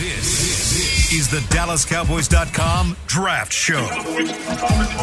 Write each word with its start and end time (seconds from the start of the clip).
This 0.00 1.12
is 1.12 1.28
the 1.28 1.40
DallasCowboys.com 1.54 2.96
Draft 3.06 3.52
Show. 3.52 3.86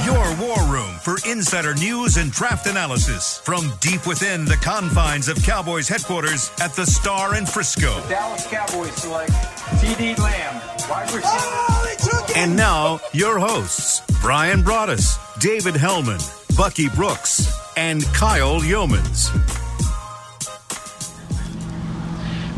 Your 0.06 0.36
war 0.42 0.60
room 0.74 0.96
for 1.04 1.18
insider 1.30 1.76
news 1.76 2.18
and 2.18 2.32
draft 2.32 2.66
analysis 2.66 3.38
from 3.38 3.72
deep 3.80 4.08
within 4.08 4.46
the 4.46 4.56
confines 4.56 5.28
of 5.28 5.38
Cowboys 5.44 5.88
headquarters 5.88 6.50
at 6.60 6.74
the 6.74 6.84
Star 6.84 7.36
in 7.36 7.46
Frisco. 7.46 8.02
Dallas 8.10 8.48
Cowboys 8.48 8.96
select 8.96 9.30
CeeDee 9.30 10.18
Lamb, 10.18 10.90
wide 10.90 11.14
receiver. 11.14 12.34
And 12.36 12.56
now, 12.56 13.00
your 13.14 13.38
hosts, 13.38 14.02
Brian 14.20 14.64
Broaddus, 14.64 15.20
David 15.40 15.76
Helman, 15.76 16.18
Bucky 16.58 16.90
Brooks, 16.90 17.56
and 17.78 18.04
Kyle 18.16 18.62
Youmans. 18.62 19.67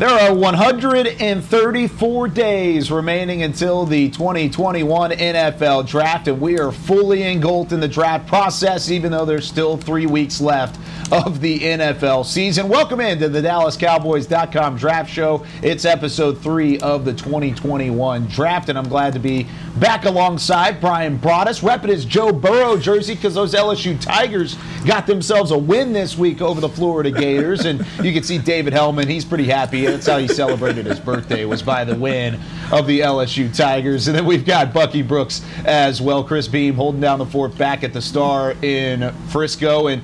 There 0.00 0.08
are 0.08 0.34
134 0.34 2.28
days 2.28 2.90
remaining 2.90 3.42
until 3.42 3.84
the 3.84 4.08
2021 4.08 5.10
NFL 5.10 5.86
draft, 5.86 6.26
and 6.26 6.40
we 6.40 6.58
are 6.58 6.72
fully 6.72 7.24
engulfed 7.24 7.72
in 7.72 7.80
the 7.80 7.88
draft 7.88 8.26
process, 8.26 8.90
even 8.90 9.12
though 9.12 9.26
there's 9.26 9.46
still 9.46 9.76
three 9.76 10.06
weeks 10.06 10.40
left 10.40 10.80
of 11.12 11.42
the 11.42 11.58
NFL 11.60 12.24
season. 12.24 12.70
Welcome 12.70 13.00
into 13.00 13.28
the 13.28 13.42
DallasCowboys.com 13.42 14.78
draft 14.78 15.10
show. 15.10 15.44
It's 15.62 15.84
episode 15.84 16.40
three 16.40 16.78
of 16.78 17.04
the 17.04 17.12
2021 17.12 18.26
draft, 18.28 18.70
and 18.70 18.78
I'm 18.78 18.88
glad 18.88 19.12
to 19.12 19.18
be 19.18 19.46
back 19.80 20.04
alongside 20.04 20.80
Brian 20.80 21.18
Broaddus, 21.18 21.62
repping 21.62 21.88
his 21.88 22.04
Joe 22.04 22.32
Burrow 22.32 22.76
jersey 22.76 23.14
because 23.14 23.34
those 23.34 23.54
LSU 23.54 23.98
Tigers 24.00 24.56
got 24.86 25.06
themselves 25.06 25.50
a 25.50 25.58
win 25.58 25.92
this 25.94 26.18
week 26.18 26.42
over 26.42 26.60
the 26.60 26.68
Florida 26.68 27.10
Gators, 27.10 27.64
and 27.64 27.84
you 28.02 28.12
can 28.12 28.22
see 28.22 28.36
David 28.38 28.74
Helman. 28.74 29.08
He's 29.08 29.24
pretty 29.24 29.46
happy. 29.46 29.86
That's 29.86 30.06
how 30.06 30.18
he 30.18 30.28
celebrated 30.28 30.84
his 30.84 31.00
birthday 31.00 31.46
was 31.46 31.62
by 31.62 31.84
the 31.84 31.96
win 31.96 32.38
of 32.70 32.86
the 32.86 33.00
LSU 33.00 33.54
Tigers. 33.54 34.06
And 34.06 34.16
then 34.16 34.26
we've 34.26 34.44
got 34.44 34.74
Bucky 34.74 35.02
Brooks 35.02 35.42
as 35.64 36.00
well. 36.00 36.22
Chris 36.22 36.46
Beam 36.46 36.74
holding 36.74 37.00
down 37.00 37.18
the 37.18 37.26
fort 37.26 37.56
back 37.56 37.82
at 37.82 37.92
the 37.94 38.02
Star 38.02 38.54
in 38.62 39.12
Frisco. 39.28 39.86
And 39.88 40.02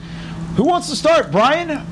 who 0.57 0.65
wants 0.65 0.89
to 0.89 0.97
start, 0.97 1.31
Brian? 1.31 1.87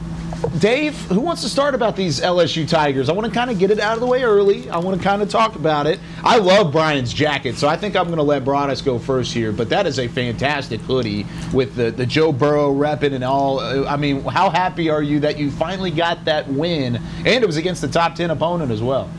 Dave, 0.48 0.94
who 1.06 1.20
wants 1.20 1.42
to 1.42 1.48
start 1.48 1.74
about 1.74 1.96
these 1.96 2.20
LSU 2.20 2.68
Tigers? 2.68 3.08
I 3.08 3.12
want 3.12 3.26
to 3.26 3.32
kind 3.32 3.50
of 3.50 3.58
get 3.58 3.70
it 3.70 3.80
out 3.80 3.94
of 3.94 4.00
the 4.00 4.06
way 4.06 4.22
early. 4.22 4.68
I 4.70 4.78
want 4.78 4.98
to 4.98 5.02
kind 5.02 5.22
of 5.22 5.28
talk 5.28 5.54
about 5.56 5.86
it. 5.86 6.00
I 6.22 6.38
love 6.38 6.72
Brian's 6.72 7.12
jacket, 7.12 7.56
so 7.56 7.68
I 7.68 7.76
think 7.76 7.96
I'm 7.96 8.06
going 8.06 8.16
to 8.16 8.22
let 8.22 8.44
Broaddus 8.44 8.84
go 8.84 8.98
first 8.98 9.32
here. 9.32 9.52
But 9.52 9.68
that 9.70 9.86
is 9.86 9.98
a 9.98 10.08
fantastic 10.08 10.80
hoodie 10.80 11.26
with 11.52 11.74
the, 11.76 11.90
the 11.90 12.06
Joe 12.06 12.32
Burrow 12.32 12.74
repping 12.74 13.12
and 13.12 13.24
all. 13.24 13.60
Uh, 13.60 13.84
I 13.86 13.96
mean, 13.96 14.22
how 14.22 14.50
happy 14.50 14.90
are 14.90 15.02
you 15.02 15.20
that 15.20 15.38
you 15.38 15.50
finally 15.50 15.90
got 15.90 16.24
that 16.24 16.48
win? 16.48 16.96
And 16.96 17.42
it 17.42 17.46
was 17.46 17.56
against 17.56 17.80
the 17.80 17.88
top 17.88 18.14
10 18.14 18.30
opponent 18.30 18.70
as 18.70 18.82
well. 18.82 19.10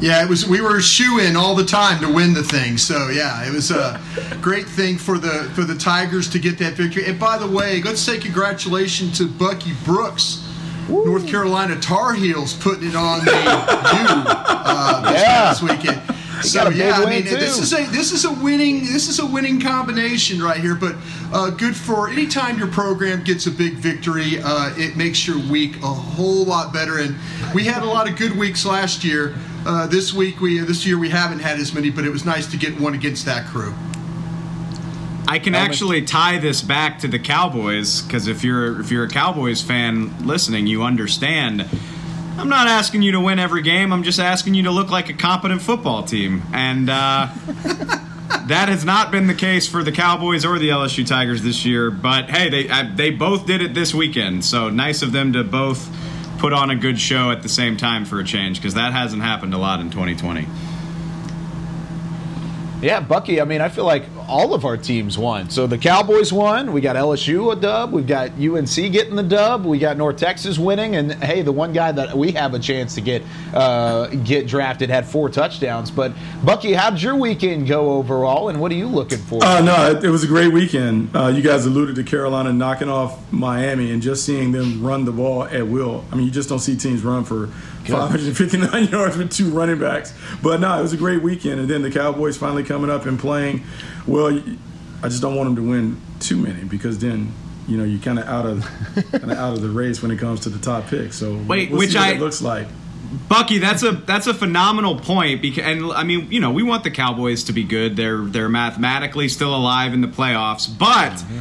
Yeah, 0.00 0.22
it 0.22 0.28
was. 0.28 0.46
We 0.46 0.60
were 0.60 0.80
shooing 0.80 1.34
all 1.34 1.56
the 1.56 1.64
time 1.64 2.00
to 2.02 2.12
win 2.12 2.32
the 2.32 2.44
thing. 2.44 2.78
So 2.78 3.08
yeah, 3.08 3.44
it 3.44 3.52
was 3.52 3.72
a 3.72 4.00
great 4.40 4.66
thing 4.66 4.96
for 4.96 5.18
the 5.18 5.50
for 5.56 5.64
the 5.64 5.74
Tigers 5.74 6.30
to 6.30 6.38
get 6.38 6.56
that 6.58 6.74
victory. 6.74 7.04
And 7.06 7.18
by 7.18 7.36
the 7.36 7.48
way, 7.48 7.82
let's 7.82 8.00
say 8.00 8.18
congratulations 8.18 9.18
to 9.18 9.26
Bucky 9.26 9.72
Brooks. 9.84 10.47
North 11.18 11.30
Carolina 11.30 11.76
Tar 11.80 12.14
Heels 12.14 12.54
putting 12.54 12.90
it 12.90 12.94
on 12.94 13.24
the 13.24 13.32
U 13.32 13.36
uh, 14.28 15.12
this 15.12 15.20
Yeah. 15.22 15.26
past 15.26 15.62
weekend. 15.62 16.00
So 16.44 16.60
got 16.60 16.66
a 16.68 16.70
big 16.70 16.78
yeah, 16.78 16.92
I 16.92 17.10
mean 17.10 17.24
too. 17.24 17.30
this 17.36 17.58
is 17.58 17.72
a 17.72 17.84
this 17.86 18.12
is 18.12 18.24
a 18.24 18.32
winning 18.32 18.82
this 18.82 19.08
is 19.08 19.18
a 19.18 19.26
winning 19.26 19.60
combination 19.60 20.40
right 20.40 20.60
here. 20.60 20.76
But 20.76 20.94
uh, 21.32 21.50
good 21.50 21.76
for 21.76 22.08
anytime 22.08 22.56
your 22.58 22.68
program 22.68 23.24
gets 23.24 23.46
a 23.48 23.50
big 23.50 23.72
victory, 23.74 24.38
uh, 24.40 24.72
it 24.76 24.96
makes 24.96 25.26
your 25.26 25.38
week 25.50 25.74
a 25.82 25.86
whole 25.88 26.44
lot 26.44 26.72
better. 26.72 26.98
And 26.98 27.16
we 27.52 27.64
had 27.64 27.82
a 27.82 27.86
lot 27.86 28.08
of 28.08 28.16
good 28.16 28.38
weeks 28.38 28.64
last 28.64 29.02
year. 29.02 29.34
Uh, 29.66 29.88
this 29.88 30.14
week 30.14 30.40
we 30.40 30.60
this 30.60 30.86
year 30.86 30.96
we 31.00 31.08
haven't 31.08 31.40
had 31.40 31.58
as 31.58 31.74
many, 31.74 31.90
but 31.90 32.04
it 32.04 32.10
was 32.10 32.24
nice 32.24 32.46
to 32.52 32.56
get 32.56 32.78
one 32.80 32.94
against 32.94 33.24
that 33.26 33.44
crew. 33.46 33.74
I 35.28 35.38
can 35.38 35.54
actually 35.54 36.02
tie 36.02 36.38
this 36.38 36.62
back 36.62 37.00
to 37.00 37.08
the 37.08 37.18
Cowboys 37.18 38.00
because 38.02 38.28
if 38.28 38.42
you're 38.42 38.80
if 38.80 38.90
you're 38.90 39.04
a 39.04 39.08
Cowboys 39.08 39.60
fan 39.62 40.26
listening, 40.26 40.66
you 40.66 40.82
understand. 40.82 41.68
I'm 42.38 42.48
not 42.48 42.68
asking 42.68 43.02
you 43.02 43.12
to 43.12 43.20
win 43.20 43.38
every 43.38 43.62
game. 43.62 43.92
I'm 43.92 44.04
just 44.04 44.20
asking 44.20 44.54
you 44.54 44.62
to 44.62 44.70
look 44.70 44.90
like 44.90 45.08
a 45.08 45.12
competent 45.12 45.60
football 45.60 46.02
team, 46.04 46.42
and 46.52 46.88
uh, 46.88 47.28
that 48.46 48.68
has 48.68 48.84
not 48.84 49.10
been 49.10 49.26
the 49.26 49.34
case 49.34 49.68
for 49.68 49.82
the 49.82 49.92
Cowboys 49.92 50.44
or 50.44 50.58
the 50.58 50.68
LSU 50.68 51.06
Tigers 51.06 51.42
this 51.42 51.64
year. 51.66 51.90
But 51.90 52.30
hey, 52.30 52.48
they 52.48 52.68
uh, 52.68 52.90
they 52.94 53.10
both 53.10 53.46
did 53.46 53.60
it 53.60 53.74
this 53.74 53.94
weekend, 53.94 54.44
so 54.44 54.70
nice 54.70 55.02
of 55.02 55.12
them 55.12 55.34
to 55.34 55.44
both 55.44 55.90
put 56.38 56.52
on 56.52 56.70
a 56.70 56.76
good 56.76 56.98
show 56.98 57.30
at 57.30 57.42
the 57.42 57.48
same 57.48 57.76
time 57.76 58.04
for 58.04 58.18
a 58.20 58.24
change 58.24 58.58
because 58.58 58.74
that 58.74 58.92
hasn't 58.92 59.22
happened 59.22 59.52
a 59.52 59.58
lot 59.58 59.80
in 59.80 59.90
2020. 59.90 60.46
Yeah, 62.80 63.00
Bucky. 63.00 63.40
I 63.40 63.44
mean, 63.44 63.60
I 63.60 63.68
feel 63.68 63.84
like 63.84 64.04
all 64.28 64.54
of 64.54 64.64
our 64.64 64.76
teams 64.76 65.18
won. 65.18 65.50
So 65.50 65.66
the 65.66 65.78
Cowboys 65.78 66.32
won. 66.32 66.72
We 66.72 66.80
got 66.80 66.94
LSU 66.94 67.52
a 67.52 67.56
dub. 67.56 67.92
We've 67.92 68.06
got 68.06 68.30
UNC 68.38 68.92
getting 68.92 69.16
the 69.16 69.22
dub. 69.24 69.64
We 69.64 69.80
got 69.80 69.96
North 69.96 70.16
Texas 70.16 70.58
winning. 70.58 70.94
And 70.94 71.12
hey, 71.14 71.42
the 71.42 71.50
one 71.50 71.72
guy 71.72 71.90
that 71.90 72.16
we 72.16 72.30
have 72.32 72.54
a 72.54 72.58
chance 72.60 72.94
to 72.94 73.00
get 73.00 73.22
uh, 73.52 74.06
get 74.06 74.46
drafted 74.46 74.90
had 74.90 75.06
four 75.06 75.28
touchdowns. 75.28 75.90
But 75.90 76.12
Bucky, 76.44 76.72
how 76.72 76.90
did 76.90 77.02
your 77.02 77.16
weekend 77.16 77.66
go 77.66 77.92
overall? 77.92 78.48
And 78.48 78.60
what 78.60 78.70
are 78.70 78.76
you 78.76 78.86
looking 78.86 79.18
for? 79.18 79.42
Uh, 79.42 79.60
no, 79.60 79.90
it, 79.90 80.04
it 80.04 80.10
was 80.10 80.22
a 80.22 80.28
great 80.28 80.52
weekend. 80.52 81.14
Uh, 81.16 81.26
you 81.26 81.42
guys 81.42 81.66
alluded 81.66 81.96
to 81.96 82.04
Carolina 82.04 82.52
knocking 82.52 82.88
off 82.88 83.32
Miami 83.32 83.90
and 83.90 84.00
just 84.00 84.24
seeing 84.24 84.52
them 84.52 84.86
run 84.86 85.04
the 85.04 85.12
ball 85.12 85.44
at 85.44 85.66
will. 85.66 86.04
I 86.12 86.14
mean, 86.14 86.26
you 86.26 86.30
just 86.30 86.48
don't 86.48 86.60
see 86.60 86.76
teams 86.76 87.02
run 87.02 87.24
for 87.24 87.50
559 87.88 88.88
yards 88.90 89.16
with 89.16 89.32
two 89.32 89.50
running 89.50 89.78
backs. 89.78 90.14
But 90.42 90.60
no, 90.60 90.78
it 90.78 90.82
was 90.82 90.92
a 90.92 90.96
great 90.96 91.22
weekend. 91.22 91.60
And 91.60 91.68
then 91.68 91.82
the 91.82 91.90
Cowboys 91.90 92.36
finally 92.36 92.64
coming 92.64 92.90
up 92.90 93.06
and 93.06 93.18
playing. 93.18 93.64
Well, 94.06 94.40
I 95.02 95.08
just 95.08 95.22
don't 95.22 95.36
want 95.36 95.48
them 95.48 95.56
to 95.64 95.70
win 95.70 96.00
too 96.20 96.36
many 96.36 96.64
because 96.64 96.98
then. 96.98 97.32
You 97.66 97.76
know, 97.76 97.84
you're 97.84 98.00
kind 98.00 98.18
of 98.18 98.26
out 98.26 98.46
of 98.46 98.62
kind 99.12 99.30
of 99.30 99.38
out 99.38 99.52
of 99.52 99.60
the 99.60 99.68
race 99.68 100.00
when 100.00 100.10
it 100.10 100.16
comes 100.16 100.40
to 100.40 100.48
the 100.48 100.58
top 100.58 100.86
pick. 100.86 101.12
So 101.12 101.36
Wait, 101.46 101.68
we'll 101.68 101.80
which 101.80 101.94
I- 101.96 102.12
it 102.12 102.18
looks 102.18 102.40
like. 102.40 102.66
Bucky, 103.28 103.58
that's 103.58 103.82
a 103.82 103.92
that's 103.92 104.26
a 104.26 104.34
phenomenal 104.34 104.98
point 104.98 105.40
because 105.40 105.64
and 105.64 105.92
I 105.92 106.04
mean, 106.04 106.30
you 106.30 106.40
know, 106.40 106.50
we 106.50 106.62
want 106.62 106.84
the 106.84 106.90
Cowboys 106.90 107.44
to 107.44 107.54
be 107.54 107.64
good. 107.64 107.96
They're 107.96 108.18
they're 108.18 108.50
mathematically 108.50 109.28
still 109.28 109.54
alive 109.54 109.94
in 109.94 110.02
the 110.02 110.08
playoffs, 110.08 110.68
but 110.68 111.12
mm-hmm. 111.12 111.38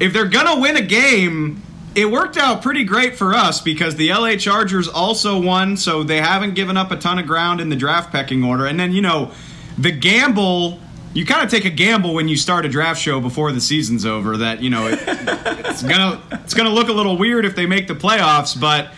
if 0.00 0.14
they're 0.14 0.28
going 0.28 0.46
to 0.46 0.60
win 0.62 0.76
a 0.76 0.82
game, 0.82 1.62
it 1.94 2.10
worked 2.10 2.36
out 2.36 2.62
pretty 2.62 2.84
great 2.84 3.16
for 3.16 3.34
us 3.34 3.60
because 3.60 3.96
the 3.96 4.10
LA 4.10 4.36
Chargers 4.36 4.88
also 4.88 5.40
won, 5.40 5.76
so 5.76 6.02
they 6.02 6.20
haven't 6.20 6.54
given 6.54 6.76
up 6.76 6.90
a 6.90 6.96
ton 6.96 7.18
of 7.18 7.26
ground 7.26 7.60
in 7.60 7.68
the 7.68 7.76
draft 7.76 8.10
pecking 8.12 8.44
order. 8.44 8.66
And 8.66 8.78
then, 8.78 8.92
you 8.92 9.02
know, 9.02 9.32
the 9.78 9.92
gamble 9.92 10.80
you 11.14 11.24
kind 11.24 11.44
of 11.44 11.50
take 11.50 11.64
a 11.64 11.70
gamble 11.70 12.12
when 12.12 12.26
you 12.26 12.36
start 12.36 12.66
a 12.66 12.68
draft 12.68 13.00
show 13.00 13.20
before 13.20 13.52
the 13.52 13.60
season's 13.60 14.04
over 14.04 14.38
that 14.38 14.60
you 14.60 14.68
know 14.68 14.88
it, 14.88 14.98
it's 15.06 15.82
gonna 15.82 16.20
it's 16.32 16.54
gonna 16.54 16.70
look 16.70 16.88
a 16.88 16.92
little 16.92 17.16
weird 17.16 17.44
if 17.44 17.54
they 17.54 17.66
make 17.66 17.86
the 17.86 17.94
playoffs 17.94 18.60
but 18.60 18.90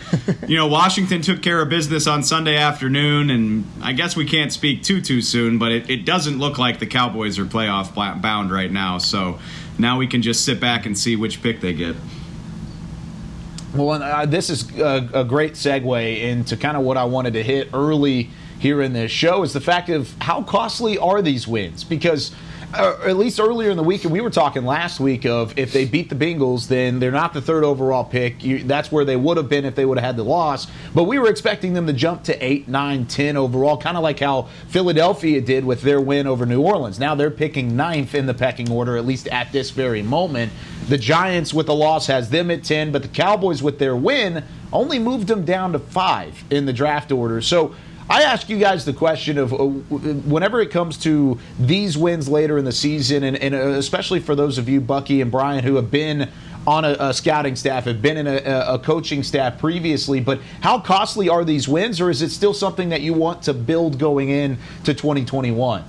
you 0.49 0.57
know 0.57 0.67
washington 0.67 1.21
took 1.21 1.41
care 1.43 1.61
of 1.61 1.69
business 1.69 2.07
on 2.07 2.23
sunday 2.23 2.57
afternoon 2.57 3.29
and 3.29 3.65
i 3.81 3.93
guess 3.93 4.15
we 4.15 4.25
can't 4.25 4.51
speak 4.51 4.81
too 4.81 4.99
too 4.99 5.21
soon 5.21 5.59
but 5.59 5.71
it, 5.71 5.89
it 5.89 6.05
doesn't 6.05 6.39
look 6.39 6.57
like 6.57 6.79
the 6.79 6.87
cowboys 6.87 7.37
are 7.37 7.45
playoff 7.45 7.93
bound 8.19 8.51
right 8.51 8.71
now 8.71 8.97
so 8.97 9.39
now 9.77 9.97
we 9.97 10.07
can 10.07 10.23
just 10.23 10.43
sit 10.43 10.59
back 10.59 10.87
and 10.87 10.97
see 10.97 11.15
which 11.15 11.43
pick 11.43 11.61
they 11.61 11.73
get 11.73 11.95
Well, 13.77 14.01
uh, 14.01 14.25
this 14.25 14.49
is 14.49 14.75
a, 14.79 15.07
a 15.13 15.23
great 15.23 15.53
segue 15.53 16.21
into 16.21 16.57
kind 16.57 16.75
of 16.75 16.83
what 16.83 16.97
I 16.97 17.03
wanted 17.05 17.33
to 17.33 17.43
hit 17.43 17.69
early 17.73 18.29
here 18.59 18.81
in 18.81 18.93
this 18.93 19.11
show 19.11 19.43
is 19.43 19.53
the 19.53 19.61
fact 19.61 19.89
of 19.89 20.13
how 20.19 20.41
costly 20.41 20.97
are 20.97 21.21
these 21.21 21.47
wins? 21.47 21.83
Because 21.83 22.31
uh, 22.73 22.97
at 23.05 23.15
least 23.15 23.39
earlier 23.39 23.69
in 23.69 23.77
the 23.77 23.83
week, 23.83 24.03
and 24.03 24.11
we 24.11 24.19
were 24.19 24.29
talking 24.29 24.65
last 24.65 24.99
week 24.99 25.25
of 25.25 25.57
if 25.57 25.71
they 25.71 25.85
beat 25.85 26.09
the 26.09 26.15
Bengals, 26.15 26.67
then 26.67 26.99
they're 26.99 27.11
not 27.11 27.33
the 27.33 27.41
third 27.41 27.63
overall 27.63 28.03
pick. 28.03 28.43
You, 28.43 28.63
that's 28.63 28.91
where 28.91 29.05
they 29.05 29.15
would 29.15 29.37
have 29.37 29.47
been 29.47 29.63
if 29.63 29.75
they 29.75 29.85
would 29.85 29.97
have 29.97 30.05
had 30.05 30.17
the 30.17 30.23
loss. 30.23 30.67
But 30.93 31.05
we 31.05 31.17
were 31.17 31.29
expecting 31.29 31.73
them 31.73 31.87
to 31.87 31.93
jump 31.93 32.23
to 32.25 32.45
8, 32.45 32.67
9, 32.67 33.05
10 33.05 33.37
overall, 33.37 33.77
kind 33.77 33.95
of 33.95 34.03
like 34.03 34.19
how 34.19 34.49
Philadelphia 34.67 35.39
did 35.39 35.63
with 35.63 35.81
their 35.81 36.01
win 36.01 36.27
over 36.27 36.45
New 36.45 36.61
Orleans. 36.61 36.99
Now 36.99 37.15
they're 37.15 37.31
picking 37.31 37.77
ninth 37.77 38.13
in 38.13 38.25
the 38.25 38.33
pecking 38.33 38.69
order, 38.69 38.97
at 38.97 39.05
least 39.05 39.27
at 39.29 39.51
this 39.53 39.71
very 39.71 40.01
moment. 40.01 40.51
The 40.89 40.97
Giants 40.97 41.53
with 41.53 41.67
the 41.67 41.75
loss 41.75 42.07
has 42.07 42.29
them 42.29 42.51
at 42.51 42.63
10, 42.63 42.91
but 42.91 43.01
the 43.01 43.07
Cowboys 43.07 43.63
with 43.63 43.79
their 43.79 43.95
win 43.95 44.43
only 44.73 44.99
moved 44.99 45.27
them 45.27 45.45
down 45.45 45.71
to 45.71 45.79
5 45.79 46.43
in 46.49 46.65
the 46.65 46.73
draft 46.73 47.11
order. 47.11 47.41
So 47.41 47.75
I 48.09 48.23
ask 48.23 48.47
you 48.47 48.57
guys 48.57 48.85
the 48.85 48.93
question 48.93 49.37
of 49.37 49.53
uh, 49.53 49.57
whenever 49.57 50.61
it 50.61 50.71
comes 50.71 50.97
to 50.99 51.37
these 51.59 51.97
wins 51.97 52.29
later 52.29 52.57
in 52.57 52.63
the 52.63 52.71
season, 52.71 53.23
and, 53.23 53.35
and 53.35 53.53
uh, 53.53 53.59
especially 53.71 54.21
for 54.21 54.33
those 54.33 54.57
of 54.57 54.69
you, 54.69 54.79
Bucky 54.79 55.19
and 55.21 55.29
Brian, 55.29 55.63
who 55.63 55.75
have 55.75 55.91
been 55.91 56.29
on 56.65 56.85
a, 56.85 56.95
a 56.99 57.13
scouting 57.13 57.55
staff, 57.55 57.83
have 57.83 58.01
been 58.01 58.17
in 58.17 58.27
a, 58.27 58.37
a 58.67 58.79
coaching 58.79 59.23
staff 59.23 59.59
previously, 59.59 60.21
but 60.21 60.39
how 60.61 60.79
costly 60.79 61.27
are 61.27 61.43
these 61.43 61.67
wins, 61.67 61.99
or 61.99 62.09
is 62.09 62.21
it 62.21 62.29
still 62.29 62.53
something 62.53 62.89
that 62.89 63.01
you 63.01 63.13
want 63.13 63.41
to 63.43 63.53
build 63.53 63.99
going 63.99 64.29
in 64.29 64.57
to 64.85 64.93
2021? 64.93 65.83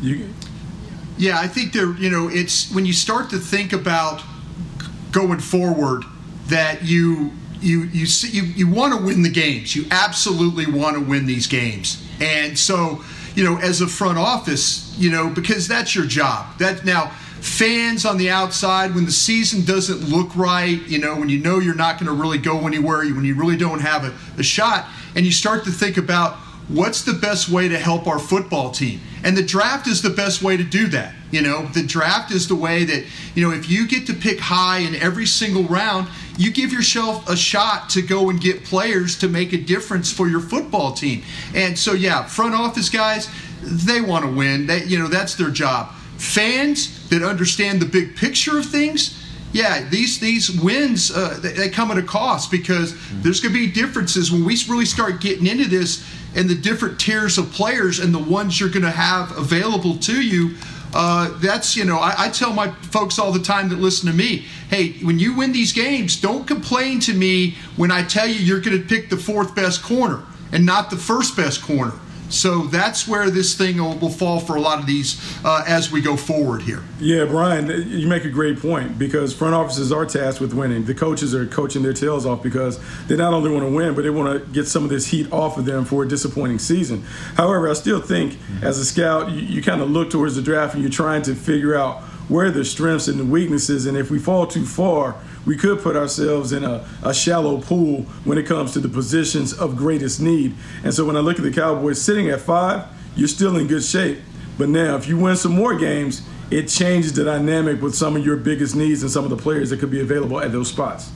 You, 0.00 0.28
Yeah, 1.18 1.40
I 1.40 1.48
think 1.48 1.72
there. 1.72 1.92
You 1.94 2.10
know, 2.10 2.28
it's 2.30 2.70
when 2.72 2.86
you 2.86 2.92
start 2.92 3.30
to 3.30 3.38
think 3.38 3.72
about 3.72 4.22
going 5.10 5.40
forward 5.40 6.04
that 6.48 6.84
you 6.84 7.32
you 7.66 7.82
you 7.92 8.06
see, 8.06 8.28
you, 8.28 8.44
you 8.44 8.68
want 8.68 8.96
to 8.96 9.04
win 9.04 9.22
the 9.22 9.30
games. 9.30 9.74
You 9.74 9.86
absolutely 9.90 10.66
want 10.66 10.96
to 10.96 11.02
win 11.02 11.26
these 11.26 11.46
games. 11.46 12.02
And 12.20 12.58
so, 12.58 13.02
you 13.34 13.44
know, 13.44 13.58
as 13.58 13.80
a 13.80 13.86
front 13.86 14.18
office, 14.18 14.94
you 14.98 15.10
know, 15.10 15.28
because 15.28 15.68
that's 15.68 15.94
your 15.94 16.06
job. 16.06 16.58
That 16.58 16.84
now 16.84 17.08
fans 17.40 18.06
on 18.06 18.16
the 18.16 18.30
outside 18.30 18.94
when 18.94 19.04
the 19.04 19.12
season 19.12 19.64
doesn't 19.64 20.08
look 20.08 20.34
right, 20.36 20.80
you 20.88 20.98
know, 20.98 21.16
when 21.16 21.28
you 21.28 21.38
know 21.38 21.58
you're 21.58 21.74
not 21.74 21.98
going 21.98 22.06
to 22.06 22.22
really 22.22 22.38
go 22.38 22.66
anywhere, 22.66 22.98
when 22.98 23.24
you 23.24 23.34
really 23.34 23.56
don't 23.56 23.80
have 23.80 24.04
a, 24.04 24.14
a 24.38 24.42
shot, 24.42 24.86
and 25.14 25.26
you 25.26 25.32
start 25.32 25.64
to 25.64 25.70
think 25.70 25.96
about 25.96 26.36
what's 26.68 27.02
the 27.02 27.12
best 27.12 27.48
way 27.48 27.68
to 27.68 27.78
help 27.78 28.06
our 28.06 28.18
football 28.18 28.70
team? 28.70 29.00
And 29.22 29.36
the 29.36 29.44
draft 29.44 29.86
is 29.86 30.02
the 30.02 30.10
best 30.10 30.42
way 30.42 30.56
to 30.56 30.64
do 30.64 30.88
that. 30.88 31.14
You 31.30 31.42
know, 31.42 31.66
the 31.66 31.82
draft 31.82 32.30
is 32.32 32.48
the 32.48 32.54
way 32.54 32.84
that, 32.84 33.04
you 33.34 33.46
know, 33.46 33.54
if 33.54 33.68
you 33.68 33.86
get 33.86 34.06
to 34.06 34.14
pick 34.14 34.38
high 34.40 34.78
in 34.78 34.94
every 34.94 35.26
single 35.26 35.64
round, 35.64 36.08
you 36.36 36.50
give 36.50 36.72
yourself 36.72 37.28
a 37.28 37.36
shot 37.36 37.88
to 37.90 38.02
go 38.02 38.30
and 38.30 38.40
get 38.40 38.64
players 38.64 39.18
to 39.18 39.28
make 39.28 39.52
a 39.52 39.56
difference 39.56 40.12
for 40.12 40.28
your 40.28 40.40
football 40.40 40.92
team. 40.92 41.22
And 41.54 41.78
so, 41.78 41.92
yeah, 41.92 42.24
front 42.24 42.54
office 42.54 42.88
guys, 42.88 43.28
they 43.62 44.00
want 44.00 44.24
to 44.24 44.30
win. 44.30 44.66
That 44.66 44.86
you 44.88 44.98
know, 44.98 45.08
that's 45.08 45.34
their 45.34 45.50
job. 45.50 45.92
Fans 46.18 47.08
that 47.08 47.22
understand 47.22 47.80
the 47.80 47.86
big 47.86 48.16
picture 48.16 48.58
of 48.58 48.66
things, 48.66 49.22
yeah, 49.52 49.88
these 49.88 50.18
these 50.18 50.50
wins 50.60 51.10
uh, 51.10 51.38
they, 51.40 51.52
they, 51.52 51.68
come 51.68 51.90
at 51.90 51.98
a 51.98 52.02
cost 52.02 52.50
because 52.50 52.94
there's 53.22 53.40
going 53.40 53.54
to 53.54 53.58
be 53.58 53.70
differences 53.70 54.30
when 54.30 54.44
we 54.44 54.58
really 54.68 54.84
start 54.84 55.20
getting 55.20 55.46
into 55.46 55.68
this 55.68 56.06
and 56.34 56.48
the 56.50 56.54
different 56.54 57.00
tiers 57.00 57.38
of 57.38 57.50
players 57.52 57.98
and 57.98 58.14
the 58.14 58.18
ones 58.18 58.60
you're 58.60 58.68
going 58.68 58.84
to 58.84 58.90
have 58.90 59.36
available 59.38 59.96
to 59.98 60.20
you. 60.20 60.54
Uh, 60.94 61.36
that's 61.40 61.76
you 61.76 61.84
know 61.84 61.98
I, 61.98 62.14
I, 62.26 62.28
tell 62.28 62.52
my 62.52 62.70
folks 62.70 63.18
all 63.18 63.32
the 63.32 63.40
time 63.40 63.68
that 63.68 63.78
listen 63.78 64.08
to 64.08 64.16
me 64.16 64.46
hey 64.70 64.92
when 65.04 65.18
you 65.18 65.36
win 65.36 65.52
these 65.52 65.72
games 65.72 66.18
don't 66.18 66.46
complain 66.46 67.00
to 67.00 67.12
me 67.12 67.56
when 67.76 67.90
i 67.90 68.02
tell 68.02 68.26
you 68.26 68.34
you're 68.34 68.60
going 68.60 68.80
to 68.80 68.86
pick 68.86 69.10
the 69.10 69.16
fourth 69.16 69.54
best 69.54 69.82
corner 69.82 70.22
and 70.52 70.64
not 70.64 70.88
the 70.88 70.96
first 70.96 71.36
best 71.36 71.60
corner 71.60 71.92
so 72.28 72.62
that's 72.62 73.06
where 73.06 73.30
this 73.30 73.54
thing 73.54 73.78
will, 73.78 73.96
will 73.98 74.10
fall 74.10 74.40
for 74.40 74.56
a 74.56 74.60
lot 74.60 74.78
of 74.78 74.86
these 74.86 75.20
uh, 75.44 75.64
as 75.66 75.90
we 75.90 76.00
go 76.00 76.16
forward 76.16 76.62
here. 76.62 76.82
Yeah, 76.98 77.24
Brian, 77.24 77.68
you 77.90 78.06
make 78.06 78.24
a 78.24 78.30
great 78.30 78.58
point 78.58 78.98
because 78.98 79.34
front 79.34 79.54
offices 79.54 79.92
are 79.92 80.06
tasked 80.06 80.40
with 80.40 80.52
winning. 80.52 80.84
The 80.84 80.94
coaches 80.94 81.34
are 81.34 81.46
coaching 81.46 81.82
their 81.82 81.92
tails 81.92 82.26
off 82.26 82.42
because 82.42 82.80
they 83.06 83.16
not 83.16 83.32
only 83.32 83.50
want 83.50 83.64
to 83.64 83.72
win, 83.72 83.94
but 83.94 84.02
they 84.02 84.10
want 84.10 84.40
to 84.40 84.52
get 84.52 84.66
some 84.66 84.84
of 84.84 84.90
this 84.90 85.06
heat 85.06 85.30
off 85.32 85.58
of 85.58 85.64
them 85.64 85.84
for 85.84 86.02
a 86.02 86.08
disappointing 86.08 86.58
season. 86.58 87.02
However, 87.36 87.68
I 87.68 87.74
still 87.74 88.00
think 88.00 88.38
as 88.62 88.78
a 88.78 88.84
scout, 88.84 89.30
you, 89.30 89.40
you 89.40 89.62
kind 89.62 89.80
of 89.80 89.90
look 89.90 90.10
towards 90.10 90.36
the 90.36 90.42
draft 90.42 90.74
and 90.74 90.82
you're 90.82 90.90
trying 90.90 91.22
to 91.22 91.34
figure 91.34 91.74
out 91.76 92.02
where 92.28 92.50
the 92.50 92.64
strengths 92.64 93.08
and 93.08 93.20
the 93.20 93.24
weaknesses, 93.24 93.86
and 93.86 93.96
if 93.96 94.10
we 94.10 94.18
fall 94.18 94.46
too 94.46 94.64
far, 94.64 95.16
we 95.46 95.56
could 95.56 95.80
put 95.80 95.96
ourselves 95.96 96.52
in 96.52 96.64
a, 96.64 96.86
a 97.02 97.14
shallow 97.14 97.60
pool 97.60 98.02
when 98.24 98.36
it 98.36 98.46
comes 98.46 98.72
to 98.72 98.80
the 98.80 98.88
positions 98.88 99.52
of 99.52 99.76
greatest 99.76 100.20
need. 100.20 100.54
And 100.82 100.92
so 100.92 101.04
when 101.04 101.16
I 101.16 101.20
look 101.20 101.38
at 101.38 101.44
the 101.44 101.52
Cowboys 101.52 102.02
sitting 102.02 102.28
at 102.28 102.40
five, 102.40 102.84
you're 103.14 103.28
still 103.28 103.56
in 103.56 103.68
good 103.68 103.84
shape. 103.84 104.18
But 104.58 104.68
now, 104.68 104.96
if 104.96 105.06
you 105.06 105.16
win 105.16 105.36
some 105.36 105.52
more 105.52 105.76
games, 105.76 106.26
it 106.50 106.68
changes 106.68 107.12
the 107.12 107.24
dynamic 107.24 107.80
with 107.80 107.94
some 107.94 108.16
of 108.16 108.24
your 108.24 108.36
biggest 108.36 108.74
needs 108.74 109.02
and 109.02 109.10
some 109.10 109.24
of 109.24 109.30
the 109.30 109.36
players 109.36 109.70
that 109.70 109.80
could 109.80 109.90
be 109.90 110.00
available 110.00 110.40
at 110.40 110.52
those 110.52 110.68
spots. 110.68 111.10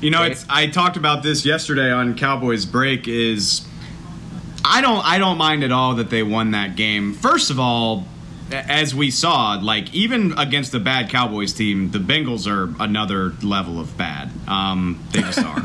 You 0.00 0.10
know, 0.10 0.22
it's, 0.22 0.46
I 0.48 0.68
talked 0.68 0.96
about 0.96 1.22
this 1.22 1.44
yesterday 1.44 1.90
on 1.90 2.16
Cowboys 2.16 2.64
Break. 2.66 3.08
Is 3.08 3.66
I 4.64 4.80
don't 4.80 5.04
I 5.04 5.18
don't 5.18 5.38
mind 5.38 5.64
at 5.64 5.72
all 5.72 5.96
that 5.96 6.08
they 6.08 6.22
won 6.22 6.52
that 6.52 6.76
game. 6.76 7.14
First 7.14 7.50
of 7.50 7.58
all, 7.58 8.06
as 8.50 8.94
we 8.94 9.10
saw, 9.10 9.58
like 9.60 9.92
even 9.94 10.36
against 10.38 10.72
the 10.72 10.80
bad 10.80 11.10
Cowboys 11.10 11.52
team, 11.52 11.90
the 11.90 11.98
Bengals 11.98 12.46
are 12.46 12.74
another 12.82 13.30
level 13.42 13.80
of 13.80 13.96
bad. 13.96 14.30
Um, 14.46 15.04
they 15.12 15.20
just 15.20 15.38
are. 15.38 15.62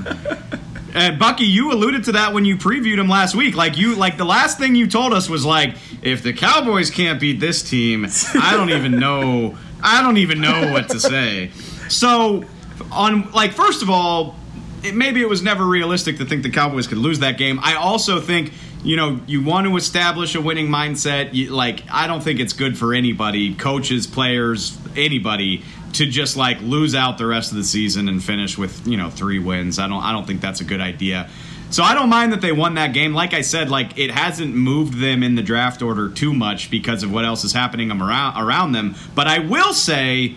And 0.93 1.17
Bucky, 1.19 1.45
you 1.45 1.71
alluded 1.71 2.05
to 2.05 2.13
that 2.13 2.33
when 2.33 2.45
you 2.45 2.57
previewed 2.57 2.97
them 2.97 3.07
last 3.07 3.35
week. 3.35 3.55
Like 3.55 3.77
you, 3.77 3.95
like 3.95 4.17
the 4.17 4.25
last 4.25 4.57
thing 4.57 4.75
you 4.75 4.87
told 4.87 5.13
us 5.13 5.29
was 5.29 5.45
like, 5.45 5.75
if 6.01 6.23
the 6.23 6.33
Cowboys 6.33 6.89
can't 6.89 7.19
beat 7.19 7.39
this 7.39 7.63
team, 7.63 8.05
I 8.35 8.53
don't 8.55 8.69
even 8.69 8.99
know. 8.99 9.57
I 9.81 10.01
don't 10.01 10.17
even 10.17 10.41
know 10.41 10.71
what 10.71 10.89
to 10.89 10.99
say. 10.99 11.51
So, 11.89 12.45
on 12.91 13.31
like 13.31 13.53
first 13.53 13.81
of 13.81 13.89
all, 13.89 14.35
it, 14.83 14.95
maybe 14.95 15.21
it 15.21 15.29
was 15.29 15.41
never 15.41 15.65
realistic 15.65 16.17
to 16.17 16.25
think 16.25 16.43
the 16.43 16.49
Cowboys 16.49 16.87
could 16.87 16.97
lose 16.97 17.19
that 17.19 17.37
game. 17.37 17.59
I 17.61 17.75
also 17.75 18.19
think 18.19 18.53
you 18.83 18.95
know, 18.95 19.19
you 19.27 19.43
want 19.43 19.67
to 19.67 19.75
establish 19.77 20.35
a 20.35 20.41
winning 20.41 20.67
mindset. 20.67 21.33
You, 21.33 21.49
like, 21.49 21.83
I 21.91 22.07
don't 22.07 22.21
think 22.21 22.39
it's 22.39 22.53
good 22.53 22.77
for 22.77 22.93
anybody, 22.93 23.55
coaches, 23.55 24.07
players, 24.07 24.77
anybody, 24.95 25.63
to 25.93 26.05
just 26.05 26.35
like 26.35 26.59
lose 26.61 26.95
out 26.95 27.17
the 27.17 27.25
rest 27.25 27.51
of 27.51 27.57
the 27.57 27.63
season 27.63 28.09
and 28.09 28.23
finish 28.23 28.57
with 28.57 28.85
you 28.87 28.97
know 28.97 29.09
three 29.09 29.39
wins. 29.39 29.79
I 29.79 29.87
don't. 29.87 30.03
I 30.03 30.11
don't 30.11 30.25
think 30.27 30.41
that's 30.41 30.61
a 30.61 30.65
good 30.65 30.81
idea. 30.81 31.29
So 31.69 31.81
I 31.81 31.95
don't 31.95 32.09
mind 32.09 32.33
that 32.33 32.41
they 32.41 32.51
won 32.51 32.75
that 32.75 32.93
game. 32.93 33.15
Like 33.15 33.33
I 33.33 33.41
said, 33.41 33.71
like 33.71 33.97
it 33.97 34.11
hasn't 34.11 34.53
moved 34.53 34.99
them 34.99 35.23
in 35.23 35.33
the 35.33 35.41
draft 35.41 35.81
order 35.81 36.09
too 36.09 36.31
much 36.31 36.69
because 36.69 37.01
of 37.01 37.11
what 37.11 37.25
else 37.25 37.43
is 37.43 37.53
happening 37.53 37.89
around 37.89 38.37
around 38.37 38.73
them. 38.73 38.95
But 39.15 39.27
I 39.27 39.39
will 39.39 39.73
say 39.73 40.35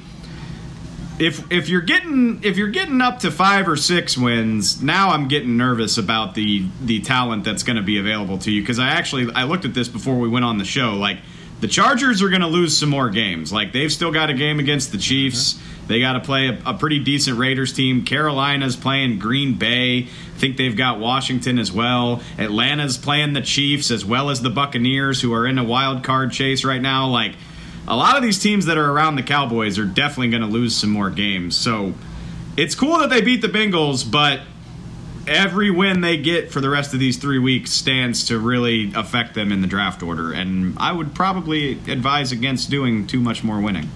if 1.18 1.50
if 1.50 1.68
you're 1.68 1.80
getting 1.80 2.42
if 2.44 2.56
you're 2.56 2.68
getting 2.68 3.00
up 3.00 3.20
to 3.20 3.30
five 3.30 3.68
or 3.68 3.76
six 3.76 4.16
wins, 4.16 4.82
now 4.82 5.10
I'm 5.10 5.28
getting 5.28 5.56
nervous 5.56 5.98
about 5.98 6.34
the 6.34 6.66
the 6.82 7.00
talent 7.00 7.44
that's 7.44 7.62
going 7.62 7.76
to 7.76 7.82
be 7.82 7.98
available 7.98 8.38
to 8.38 8.50
you 8.50 8.60
because 8.60 8.78
I 8.78 8.88
actually 8.88 9.32
I 9.32 9.44
looked 9.44 9.64
at 9.64 9.74
this 9.74 9.88
before 9.88 10.16
we 10.18 10.28
went 10.28 10.44
on 10.44 10.58
the 10.58 10.64
show. 10.64 10.94
Like 10.94 11.18
the 11.60 11.68
Chargers 11.68 12.22
are 12.22 12.28
going 12.28 12.42
to 12.42 12.48
lose 12.48 12.76
some 12.76 12.90
more 12.90 13.08
games. 13.08 13.52
Like 13.52 13.72
they've 13.72 13.92
still 13.92 14.12
got 14.12 14.28
a 14.28 14.34
game 14.34 14.58
against 14.58 14.92
the 14.92 14.98
Chiefs. 14.98 15.54
Mm-hmm. 15.54 15.86
They 15.86 16.00
got 16.00 16.14
to 16.14 16.20
play 16.20 16.48
a, 16.48 16.60
a, 16.66 16.74
pretty 16.74 16.98
decent 16.98 17.38
Raiders 17.38 17.72
team. 17.72 18.04
Carolina's 18.04 18.74
playing 18.74 19.20
Green 19.20 19.54
Bay. 19.54 20.02
I 20.02 20.38
think 20.38 20.56
they've 20.56 20.76
got 20.76 20.98
Washington 20.98 21.60
as 21.60 21.70
well. 21.70 22.22
Atlanta's 22.38 22.98
playing 22.98 23.34
the 23.34 23.40
Chiefs 23.40 23.92
as 23.92 24.04
well 24.04 24.30
as 24.30 24.42
the 24.42 24.50
Buccaneers, 24.50 25.20
who 25.20 25.32
are 25.32 25.46
in 25.46 25.58
a 25.58 25.64
wild 25.64 26.02
card 26.02 26.32
chase 26.32 26.64
right 26.64 26.82
now. 26.82 27.06
Like 27.06 27.36
a 27.88 27.96
lot 27.96 28.16
of 28.16 28.22
these 28.22 28.38
teams 28.38 28.66
that 28.66 28.76
are 28.76 28.90
around 28.90 29.16
the 29.16 29.22
Cowboys 29.22 29.78
are 29.78 29.84
definitely 29.84 30.30
going 30.30 30.42
to 30.42 30.48
lose 30.48 30.74
some 30.74 30.90
more 30.90 31.10
games. 31.10 31.56
So 31.56 31.94
it's 32.56 32.74
cool 32.74 32.98
that 32.98 33.10
they 33.10 33.20
beat 33.20 33.42
the 33.42 33.48
Bengals, 33.48 34.08
but 34.10 34.40
every 35.26 35.70
win 35.70 36.00
they 36.00 36.16
get 36.16 36.52
for 36.52 36.60
the 36.60 36.70
rest 36.70 36.94
of 36.94 37.00
these 37.00 37.16
three 37.16 37.38
weeks 37.38 37.72
stands 37.72 38.26
to 38.26 38.38
really 38.38 38.92
affect 38.94 39.34
them 39.34 39.52
in 39.52 39.60
the 39.60 39.66
draft 39.66 40.02
order. 40.02 40.32
And 40.32 40.76
I 40.78 40.92
would 40.92 41.14
probably 41.14 41.72
advise 41.88 42.32
against 42.32 42.70
doing 42.70 43.06
too 43.06 43.20
much 43.20 43.42
more 43.42 43.60
winning. 43.60 43.90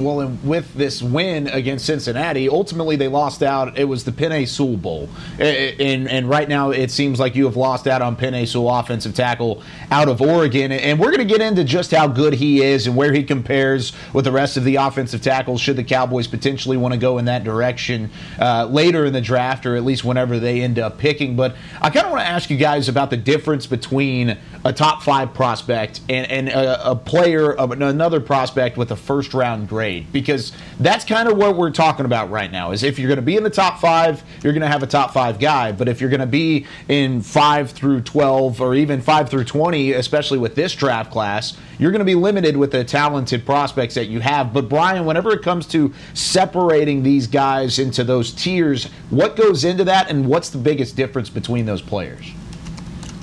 Well, 0.00 0.20
and 0.20 0.42
with 0.42 0.72
this 0.72 1.02
win 1.02 1.46
against 1.48 1.84
Cincinnati, 1.84 2.48
ultimately 2.48 2.96
they 2.96 3.08
lost 3.08 3.42
out. 3.42 3.78
It 3.78 3.84
was 3.84 4.02
the 4.02 4.12
Penei 4.12 4.48
Sewell 4.48 4.78
Bowl, 4.78 5.10
and 5.38 6.08
and 6.08 6.26
right 6.26 6.48
now 6.48 6.70
it 6.70 6.90
seems 6.90 7.20
like 7.20 7.36
you 7.36 7.44
have 7.44 7.56
lost 7.56 7.86
out 7.86 8.00
on 8.00 8.16
Penei 8.16 8.48
Sewell, 8.48 8.74
offensive 8.74 9.14
tackle 9.14 9.62
out 9.90 10.08
of 10.08 10.22
Oregon. 10.22 10.72
And 10.72 10.98
we're 10.98 11.10
going 11.10 11.26
to 11.28 11.32
get 11.32 11.42
into 11.42 11.64
just 11.64 11.90
how 11.90 12.06
good 12.06 12.32
he 12.32 12.62
is 12.62 12.86
and 12.86 12.96
where 12.96 13.12
he 13.12 13.22
compares 13.22 13.92
with 14.14 14.24
the 14.24 14.32
rest 14.32 14.56
of 14.56 14.64
the 14.64 14.76
offensive 14.76 15.20
tackles. 15.20 15.60
Should 15.60 15.76
the 15.76 15.84
Cowboys 15.84 16.26
potentially 16.26 16.78
want 16.78 16.94
to 16.94 16.98
go 16.98 17.18
in 17.18 17.26
that 17.26 17.44
direction 17.44 18.10
uh, 18.40 18.64
later 18.70 19.04
in 19.04 19.12
the 19.12 19.20
draft, 19.20 19.66
or 19.66 19.76
at 19.76 19.84
least 19.84 20.02
whenever 20.02 20.38
they 20.38 20.62
end 20.62 20.78
up 20.78 20.96
picking? 20.96 21.36
But 21.36 21.56
I 21.82 21.90
kind 21.90 22.06
of 22.06 22.12
want 22.12 22.22
to 22.22 22.28
ask 22.28 22.48
you 22.48 22.56
guys 22.56 22.88
about 22.88 23.10
the 23.10 23.18
difference 23.18 23.66
between 23.66 24.38
a 24.64 24.72
top 24.72 25.02
five 25.02 25.34
prospect 25.34 26.00
and, 26.08 26.30
and 26.30 26.48
a, 26.48 26.92
a 26.92 26.96
player 26.96 27.52
of 27.52 27.72
another 27.72 28.20
prospect 28.20 28.78
with 28.78 28.90
a 28.90 28.96
first 28.96 29.34
round 29.34 29.68
grade 29.68 29.89
because 29.98 30.52
that's 30.78 31.04
kind 31.04 31.28
of 31.28 31.36
what 31.36 31.56
we're 31.56 31.70
talking 31.70 32.04
about 32.06 32.30
right 32.30 32.52
now 32.52 32.70
is 32.70 32.82
if 32.82 32.98
you're 32.98 33.08
going 33.08 33.16
to 33.16 33.22
be 33.22 33.36
in 33.36 33.42
the 33.42 33.50
top 33.50 33.80
five 33.80 34.22
you're 34.42 34.52
going 34.52 34.62
to 34.62 34.68
have 34.68 34.82
a 34.82 34.86
top 34.86 35.12
five 35.12 35.38
guy 35.38 35.72
but 35.72 35.88
if 35.88 36.00
you're 36.00 36.10
going 36.10 36.20
to 36.20 36.26
be 36.26 36.64
in 36.88 37.20
five 37.20 37.70
through 37.70 38.00
12 38.00 38.60
or 38.60 38.74
even 38.74 39.00
five 39.00 39.28
through 39.28 39.44
20 39.44 39.92
especially 39.92 40.38
with 40.38 40.54
this 40.54 40.74
draft 40.74 41.10
class 41.10 41.56
you're 41.78 41.90
going 41.90 42.00
to 42.00 42.04
be 42.04 42.14
limited 42.14 42.56
with 42.56 42.70
the 42.70 42.84
talented 42.84 43.46
prospects 43.46 43.94
that 43.94 44.06
you 44.06 44.20
have. 44.20 44.52
But 44.52 44.68
brian 44.68 45.04
whenever 45.04 45.32
it 45.32 45.42
comes 45.42 45.66
to 45.68 45.92
separating 46.14 47.02
these 47.02 47.26
guys 47.26 47.78
into 47.78 48.04
those 48.04 48.32
tiers 48.32 48.84
what 49.10 49.36
goes 49.36 49.64
into 49.64 49.84
that 49.84 50.08
and 50.10 50.26
what's 50.26 50.50
the 50.50 50.58
biggest 50.58 50.96
difference 50.96 51.28
between 51.28 51.66
those 51.66 51.82
players 51.82 52.32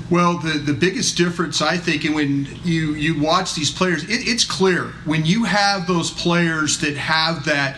well, 0.10 0.38
the, 0.38 0.58
the 0.58 0.74
biggest 0.74 1.18
difference, 1.18 1.62
I 1.62 1.78
think, 1.78 2.06
and 2.06 2.16
when 2.16 2.48
you, 2.64 2.94
you 2.94 3.22
watch 3.22 3.56
these 3.56 3.72
players, 3.72 4.04
it, 4.04 4.28
it's 4.28 4.46
clear. 4.46 4.86
When 5.06 5.26
you 5.26 5.44
have 5.44 5.86
those 5.86 6.12
players 6.12 6.80
that 6.80 6.96
have 6.96 7.44
that 7.46 7.78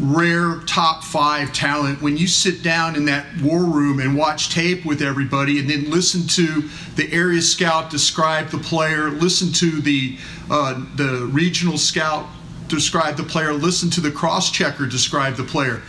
rare 0.00 0.60
top 0.66 1.04
five 1.04 1.52
talent, 1.52 2.02
when 2.02 2.16
you 2.16 2.26
sit 2.26 2.62
down 2.62 2.96
in 2.96 3.04
that 3.04 3.26
war 3.42 3.64
room 3.64 4.00
and 4.00 4.16
watch 4.16 4.52
tape 4.52 4.84
with 4.84 5.02
everybody 5.02 5.60
and 5.60 5.70
then 5.70 5.90
listen 5.90 6.26
to 6.26 6.68
the 6.96 7.12
area 7.12 7.42
scout 7.42 7.90
describe 7.90 8.48
the 8.48 8.58
player, 8.58 9.10
listen 9.10 9.52
to 9.52 9.80
the, 9.80 10.16
uh, 10.50 10.74
the 10.96 11.28
regional 11.32 11.78
scout 11.78 12.26
describe 12.66 13.16
the 13.16 13.22
player, 13.22 13.52
listen 13.52 13.88
to 13.90 14.00
the 14.00 14.10
cross 14.10 14.50
checker 14.50 14.86
describe 14.86 15.36
the 15.36 15.44
player 15.44 15.82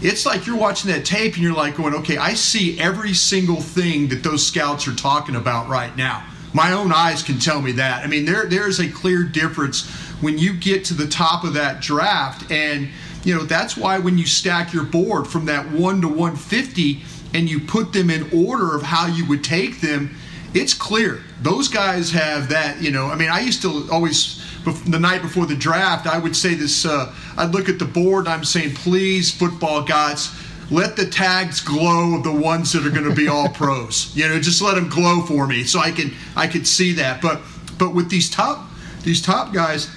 it's 0.00 0.26
like 0.26 0.46
you're 0.46 0.56
watching 0.56 0.90
that 0.90 1.04
tape 1.04 1.34
and 1.34 1.42
you're 1.42 1.54
like 1.54 1.76
going, 1.76 1.94
okay, 1.94 2.16
I 2.16 2.34
see 2.34 2.78
every 2.78 3.14
single 3.14 3.60
thing 3.60 4.08
that 4.08 4.22
those 4.22 4.46
scouts 4.46 4.86
are 4.88 4.94
talking 4.94 5.36
about 5.36 5.68
right 5.68 5.96
now. 5.96 6.26
My 6.52 6.72
own 6.72 6.92
eyes 6.92 7.22
can 7.22 7.38
tell 7.38 7.60
me 7.60 7.72
that. 7.72 8.04
I 8.04 8.06
mean, 8.06 8.24
there 8.24 8.46
there 8.46 8.68
is 8.68 8.80
a 8.80 8.88
clear 8.88 9.24
difference 9.24 9.88
when 10.20 10.38
you 10.38 10.54
get 10.54 10.84
to 10.86 10.94
the 10.94 11.06
top 11.06 11.44
of 11.44 11.54
that 11.54 11.80
draft 11.80 12.50
and 12.50 12.88
you 13.24 13.34
know, 13.34 13.42
that's 13.44 13.76
why 13.76 13.98
when 13.98 14.18
you 14.18 14.26
stack 14.26 14.72
your 14.72 14.84
board 14.84 15.26
from 15.26 15.46
that 15.46 15.70
1 15.70 16.02
to 16.02 16.08
150 16.08 17.02
and 17.32 17.48
you 17.48 17.58
put 17.58 17.92
them 17.92 18.10
in 18.10 18.28
order 18.32 18.76
of 18.76 18.82
how 18.82 19.06
you 19.06 19.26
would 19.26 19.42
take 19.42 19.80
them, 19.80 20.14
it's 20.52 20.74
clear. 20.74 21.22
Those 21.42 21.68
guys 21.68 22.10
have 22.12 22.50
that, 22.50 22.80
you 22.80 22.90
know, 22.90 23.06
I 23.06 23.16
mean, 23.16 23.30
I 23.30 23.40
used 23.40 23.62
to 23.62 23.88
always, 23.90 24.43
the 24.64 24.98
night 24.98 25.22
before 25.22 25.46
the 25.46 25.56
draft, 25.56 26.06
I 26.06 26.18
would 26.18 26.34
say 26.34 26.54
this, 26.54 26.86
uh, 26.86 27.14
I'd 27.36 27.52
look 27.52 27.68
at 27.68 27.78
the 27.78 27.84
board 27.84 28.26
and 28.26 28.34
I'm 28.34 28.44
saying, 28.44 28.74
please, 28.74 29.30
football 29.30 29.82
gods, 29.82 30.34
let 30.70 30.96
the 30.96 31.06
tags 31.06 31.60
glow 31.60 32.16
of 32.16 32.24
the 32.24 32.32
ones 32.32 32.72
that 32.72 32.86
are 32.86 32.90
going 32.90 33.08
to 33.08 33.14
be 33.14 33.28
all 33.28 33.48
pros. 33.54 34.14
You 34.16 34.28
know, 34.28 34.40
just 34.40 34.62
let 34.62 34.74
them 34.74 34.88
glow 34.88 35.22
for 35.22 35.46
me 35.46 35.64
so 35.64 35.80
I 35.80 35.90
can 35.90 36.12
I 36.36 36.46
could 36.46 36.66
see 36.66 36.92
that. 36.94 37.20
But 37.20 37.40
but 37.78 37.94
with 37.94 38.08
these 38.08 38.30
top 38.30 38.68
these 39.02 39.20
top 39.20 39.52
guys, 39.52 39.90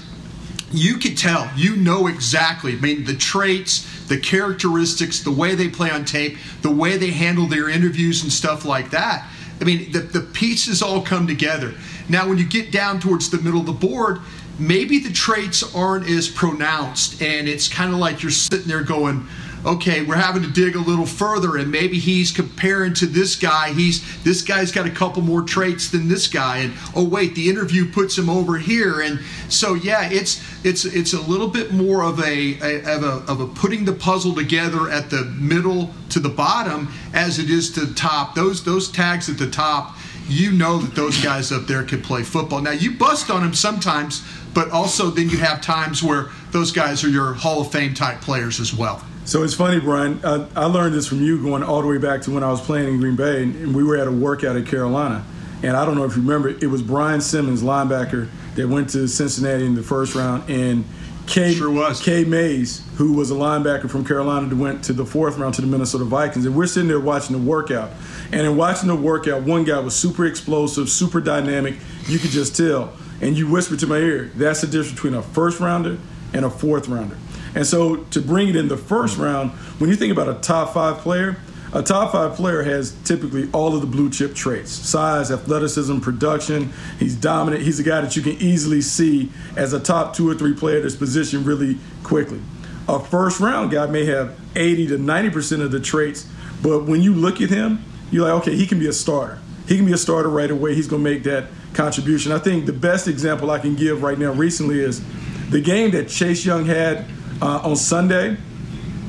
you 0.72 0.98
could 0.98 1.18
tell, 1.18 1.50
you 1.56 1.78
know 1.78 2.08
exactly. 2.08 2.74
I 2.74 2.80
mean, 2.80 3.06
the 3.06 3.16
traits, 3.16 4.06
the 4.08 4.20
characteristics, 4.20 5.22
the 5.22 5.32
way 5.32 5.56
they 5.56 5.70
play 5.70 5.90
on 5.90 6.04
tape, 6.04 6.38
the 6.62 6.72
way 6.72 6.98
they 6.98 7.12
handle 7.12 7.48
their 7.48 7.70
interviews 7.70 8.24
and 8.24 8.32
stuff 8.32 8.66
like 8.66 8.90
that. 8.92 9.30
I 9.60 9.64
mean, 9.64 9.92
the, 9.92 10.00
the 10.00 10.22
pieces 10.22 10.82
all 10.82 11.02
come 11.02 11.26
together. 11.26 11.74
Now, 12.10 12.28
when 12.28 12.38
you 12.38 12.46
get 12.46 12.72
down 12.72 13.00
towards 13.00 13.30
the 13.30 13.38
middle 13.38 13.60
of 13.60 13.66
the 13.66 13.72
board, 13.72 14.20
maybe 14.60 15.00
the 15.00 15.12
traits 15.12 15.76
aren't 15.76 16.08
as 16.10 16.28
pronounced, 16.28 17.22
and 17.22 17.48
it's 17.48 17.68
kind 17.68 17.94
of 17.94 18.00
like 18.00 18.22
you're 18.24 18.32
sitting 18.32 18.68
there 18.68 18.84
going, 18.84 19.28
okay, 19.66 20.04
we're 20.04 20.16
having 20.16 20.44
to 20.44 20.50
dig 20.50 20.76
a 20.76 20.80
little 20.80 21.06
further, 21.06 21.58
and 21.58 21.72
maybe 21.72 22.00
he's 22.00 22.32
comparing 22.32 22.94
to 22.96 23.06
this 23.06 23.36
guy. 23.36 23.74
He's 23.74 24.24
this 24.24 24.42
guy's 24.42 24.72
got 24.72 24.86
a 24.86 24.92
couple 24.92 25.22
more 25.22 25.42
traits 25.42 25.90
than 25.90 26.08
this 26.08 26.28
guy, 26.28 26.60
and 26.60 26.74
oh 26.96 27.04
wait, 27.04 27.36
the 27.36 27.50
interview 27.50 27.92
puts 27.92 28.18
him 28.18 28.30
over 28.30 28.58
here, 28.58 29.02
and 29.02 29.20
so 29.50 29.74
yeah, 29.74 30.10
it's 30.10 30.42
it's 30.64 30.86
it's 30.86 31.14
a 31.14 31.22
little 31.22 31.48
bit 31.48 31.72
more 31.72 32.04
of 32.04 32.20
a, 32.20 32.60
a 32.62 32.96
of 32.96 33.04
a 33.04 33.32
of 33.32 33.42
a 33.42 33.48
putting 33.48 33.86
the 33.86 33.94
puzzle 33.94 34.34
together 34.34 34.90
at 34.90 35.10
the 35.10 35.26
middle 35.40 35.92
to 36.10 36.20
the 36.20 36.30
bottom 36.30 36.92
as 37.14 37.40
it 37.40 37.50
is 37.50 37.72
to 37.72 37.82
the 37.82 37.94
top. 37.94 38.36
Those 38.36 38.64
those 38.64 38.90
tags 38.90 39.30
at 39.30 39.38
the 39.38 39.50
top 39.50 39.98
you 40.30 40.52
know 40.52 40.80
that 40.80 40.94
those 40.94 41.22
guys 41.24 41.52
up 41.52 41.68
there 41.68 41.84
can 41.84 42.02
play 42.02 42.24
football. 42.24 42.62
Now 42.62 42.72
you 42.72 42.92
bust 42.92 43.30
on 43.30 43.42
them 43.42 43.54
sometimes, 43.54 44.24
but 44.58 44.72
also 44.72 45.12
then 45.12 45.30
you 45.30 45.38
have 45.38 45.62
times 45.62 46.02
where 46.02 46.30
those 46.50 46.72
guys 46.72 47.04
are 47.04 47.10
your 47.10 47.36
Hall 47.36 47.62
of 47.62 47.72
Fame 47.72 47.94
type 47.94 48.22
players 48.22 48.60
as 48.60 48.74
well. 48.74 49.06
So 49.24 49.44
it's 49.44 49.54
funny, 49.54 49.80
Brian. 49.80 50.20
Uh, 50.24 50.50
I 50.56 50.66
learned 50.66 50.96
this 50.96 51.06
from 51.06 51.22
you 51.22 51.40
going 51.44 51.62
all 51.62 51.84
the 51.84 51.88
way 51.88 52.00
back 52.00 52.24
to 52.24 52.32
when 52.32 52.44
I 52.44 52.50
was 52.50 52.60
playing 52.60 52.92
in 52.92 53.00
Green 53.00 53.16
Bay, 53.16 53.44
and 53.44 53.76
we 53.76 53.84
were 53.84 53.98
at 53.98 54.08
a 54.08 54.12
workout 54.12 54.56
at 54.56 54.66
Carolina. 54.66 55.24
And 55.62 55.78
I 55.78 55.86
don't 55.86 55.94
know 55.94 56.06
if 56.06 56.16
you 56.16 56.24
remember, 56.24 56.50
it 56.50 56.72
was 56.72 56.82
Brian 56.82 57.22
Simmons, 57.22 57.62
linebacker, 57.62 58.30
that 58.56 58.68
went 58.68 58.90
to 58.90 59.08
Cincinnati 59.08 59.64
in 59.64 59.76
the 59.76 59.84
first 59.84 60.16
round, 60.16 60.50
and 60.50 60.86
K, 61.28 61.54
sure 61.54 61.70
was. 61.70 62.02
K 62.02 62.24
Mays, 62.24 62.84
who 62.96 63.14
was 63.14 63.30
a 63.30 63.36
linebacker 63.36 63.88
from 63.88 64.06
Carolina, 64.06 64.48
that 64.48 64.56
went 64.56 64.84
to 64.86 64.94
the 64.94 65.06
fourth 65.06 65.38
round 65.38 65.54
to 65.56 65.62
the 65.62 65.68
Minnesota 65.68 66.06
Vikings. 66.06 66.48
And 66.48 66.56
we're 66.56 66.66
sitting 66.66 66.88
there 66.88 67.00
watching 67.00 67.38
the 67.38 67.48
workout. 67.48 67.92
And 68.32 68.42
in 68.42 68.58
watching 68.58 68.88
the 68.88 68.96
workout, 68.96 69.44
one 69.44 69.66
guy 69.66 69.78
was 69.78 69.96
super 69.96 70.26
explosive, 70.26 70.90
super 70.90 71.22
dynamic. 71.22 71.76
You 72.08 72.18
could 72.18 72.32
just 72.32 72.58
tell. 72.58 72.94
And 73.22 73.38
you 73.38 73.50
whispered 73.50 73.80
to 73.80 73.88
my 73.88 73.98
ear, 73.98 74.32
that's 74.36 74.62
the 74.62 74.68
difference 74.68 74.94
between 74.94 75.14
a 75.14 75.22
first 75.22 75.60
rounder 75.60 75.98
and 76.34 76.46
a 76.46 76.50
fourth 76.50 76.88
rounder. 76.88 77.18
And 77.56 77.66
so 77.66 77.98
to 77.98 78.22
bring 78.22 78.50
it 78.50 78.56
in 78.56 78.68
the 78.68 78.78
first 78.78 79.16
hmm. 79.16 79.24
round, 79.24 79.52
when 79.80 79.90
you 79.90 79.96
think 79.96 80.12
about 80.12 80.30
a 80.30 80.36
top 80.36 80.74
five 80.74 80.98
player, 81.00 81.38
a 81.74 81.84
top 81.84 82.14
five 82.14 82.36
player 82.36 82.64
has 82.64 82.96
typically 83.04 83.50
all 83.52 83.76
of 83.76 83.82
the 83.82 83.88
blue 83.88 84.10
chip 84.10 84.34
traits 84.34 84.72
size, 84.72 85.32
athleticism, 85.32 86.00
production. 86.00 86.72
He's 86.98 87.16
dominant. 87.16 87.64
He's 87.64 87.80
a 87.80 87.84
guy 87.84 88.02
that 88.02 88.16
you 88.16 88.22
can 88.22 88.34
easily 88.34 88.82
see 88.82 89.32
as 89.56 89.74
a 89.74 89.80
top 89.80 90.16
two 90.16 90.30
or 90.30 90.34
three 90.34 90.54
player 90.54 90.82
that's 90.82 90.96
positioned 90.96 91.46
really 91.46 91.78
quickly. 92.04 92.42
A 92.88 93.00
first 93.00 93.42
round 93.42 93.72
guy 93.72 93.86
may 93.88 94.06
have 94.06 94.40
80 94.56 94.88
to 94.88 94.98
90% 94.98 95.62
of 95.62 95.72
the 95.72 95.80
traits, 95.80 96.26
but 96.64 96.86
when 96.86 97.02
you 97.02 97.14
look 97.14 97.42
at 97.42 97.50
him, 97.50 97.84
you're 98.12 98.24
like, 98.24 98.42
okay, 98.44 98.56
he 98.56 98.66
can 98.66 98.80
be 98.80 98.88
a 98.88 98.94
starter. 98.94 99.40
He 99.68 99.76
can 99.76 99.86
be 99.86 99.94
a 99.94 99.98
starter 99.98 100.30
right 100.30 100.50
away. 100.50 100.76
He's 100.76 100.88
going 100.88 101.04
to 101.04 101.10
make 101.10 101.24
that 101.24 101.48
contribution. 101.74 102.32
I 102.32 102.40
think 102.40 102.66
the 102.66 102.74
best 102.74 103.08
example 103.08 103.52
I 103.52 103.60
can 103.60 103.76
give 103.76 104.02
right 104.02 104.18
now 104.18 104.32
recently 104.32 104.80
is 104.80 105.02
the 105.50 105.62
game 105.62 105.92
that 105.92 106.10
Chase 106.10 106.46
Young 106.46 106.66
had 106.66 107.06
uh, 107.42 107.62
on 107.64 107.76
Sunday, 107.76 108.38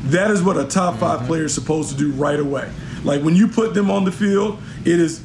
that 0.05 0.31
is 0.31 0.43
what 0.43 0.57
a 0.57 0.65
top 0.65 0.99
5 0.99 1.27
player 1.27 1.45
is 1.45 1.55
supposed 1.55 1.91
to 1.91 1.97
do 1.97 2.13
right 2.13 2.39
away. 2.39 2.71
Like 3.05 3.23
when 3.23 3.37
you 3.37 3.49
put 3.49 3.75
them 3.75 3.91
on 3.91 4.05
the 4.05 4.13
field, 4.13 4.61
it 4.85 5.01
is 5.01 5.25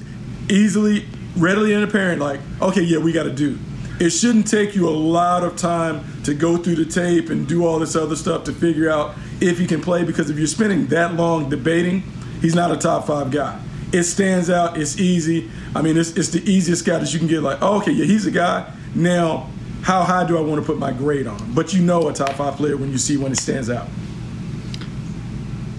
easily, 0.49 1.05
readily 1.37 1.73
and 1.73 1.83
apparent, 1.83 2.21
like, 2.21 2.39
okay, 2.61 2.81
yeah, 2.81 2.99
we 2.99 3.11
got 3.11 3.23
to 3.23 3.33
do. 3.33 3.57
It 3.99 4.09
shouldn't 4.09 4.47
take 4.47 4.75
you 4.75 4.89
a 4.89 4.91
lot 4.91 5.43
of 5.43 5.55
time 5.55 6.23
to 6.23 6.33
go 6.33 6.57
through 6.57 6.75
the 6.75 6.85
tape 6.85 7.29
and 7.29 7.47
do 7.47 7.65
all 7.65 7.79
this 7.79 7.95
other 7.95 8.15
stuff 8.15 8.43
to 8.45 8.51
figure 8.51 8.89
out 8.89 9.15
if 9.39 9.59
he 9.59 9.67
can 9.67 9.81
play 9.81 10.03
because 10.03 10.29
if 10.29 10.37
you're 10.37 10.47
spending 10.47 10.87
that 10.87 11.13
long 11.13 11.49
debating, 11.49 12.01
he's 12.41 12.55
not 12.55 12.71
a 12.71 12.77
top 12.77 13.05
five 13.05 13.31
guy. 13.31 13.59
It 13.93 14.03
stands 14.03 14.49
out, 14.49 14.77
it's 14.77 14.99
easy. 14.99 15.49
I 15.75 15.81
mean, 15.81 15.97
it's, 15.97 16.11
it's 16.17 16.29
the 16.29 16.41
easiest 16.49 16.83
guy 16.83 16.97
that 16.97 17.13
you 17.13 17.19
can 17.19 17.27
get, 17.27 17.41
like, 17.41 17.59
oh, 17.61 17.77
okay, 17.81 17.91
yeah, 17.91 18.05
he's 18.05 18.25
a 18.25 18.31
guy. 18.31 18.71
Now, 18.95 19.49
how 19.83 20.03
high 20.03 20.25
do 20.25 20.37
I 20.37 20.41
want 20.41 20.61
to 20.61 20.65
put 20.65 20.79
my 20.79 20.91
grade 20.91 21.27
on 21.27 21.37
him? 21.39 21.53
But 21.53 21.73
you 21.73 21.81
know 21.81 22.07
a 22.09 22.13
top 22.13 22.31
five 22.31 22.55
player 22.55 22.75
when 22.75 22.91
you 22.91 22.97
see 22.97 23.17
when 23.17 23.31
it 23.31 23.37
stands 23.37 23.69
out. 23.69 23.87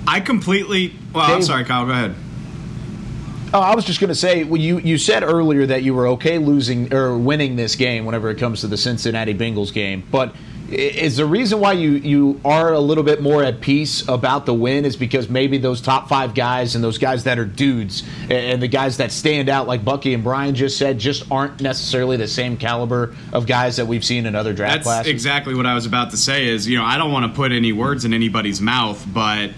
I 0.06 0.20
completely. 0.20 0.94
Well, 1.12 1.26
Dave, 1.26 1.36
I'm 1.36 1.42
sorry, 1.42 1.64
Kyle. 1.64 1.86
Go 1.86 1.92
ahead. 1.92 2.14
Oh, 3.54 3.60
I 3.60 3.74
was 3.74 3.84
just 3.84 4.00
going 4.00 4.08
to 4.08 4.14
say, 4.14 4.44
well, 4.44 4.60
you 4.60 4.78
you 4.78 4.98
said 4.98 5.22
earlier 5.22 5.64
that 5.66 5.82
you 5.82 5.94
were 5.94 6.08
okay 6.08 6.38
losing 6.38 6.92
or 6.92 7.16
winning 7.16 7.56
this 7.56 7.76
game 7.76 8.04
whenever 8.04 8.28
it 8.30 8.36
comes 8.36 8.60
to 8.60 8.66
the 8.66 8.76
Cincinnati 8.76 9.32
Bengals 9.32 9.72
game, 9.72 10.02
but 10.10 10.34
is 10.74 11.16
the 11.16 11.26
reason 11.26 11.60
why 11.60 11.72
you, 11.72 11.92
you 11.92 12.40
are 12.44 12.72
a 12.72 12.80
little 12.80 13.04
bit 13.04 13.22
more 13.22 13.42
at 13.44 13.60
peace 13.60 14.06
about 14.08 14.44
the 14.44 14.54
win 14.54 14.84
is 14.84 14.96
because 14.96 15.28
maybe 15.28 15.58
those 15.58 15.80
top 15.80 16.08
five 16.08 16.34
guys 16.34 16.74
and 16.74 16.82
those 16.82 16.98
guys 16.98 17.24
that 17.24 17.38
are 17.38 17.44
dudes 17.44 18.02
and 18.28 18.60
the 18.60 18.68
guys 18.68 18.96
that 18.96 19.12
stand 19.12 19.48
out 19.48 19.66
like 19.66 19.84
Bucky 19.84 20.14
and 20.14 20.24
Brian 20.24 20.54
just 20.54 20.76
said 20.76 20.98
just 20.98 21.30
aren't 21.30 21.60
necessarily 21.60 22.16
the 22.16 22.28
same 22.28 22.56
caliber 22.56 23.14
of 23.32 23.46
guys 23.46 23.76
that 23.76 23.86
we've 23.86 24.04
seen 24.04 24.26
in 24.26 24.34
other 24.34 24.52
draft 24.52 24.74
That's 24.74 24.84
classes. 24.84 25.12
exactly 25.12 25.54
what 25.54 25.66
I 25.66 25.74
was 25.74 25.86
about 25.86 26.10
to 26.10 26.16
say 26.16 26.48
is, 26.48 26.68
you 26.68 26.76
know, 26.76 26.84
I 26.84 26.98
don't 26.98 27.12
want 27.12 27.30
to 27.30 27.36
put 27.36 27.52
any 27.52 27.72
words 27.72 28.04
in 28.04 28.12
anybody's 28.12 28.60
mouth, 28.60 29.04
but 29.06 29.50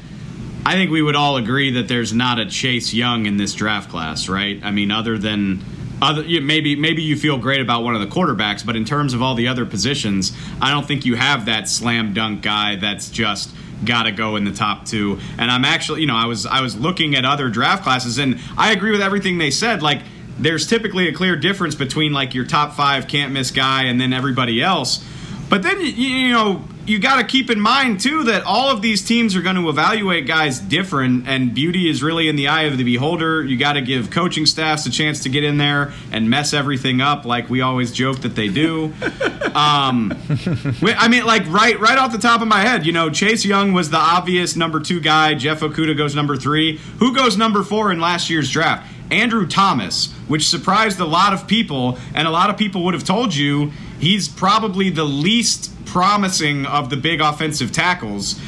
I 0.67 0.73
think 0.75 0.91
we 0.91 1.01
would 1.01 1.17
all 1.17 1.37
agree 1.37 1.73
that 1.73 1.89
there's 1.89 2.13
not 2.13 2.39
a 2.39 2.47
Chase 2.47 2.93
Young 2.93 3.27
in 3.27 3.37
this 3.37 3.55
draft 3.55 3.89
class, 3.89 4.29
right? 4.29 4.61
I 4.63 4.71
mean, 4.71 4.91
other 4.91 5.17
than 5.17 5.63
other, 6.03 6.25
maybe 6.41 6.77
maybe 6.77 7.03
you 7.03 7.17
feel 7.17 7.39
great 7.39 7.61
about 7.61 7.83
one 7.83 7.95
of 7.95 8.01
the 8.01 8.07
quarterbacks, 8.07 8.65
but 8.65 8.77
in 8.77 8.85
terms 8.85 9.15
of 9.15 9.23
all 9.23 9.35
the 9.35 9.49
other 9.49 9.65
positions, 9.65 10.37
I 10.61 10.71
don't 10.71 10.87
think 10.87 11.05
you 11.05 11.17
have 11.17 11.47
that 11.47 11.69
slam 11.69 12.13
dunk 12.13 12.43
guy 12.43 12.77
that's 12.77 13.11
just 13.11 13.51
got 13.85 14.05
to 14.05 14.13
go 14.13 14.37
in 14.37 14.45
the 14.45 14.53
top 14.53 14.87
two. 14.87 15.19
And 15.39 15.51
I'm 15.51 15.65
actually, 15.65 16.01
you 16.01 16.07
know, 16.07 16.17
I 16.17 16.27
was 16.27 16.47
I 16.47 16.61
was 16.61 16.77
looking 16.77 17.15
at 17.15 17.25
other 17.25 17.49
draft 17.49 17.83
classes, 17.83 18.19
and 18.19 18.41
I 18.57 18.73
agree 18.73 18.91
with 18.91 19.03
everything 19.03 19.39
they 19.39 19.51
said. 19.51 19.83
Like, 19.83 20.03
there's 20.39 20.67
typically 20.67 21.09
a 21.09 21.13
clear 21.13 21.37
difference 21.37 21.75
between 21.75 22.13
like 22.13 22.35
your 22.35 22.45
top 22.45 22.75
five 22.75 23.09
can't 23.09 23.33
miss 23.33 23.51
guy 23.51 23.85
and 23.85 24.01
then 24.01 24.13
everybody 24.13 24.63
else. 24.63 25.05
But 25.49 25.63
then 25.63 25.81
you 25.81 26.31
know 26.31 26.65
you 26.87 26.99
got 27.01 27.17
to 27.17 27.25
keep 27.25 27.51
in 27.51 27.61
mind 27.61 28.01
too 28.01 28.25
that 28.25 28.45
all 28.45 28.71
of 28.71 28.81
these 28.81 29.05
teams 29.05 29.35
are 29.35 29.43
going 29.43 29.57
to 29.57 29.69
evaluate 29.69 30.27
guys 30.27 30.61
different, 30.61 31.27
and 31.29 31.55
beauty 31.55 31.89
is 31.91 32.03
really 32.03 32.29
in 32.29 32.37
the 32.37 32.49
eye 32.49 32.63
of 32.63 32.79
the 32.79 32.85
beholder. 32.85 33.45
You 33.45 33.57
got 33.57 33.75
to 33.75 33.81
give 33.81 34.11
coaching 34.11 34.47
staffs 34.47 34.87
a 34.87 34.91
chance 34.91 35.23
to 35.25 35.29
get 35.29 35.45
in 35.45 35.59
there 35.59 35.93
and 36.13 36.31
mess 36.31 36.53
everything 36.53 37.01
up, 37.01 37.25
like 37.25 37.51
we 37.51 37.61
always 37.61 37.93
joke 37.93 38.21
that 38.21 38.37
they 38.37 38.49
do. 38.49 38.87
um, 39.55 40.17
I 40.83 41.09
mean, 41.09 41.27
like 41.27 41.47
right, 41.49 41.79
right 41.81 41.99
off 41.99 42.13
the 42.13 42.19
top 42.19 42.41
of 42.41 42.49
my 42.49 42.61
head, 42.61 42.87
you 42.87 42.93
know, 42.93 43.11
Chase 43.11 43.45
Young 43.45 43.73
was 43.73 43.91
the 43.91 43.99
obvious 43.99 44.57
number 44.57 44.81
two 44.81 45.01
guy. 45.01 45.35
Jeff 45.35 45.61
Okudah 45.61 45.97
goes 45.97 46.15
number 46.15 46.37
three. 46.37 46.79
Who 46.99 47.15
goes 47.15 47.37
number 47.37 47.63
four 47.63 47.91
in 47.91 48.01
last 48.01 48.31
year's 48.31 48.51
draft? 48.51 48.93
Andrew 49.11 49.47
Thomas, 49.47 50.13
which 50.27 50.49
surprised 50.49 50.99
a 50.99 51.05
lot 51.05 51.33
of 51.33 51.47
people, 51.47 51.99
and 52.15 52.27
a 52.27 52.31
lot 52.31 52.51
of 52.51 52.57
people 52.57 52.85
would 52.85 52.95
have 52.95 53.05
told 53.05 53.35
you 53.35 53.73
he's 53.99 54.29
probably 54.29 54.91
the 54.91 55.05
least 55.05 55.73
promising 55.87 56.67
of 56.67 56.91
the 56.91 56.97
big 56.97 57.21
offensive 57.21 57.73
tackles. 57.73 58.41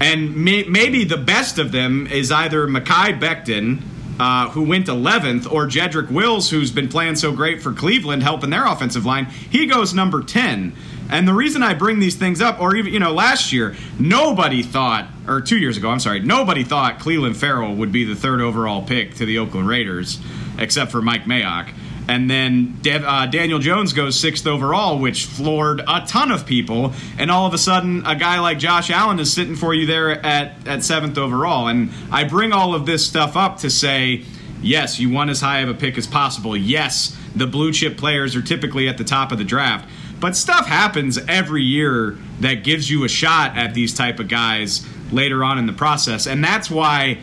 And 0.00 0.36
may, 0.36 0.64
maybe 0.64 1.04
the 1.04 1.16
best 1.16 1.58
of 1.58 1.72
them 1.72 2.06
is 2.06 2.30
either 2.30 2.66
Mekhi 2.66 3.18
Becton, 3.18 3.82
uh, 4.18 4.50
who 4.50 4.62
went 4.62 4.86
11th, 4.86 5.50
or 5.50 5.66
Jedrick 5.66 6.10
Wills, 6.10 6.50
who's 6.50 6.70
been 6.70 6.88
playing 6.88 7.16
so 7.16 7.32
great 7.32 7.62
for 7.62 7.72
Cleveland, 7.72 8.22
helping 8.22 8.50
their 8.50 8.66
offensive 8.66 9.04
line. 9.04 9.26
He 9.26 9.66
goes 9.66 9.94
number 9.94 10.22
10. 10.22 10.74
And 11.08 11.28
the 11.28 11.34
reason 11.34 11.62
I 11.62 11.74
bring 11.74 12.00
these 12.00 12.16
things 12.16 12.40
up, 12.40 12.60
or 12.60 12.74
even, 12.74 12.92
you 12.92 12.98
know, 12.98 13.12
last 13.12 13.52
year, 13.52 13.76
nobody 13.98 14.62
thought, 14.62 15.08
or 15.28 15.40
two 15.40 15.58
years 15.58 15.76
ago, 15.76 15.90
I'm 15.90 16.00
sorry, 16.00 16.20
nobody 16.20 16.64
thought 16.64 16.98
Clelin 16.98 17.36
Ferrell 17.36 17.74
would 17.76 17.92
be 17.92 18.04
the 18.04 18.16
third 18.16 18.40
overall 18.40 18.82
pick 18.82 19.14
to 19.16 19.26
the 19.26 19.38
Oakland 19.38 19.68
Raiders, 19.68 20.18
except 20.58 20.90
for 20.90 21.00
Mike 21.00 21.24
Mayock. 21.24 21.72
And 22.08 22.30
then 22.30 22.78
Dev, 22.82 23.04
uh, 23.04 23.26
Daniel 23.26 23.58
Jones 23.58 23.92
goes 23.92 24.18
sixth 24.18 24.46
overall, 24.46 24.98
which 24.98 25.24
floored 25.24 25.80
a 25.80 26.04
ton 26.06 26.30
of 26.30 26.46
people. 26.46 26.92
And 27.18 27.30
all 27.30 27.46
of 27.46 27.54
a 27.54 27.58
sudden, 27.58 28.06
a 28.06 28.14
guy 28.14 28.38
like 28.38 28.58
Josh 28.58 28.90
Allen 28.90 29.18
is 29.18 29.32
sitting 29.32 29.56
for 29.56 29.74
you 29.74 29.86
there 29.86 30.10
at, 30.24 30.66
at 30.68 30.84
seventh 30.84 31.18
overall. 31.18 31.68
And 31.68 31.90
I 32.12 32.24
bring 32.24 32.52
all 32.52 32.74
of 32.74 32.86
this 32.86 33.04
stuff 33.04 33.36
up 33.36 33.58
to 33.58 33.70
say, 33.70 34.24
yes, 34.62 35.00
you 35.00 35.10
want 35.10 35.30
as 35.30 35.40
high 35.40 35.60
of 35.60 35.68
a 35.68 35.74
pick 35.74 35.98
as 35.98 36.06
possible. 36.06 36.56
Yes, 36.56 37.16
the 37.34 37.46
blue 37.46 37.72
chip 37.72 37.96
players 37.96 38.36
are 38.36 38.42
typically 38.42 38.88
at 38.88 38.98
the 38.98 39.04
top 39.04 39.32
of 39.32 39.38
the 39.38 39.44
draft. 39.44 39.88
But 40.20 40.36
stuff 40.36 40.66
happens 40.66 41.18
every 41.28 41.62
year 41.62 42.16
that 42.40 42.64
gives 42.64 42.90
you 42.90 43.04
a 43.04 43.08
shot 43.08 43.56
at 43.56 43.74
these 43.74 43.92
type 43.92 44.18
of 44.18 44.28
guys 44.28 44.86
later 45.12 45.44
on 45.44 45.58
in 45.58 45.66
the 45.66 45.72
process. 45.72 46.26
And 46.26 46.42
that's 46.42 46.70
why 46.70 47.18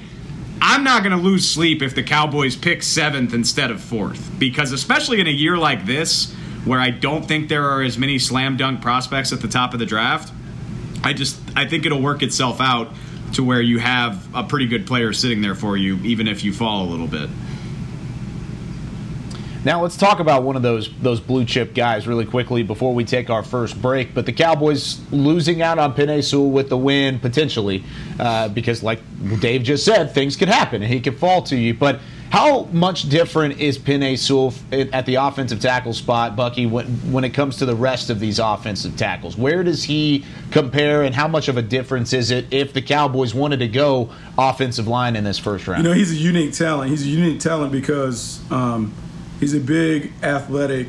I'm 0.65 0.85
not 0.85 1.03
going 1.03 1.11
to 1.11 1.21
lose 1.21 1.47
sleep 1.47 1.81
if 1.81 1.93
the 1.93 2.03
Cowboys 2.03 2.55
pick 2.55 2.83
seventh 2.83 3.33
instead 3.33 3.69
of 3.69 3.81
fourth. 3.81 4.31
Because 4.39 4.71
especially 4.71 5.19
in 5.19 5.27
a 5.27 5.31
year 5.31 5.57
like 5.57 5.85
this, 5.85 6.33
where 6.63 6.79
I 6.79 6.89
don't 6.89 7.25
think 7.25 7.49
there 7.49 7.65
are 7.69 7.81
as 7.81 7.97
many 7.97 8.17
slam 8.17 8.55
dunk 8.55 8.81
prospects 8.81 9.33
at 9.33 9.41
the 9.41 9.49
top 9.49 9.73
of 9.73 9.79
the 9.79 9.85
draft, 9.85 10.33
I 11.03 11.11
just 11.11 11.37
I 11.53 11.67
think 11.67 11.85
it'll 11.85 12.01
work 12.01 12.23
itself 12.23 12.61
out 12.61 12.93
to 13.33 13.43
where 13.43 13.61
you 13.61 13.79
have 13.79 14.25
a 14.33 14.45
pretty 14.45 14.67
good 14.67 14.87
player 14.87 15.11
sitting 15.11 15.41
there 15.41 15.53
for 15.53 15.75
you, 15.75 15.97
even 15.97 16.29
if 16.29 16.45
you 16.45 16.53
fall 16.53 16.87
a 16.87 16.89
little 16.89 17.07
bit. 17.07 17.29
Now 19.65 19.81
let's 19.81 19.95
talk 19.95 20.19
about 20.19 20.43
one 20.43 20.57
of 20.57 20.61
those 20.61 20.89
those 20.97 21.21
blue 21.21 21.45
chip 21.45 21.73
guys 21.73 22.05
really 22.05 22.25
quickly 22.25 22.63
before 22.63 22.93
we 22.93 23.05
take 23.05 23.29
our 23.29 23.43
first 23.43 23.81
break. 23.81 24.13
But 24.13 24.25
the 24.25 24.33
Cowboys 24.33 24.99
losing 25.11 25.61
out 25.61 25.79
on 25.79 25.93
Penei 25.93 26.23
Sewell 26.23 26.51
with 26.51 26.67
the 26.67 26.77
win 26.77 27.19
potentially, 27.19 27.83
uh, 28.19 28.49
because 28.49 28.83
like 28.83 28.99
Dave 29.39 29.63
just 29.63 29.85
said, 29.85 30.11
things 30.11 30.35
could 30.35 30.49
happen 30.49 30.81
and 30.81 30.91
he 30.91 30.99
could 30.99 31.17
fall 31.17 31.41
to 31.43 31.55
you. 31.55 31.73
But 31.73 32.01
how 32.29 32.63
much 32.71 33.09
different 33.09 33.59
is 33.59 33.77
Penei 33.77 34.17
Sewell 34.17 34.55
at 34.71 35.05
the 35.05 35.15
offensive 35.15 35.59
tackle 35.59 35.93
spot, 35.93 36.35
Bucky, 36.35 36.65
when, 36.65 36.87
when 37.11 37.23
it 37.23 37.29
comes 37.29 37.57
to 37.57 37.65
the 37.67 37.75
rest 37.75 38.09
of 38.09 38.19
these 38.19 38.39
offensive 38.39 38.97
tackles? 38.97 39.37
Where 39.37 39.63
does 39.63 39.83
he 39.83 40.25
compare, 40.49 41.03
and 41.03 41.13
how 41.13 41.27
much 41.27 41.47
of 41.47 41.57
a 41.57 41.61
difference 41.61 42.11
is 42.11 42.31
it 42.31 42.51
if 42.51 42.73
the 42.73 42.81
Cowboys 42.81 43.35
wanted 43.35 43.59
to 43.59 43.67
go 43.67 44.09
offensive 44.35 44.87
line 44.87 45.15
in 45.15 45.23
this 45.23 45.37
first 45.37 45.67
round? 45.67 45.83
You 45.83 45.89
know, 45.89 45.95
he's 45.95 46.11
a 46.11 46.15
unique 46.15 46.53
talent. 46.53 46.89
He's 46.89 47.05
a 47.05 47.09
unique 47.09 47.39
talent 47.39 47.71
because 47.71 48.41
um, 48.51 48.95
he's 49.43 49.53
a 49.53 49.59
big, 49.59 50.13
athletic, 50.23 50.87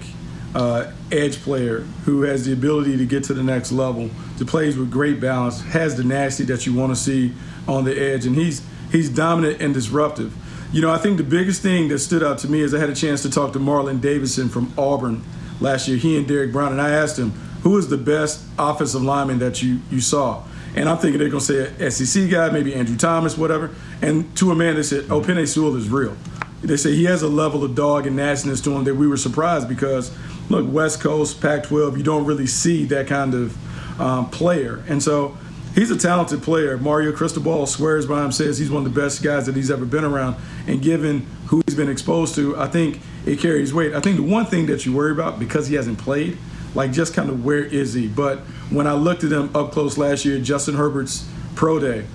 uh, 0.55 0.89
edge 1.11 1.43
player 1.43 1.81
who 2.05 2.23
has 2.23 2.45
the 2.45 2.53
ability 2.53 2.97
to 2.97 3.05
get 3.05 3.25
to 3.25 3.35
the 3.35 3.43
next 3.43 3.73
level, 3.73 4.09
to 4.39 4.45
plays 4.45 4.79
with 4.79 4.93
great 4.93 5.21
balance, 5.21 5.61
has 5.63 5.97
the 5.97 6.05
nasty 6.05 6.45
that 6.45 6.65
you 6.65 6.73
want 6.73 6.95
to 6.95 6.97
see 6.97 7.33
on 7.67 7.83
the 7.83 8.01
edge, 8.01 8.27
and 8.27 8.37
he's 8.37 8.65
he's 8.93 9.11
dominant 9.11 9.61
and 9.61 9.75
disruptive. 9.75 10.33
You 10.73 10.83
know, 10.83 10.93
I 10.93 10.99
think 10.99 11.17
the 11.17 11.25
biggest 11.25 11.63
thing 11.63 11.89
that 11.89 11.99
stood 11.99 12.23
out 12.23 12.39
to 12.39 12.49
me 12.49 12.61
is 12.61 12.73
I 12.73 12.79
had 12.79 12.91
a 12.91 12.95
chance 12.95 13.23
to 13.23 13.31
talk 13.31 13.53
to 13.55 13.59
Marlon 13.59 14.01
Davidson 14.01 14.49
from 14.49 14.73
Auburn 14.79 15.25
last 15.61 15.89
year, 15.89 15.97
he 15.97 16.17
and 16.17 16.29
Derrick 16.29 16.53
Brown, 16.53 16.71
and 16.71 16.81
I 16.81 16.91
asked 16.91 17.19
him, 17.19 17.31
who 17.65 17.77
is 17.77 17.89
the 17.89 17.97
best 17.97 18.45
offensive 18.57 19.03
lineman 19.03 19.41
that 19.41 19.63
you, 19.63 19.81
you 19.91 20.01
saw? 20.01 20.45
And 20.77 20.89
I'm 20.89 20.99
thinking 20.99 21.19
they're 21.19 21.29
going 21.29 21.43
to 21.43 21.69
say 21.79 21.91
SEC 21.91 22.31
guy, 22.31 22.51
maybe 22.51 22.75
Andrew 22.75 22.97
Thomas, 22.97 23.37
whatever. 23.37 23.71
And 24.03 24.37
to 24.37 24.51
a 24.53 24.55
man, 24.55 24.75
they 24.75 24.83
said, 24.83 25.11
oh, 25.11 25.21
Penei 25.21 25.49
Sewell 25.49 25.77
is 25.77 25.89
real. 25.89 26.17
They 26.65 26.77
say 26.79 26.95
he 26.95 27.05
has 27.05 27.23
a 27.23 27.29
level 27.29 27.63
of 27.63 27.75
dog 27.75 28.07
and 28.07 28.17
nastiness 28.17 28.61
to 28.63 28.71
him 28.71 28.85
that 28.85 28.95
we 28.95 29.07
were 29.07 29.19
surprised 29.19 29.69
because, 29.69 30.17
look, 30.49 30.71
West 30.73 31.01
Coast, 31.01 31.41
Pac 31.41 31.65
12, 31.65 31.99
you 31.99 32.03
don't 32.03 32.25
really 32.25 32.47
see 32.47 32.85
that 32.87 33.07
kind 33.07 33.35
of 33.35 34.01
um, 34.01 34.31
player. 34.31 34.83
And 34.89 35.03
so 35.03 35.37
he's 35.75 35.91
a 35.91 35.99
talented 35.99 36.43
player. 36.43 36.79
Mario 36.79 37.13
Cristobal 37.13 37.67
swears 37.67 38.07
by 38.07 38.25
him, 38.25 38.33
says 38.33 38.59
he's 38.59 38.71
one 38.71 38.87
of 38.87 38.95
the 38.95 39.01
best 39.01 39.23
guys 39.23 39.45
that 39.47 39.57
he's 39.57 39.71
ever 39.71 39.85
been 39.85 40.05
around. 40.05 40.37
And 40.67 40.81
given 40.81 41.27
who 41.47 41.63
he's 41.67 41.75
been 41.75 41.91
exposed 41.91 42.35
to, 42.37 42.57
I 42.57 42.67
think 42.67 43.01
it 43.27 43.39
carries 43.39 43.75
weight. 43.75 43.93
I 43.93 44.01
think 44.01 44.17
the 44.17 44.23
one 44.23 44.47
thing 44.47 44.67
that 44.67 44.87
you 44.87 44.95
worry 44.95 45.13
about 45.13 45.39
because 45.39 45.67
he 45.67 45.75
hasn't 45.75 45.99
played, 45.99 46.39
like 46.75 46.93
just 46.93 47.13
kind 47.15 47.29
of 47.29 47.45
where 47.45 47.63
is 47.63 47.93
he? 47.93 48.09
But 48.09 48.39
when 48.71 48.87
I 48.87 48.95
looked 48.95 49.23
at 49.23 49.33
him 49.33 49.55
up 49.55 49.73
close 49.73 49.99
last 49.99 50.25
year, 50.25 50.39
Justin 50.41 50.75
Herbert's 50.75 51.29
pro 51.55 51.79
day, 51.79 52.07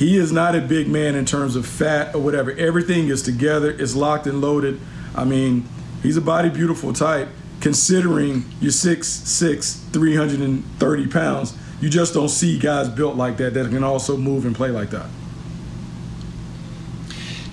he 0.00 0.16
is 0.16 0.32
not 0.32 0.54
a 0.54 0.62
big 0.62 0.88
man 0.88 1.14
in 1.14 1.26
terms 1.26 1.56
of 1.56 1.66
fat 1.66 2.14
or 2.14 2.22
whatever. 2.22 2.52
Everything 2.52 3.08
is 3.08 3.20
together, 3.20 3.70
it's 3.70 3.94
locked 3.94 4.26
and 4.26 4.40
loaded. 4.40 4.80
I 5.14 5.24
mean, 5.24 5.68
he's 6.02 6.16
a 6.16 6.22
body 6.22 6.48
beautiful 6.48 6.94
type. 6.94 7.28
Considering 7.60 8.46
you're 8.62 8.72
6'6, 8.72 9.92
330 9.92 11.06
pounds, 11.08 11.54
you 11.82 11.90
just 11.90 12.14
don't 12.14 12.30
see 12.30 12.58
guys 12.58 12.88
built 12.88 13.16
like 13.16 13.36
that 13.36 13.52
that 13.52 13.68
can 13.68 13.84
also 13.84 14.16
move 14.16 14.46
and 14.46 14.56
play 14.56 14.70
like 14.70 14.88
that. 14.88 15.10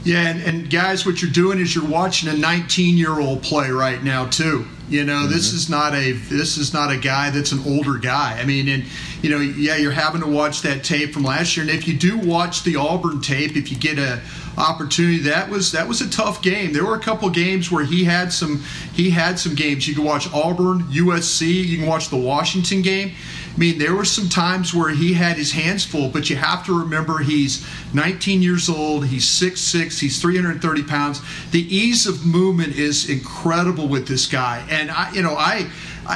Yeah, 0.08 0.30
and, 0.30 0.42
and, 0.42 0.70
guys, 0.70 1.06
what 1.06 1.22
you're 1.22 1.30
doing 1.30 1.60
is 1.60 1.76
you're 1.76 1.86
watching 1.86 2.30
a 2.30 2.34
19 2.34 2.96
year 2.96 3.20
old 3.20 3.44
play 3.44 3.70
right 3.72 4.02
now 4.02 4.26
too. 4.28 4.66
You 4.88 5.04
know, 5.04 5.24
mm-hmm. 5.24 5.34
this 5.34 5.52
is 5.52 5.70
not 5.70 5.94
a 5.96 6.14
this 6.14 6.58
is 6.58 6.74
not 6.74 6.94
a 6.94 6.98
guy 6.98 7.30
that's 7.30 7.52
an 7.52 7.60
older 7.68 7.98
guy. 7.98 8.40
I 8.40 8.46
mean, 8.46 8.70
and 8.70 8.86
you 9.22 9.30
know, 9.30 9.40
yeah, 9.40 9.76
you're 9.76 9.92
having 9.92 10.22
to 10.22 10.28
watch 10.28 10.62
that 10.62 10.86
tape 10.86 11.14
from 11.14 11.24
last 11.24 11.58
year. 11.58 11.66
And 11.66 11.76
if 11.76 11.90
you 11.90 11.98
do 11.98 12.18
watch 12.20 12.64
the 12.64 12.78
Auburn 12.78 13.20
tape, 13.20 13.58
if 13.58 13.70
you 13.70 13.78
get 13.78 14.00
a 14.00 14.22
opportunity, 14.58 15.20
that 15.24 15.50
was 15.50 15.74
that 15.74 15.90
was 15.90 16.00
a 16.00 16.10
tough 16.10 16.42
game. 16.42 16.72
There 16.72 16.86
were 16.86 16.96
a 16.96 17.02
couple 17.02 17.30
games 17.30 17.70
where 17.70 17.84
he 17.84 18.06
had 18.06 18.32
some 18.32 18.64
he 18.94 19.10
had 19.10 19.38
some 19.38 19.56
games. 19.56 19.90
You 19.90 19.96
can 19.96 20.06
watch 20.06 20.32
Auburn, 20.34 20.84
USC. 20.84 21.66
You 21.66 21.80
can 21.80 21.86
watch 21.86 22.08
the 22.08 22.16
Washington 22.16 22.82
game. 22.82 23.12
I 23.58 23.60
mean, 23.60 23.80
there 23.80 23.96
were 23.96 24.06
some 24.06 24.30
times 24.30 24.72
where 24.72 24.90
he 24.90 25.14
had 25.14 25.36
his 25.36 25.52
hands 25.52 25.84
full, 25.84 26.10
but 26.10 26.30
you 26.30 26.36
have 26.36 26.64
to 26.68 26.80
remember 26.80 27.18
he's 27.18 27.68
19 27.92 28.44
years 28.44 28.70
old, 28.70 29.08
he's 29.08 29.26
6'6, 29.26 30.00
he's 30.00 30.22
330 30.22 30.84
pounds. 30.84 31.22
The 31.50 31.62
ease 31.76 32.06
of 32.06 32.24
movement 32.24 32.76
is 32.76 33.10
incredible 33.10 33.88
with 33.88 34.08
this 34.08 34.28
guy. 34.28 34.64
And 34.70 34.92
I, 34.92 35.12
you 35.12 35.24
know, 35.24 35.34
I, 35.34 35.72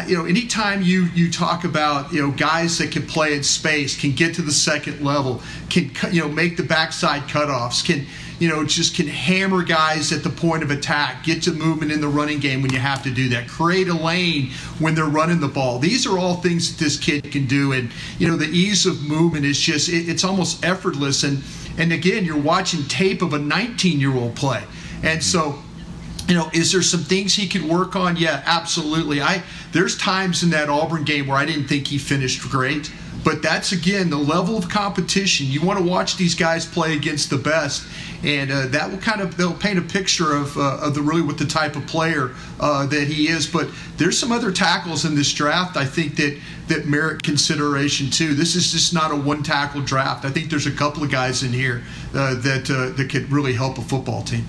You 0.08 0.18
know, 0.18 0.26
anytime 0.26 0.82
you 0.82 1.04
you 1.14 1.32
talk 1.32 1.64
about 1.64 2.14
you 2.14 2.22
know 2.22 2.32
guys 2.32 2.78
that 2.78 2.92
can 2.92 3.06
play 3.06 3.36
in 3.36 3.44
space, 3.44 4.00
can 4.00 4.12
get 4.14 4.36
to 4.36 4.42
the 4.42 4.52
second 4.52 5.02
level, 5.02 5.42
can 5.70 5.92
you 6.14 6.22
know 6.22 6.30
make 6.30 6.58
the 6.58 6.64
backside 6.64 7.24
cutoffs, 7.24 7.84
can 7.86 8.06
you 8.42 8.50
know, 8.50 8.66
just 8.66 8.96
can 8.96 9.08
hammer 9.08 9.62
guys 9.62 10.12
at 10.12 10.24
the 10.24 10.30
point 10.30 10.64
of 10.64 10.72
attack, 10.72 11.24
get 11.24 11.44
to 11.44 11.52
movement 11.52 11.92
in 11.92 12.02
the 12.02 12.08
running 12.08 12.40
game 12.40 12.64
when 12.64 12.74
you 12.74 12.80
have 12.80 13.04
to 13.04 13.12
do 13.12 13.30
that, 13.30 13.48
create 13.48 13.88
a 13.88 13.94
lane 13.94 14.50
when 14.80 14.96
they're 14.96 15.06
running 15.06 15.40
the 15.40 15.48
ball. 15.48 15.78
These 15.78 16.08
are 16.08 16.18
all 16.18 16.38
things 16.38 16.72
that 16.72 16.84
this 16.84 16.98
kid 16.98 17.32
can 17.32 17.46
do, 17.46 17.72
and 17.74 17.92
you 18.18 18.28
know, 18.28 18.36
the 18.36 18.48
ease 18.48 18.88
of 18.88 19.04
movement 19.04 19.46
is 19.46 19.60
just 19.60 19.90
it, 19.90 20.10
it's 20.10 20.24
almost 20.24 20.66
effortless. 20.66 21.24
And 21.24 21.44
and 21.78 21.94
again, 21.94 22.26
you're 22.26 22.36
watching 22.36 22.84
tape 22.86 23.22
of 23.22 23.34
a 23.34 23.40
19 23.40 24.00
year 24.00 24.16
old 24.16 24.36
play, 24.36 24.64
and 25.04 25.24
so 25.24 25.62
you 26.32 26.38
know, 26.38 26.50
is 26.54 26.72
there 26.72 26.82
some 26.82 27.02
things 27.02 27.36
he 27.36 27.46
could 27.46 27.64
work 27.64 27.94
on? 27.94 28.16
Yeah, 28.16 28.42
absolutely. 28.46 29.22
I 29.22 29.44
there's 29.74 29.98
times 29.98 30.44
in 30.44 30.50
that 30.52 30.70
Auburn 30.70 31.04
game 31.04 31.28
where 31.28 31.36
I 31.36 31.44
didn't 31.46 31.68
think 31.68 31.88
he 31.88 31.98
finished 31.98 32.50
great, 32.50 32.90
but 33.26 33.42
that's 33.42 33.74
again 33.74 34.10
the 34.10 34.16
level 34.16 34.58
of 34.58 34.70
competition. 34.70 35.48
You 35.48 35.62
want 35.62 35.78
to 35.80 35.84
watch 35.84 36.16
these 36.16 36.34
guys 36.34 36.66
play 36.66 36.94
against 36.94 37.32
the 37.32 37.38
best, 37.38 37.86
and 38.24 38.50
uh, 38.50 38.68
that 38.68 38.90
will 38.90 39.00
kind 39.00 39.20
of 39.20 39.36
they'll 39.36 39.54
paint 39.54 39.78
a 39.78 39.82
picture 39.82 40.34
of, 40.34 40.56
uh, 40.56 40.78
of 40.78 40.96
the 40.96 41.02
really 41.02 41.22
what 41.22 41.38
the 41.38 41.46
type 41.46 41.76
of 41.76 41.86
player 41.86 42.32
uh, 42.62 42.86
that 42.86 43.10
he 43.10 43.28
is. 43.28 43.46
But 43.46 43.68
there's 43.98 44.18
some 44.18 44.32
other 44.32 44.54
tackles 44.54 45.04
in 45.04 45.16
this 45.16 45.34
draft 45.34 45.76
I 45.76 45.84
think 45.84 46.16
that 46.16 46.40
that 46.70 46.86
merit 46.86 47.24
consideration 47.24 48.10
too. 48.10 48.36
This 48.36 48.56
is 48.56 48.72
just 48.72 48.94
not 48.94 49.12
a 49.12 49.18
one 49.18 49.44
tackle 49.44 49.82
draft. 49.82 50.24
I 50.24 50.30
think 50.30 50.50
there's 50.50 50.68
a 50.68 50.72
couple 50.72 51.04
of 51.04 51.12
guys 51.12 51.44
in 51.44 51.52
here 51.52 51.84
uh, 52.16 52.36
that 52.36 52.72
uh, 52.72 52.96
that 52.96 53.10
could 53.10 53.30
really 53.30 53.52
help 53.52 53.78
a 53.78 53.82
football 53.82 54.24
team. 54.24 54.46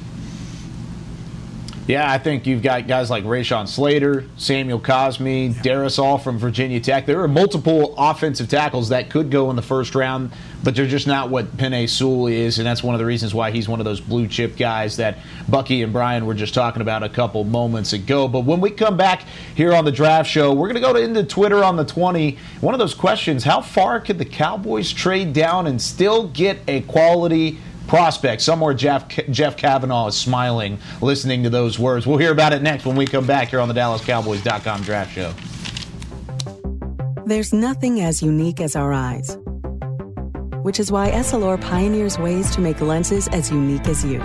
Yeah, 1.88 2.08
I 2.08 2.18
think 2.18 2.46
you've 2.46 2.62
got 2.62 2.86
guys 2.86 3.10
like 3.10 3.24
Rashawn 3.24 3.66
Slater, 3.66 4.24
Samuel 4.36 4.78
Cosmi, 4.78 5.52
Darrisaw 5.52 6.22
from 6.22 6.38
Virginia 6.38 6.78
Tech. 6.78 7.06
There 7.06 7.20
are 7.22 7.26
multiple 7.26 7.96
offensive 7.98 8.48
tackles 8.48 8.90
that 8.90 9.10
could 9.10 9.32
go 9.32 9.50
in 9.50 9.56
the 9.56 9.62
first 9.62 9.96
round, 9.96 10.30
but 10.62 10.76
they're 10.76 10.86
just 10.86 11.08
not 11.08 11.28
what 11.28 11.56
Penei 11.56 11.88
Sewell 11.88 12.28
is, 12.28 12.58
and 12.58 12.66
that's 12.66 12.84
one 12.84 12.94
of 12.94 13.00
the 13.00 13.04
reasons 13.04 13.34
why 13.34 13.50
he's 13.50 13.68
one 13.68 13.80
of 13.80 13.84
those 13.84 14.00
blue 14.00 14.28
chip 14.28 14.56
guys 14.56 14.98
that 14.98 15.18
Bucky 15.48 15.82
and 15.82 15.92
Brian 15.92 16.24
were 16.24 16.34
just 16.34 16.54
talking 16.54 16.82
about 16.82 17.02
a 17.02 17.08
couple 17.08 17.42
moments 17.42 17.92
ago. 17.92 18.28
But 18.28 18.44
when 18.44 18.60
we 18.60 18.70
come 18.70 18.96
back 18.96 19.24
here 19.56 19.72
on 19.72 19.84
the 19.84 19.90
draft 19.90 20.30
show, 20.30 20.52
we're 20.52 20.68
going 20.72 20.80
to 20.80 20.92
go 20.92 20.94
into 20.94 21.24
Twitter 21.24 21.64
on 21.64 21.74
the 21.74 21.84
20. 21.84 22.38
One 22.60 22.74
of 22.74 22.78
those 22.78 22.94
questions 22.94 23.42
how 23.42 23.60
far 23.60 23.98
could 23.98 24.18
the 24.18 24.24
Cowboys 24.24 24.92
trade 24.92 25.32
down 25.32 25.66
and 25.66 25.82
still 25.82 26.28
get 26.28 26.60
a 26.68 26.82
quality 26.82 27.58
prospect. 27.92 28.40
Somewhere 28.40 28.72
Jeff, 28.72 29.06
Jeff 29.28 29.54
Kavanaugh 29.58 30.06
is 30.06 30.16
smiling 30.16 30.78
listening 31.02 31.42
to 31.42 31.50
those 31.50 31.78
words. 31.78 32.06
We'll 32.06 32.16
hear 32.16 32.32
about 32.32 32.54
it 32.54 32.62
next 32.62 32.86
when 32.86 32.96
we 32.96 33.04
come 33.04 33.26
back 33.26 33.48
here 33.48 33.60
on 33.60 33.68
the 33.68 33.74
DallasCowboys.com 33.74 34.80
draft 34.80 35.12
show. 35.12 35.34
There's 37.26 37.52
nothing 37.52 38.00
as 38.00 38.22
unique 38.22 38.62
as 38.62 38.76
our 38.76 38.94
eyes, 38.94 39.36
which 40.62 40.80
is 40.80 40.90
why 40.90 41.10
Essilor 41.10 41.60
pioneers 41.60 42.18
ways 42.18 42.50
to 42.52 42.62
make 42.62 42.80
lenses 42.80 43.28
as 43.28 43.50
unique 43.50 43.86
as 43.86 44.02
you. 44.02 44.20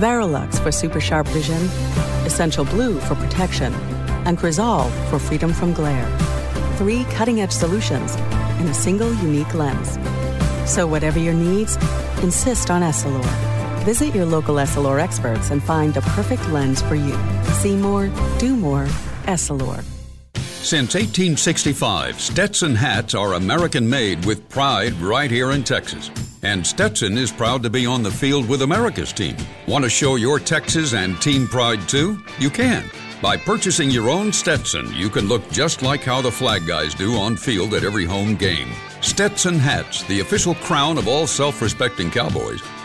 Varilux 0.00 0.60
for 0.60 0.72
super 0.72 1.00
sharp 1.00 1.28
vision, 1.28 1.62
Essential 2.26 2.64
Blue 2.64 2.98
for 2.98 3.14
protection, 3.14 3.72
and 4.26 4.36
Crizal 4.36 4.90
for 5.08 5.20
freedom 5.20 5.52
from 5.52 5.72
glare. 5.72 6.08
Three 6.78 7.04
cutting 7.12 7.42
edge 7.42 7.52
solutions 7.52 8.16
in 8.58 8.66
a 8.66 8.74
single 8.74 9.14
unique 9.14 9.54
lens. 9.54 9.98
So, 10.70 10.86
whatever 10.86 11.18
your 11.18 11.34
needs, 11.34 11.74
insist 12.22 12.70
on 12.70 12.82
Essilor. 12.82 13.24
Visit 13.82 14.14
your 14.14 14.24
local 14.24 14.54
Essilor 14.54 15.00
experts 15.00 15.50
and 15.50 15.60
find 15.60 15.92
the 15.92 16.00
perfect 16.02 16.48
lens 16.50 16.80
for 16.80 16.94
you. 16.94 17.18
See 17.54 17.74
more, 17.74 18.06
do 18.38 18.54
more, 18.54 18.84
Essilor. 19.24 19.82
Since 20.36 20.94
1865, 20.94 22.20
Stetson 22.20 22.76
hats 22.76 23.16
are 23.16 23.34
American 23.34 23.90
made 23.90 24.24
with 24.24 24.48
pride 24.48 24.92
right 25.00 25.28
here 25.28 25.50
in 25.50 25.64
Texas. 25.64 26.08
And 26.44 26.64
Stetson 26.64 27.18
is 27.18 27.32
proud 27.32 27.64
to 27.64 27.70
be 27.70 27.84
on 27.84 28.04
the 28.04 28.10
field 28.12 28.48
with 28.48 28.62
America's 28.62 29.12
team. 29.12 29.36
Want 29.66 29.82
to 29.82 29.90
show 29.90 30.14
your 30.14 30.38
Texas 30.38 30.94
and 30.94 31.20
team 31.20 31.48
pride 31.48 31.88
too? 31.88 32.22
You 32.38 32.48
can. 32.48 32.88
By 33.20 33.36
purchasing 33.38 33.90
your 33.90 34.08
own 34.08 34.32
Stetson, 34.32 34.94
you 34.94 35.10
can 35.10 35.26
look 35.26 35.50
just 35.50 35.82
like 35.82 36.04
how 36.04 36.22
the 36.22 36.30
flag 36.30 36.64
guys 36.64 36.94
do 36.94 37.16
on 37.16 37.36
field 37.36 37.74
at 37.74 37.82
every 37.82 38.04
home 38.04 38.36
game. 38.36 38.68
Stetson 39.00 39.58
hats, 39.58 40.02
the 40.04 40.20
official 40.20 40.54
crown 40.54 40.98
of 40.98 41.08
all 41.08 41.26
self 41.26 41.62
respecting 41.62 42.10
Cowboys, 42.10 42.62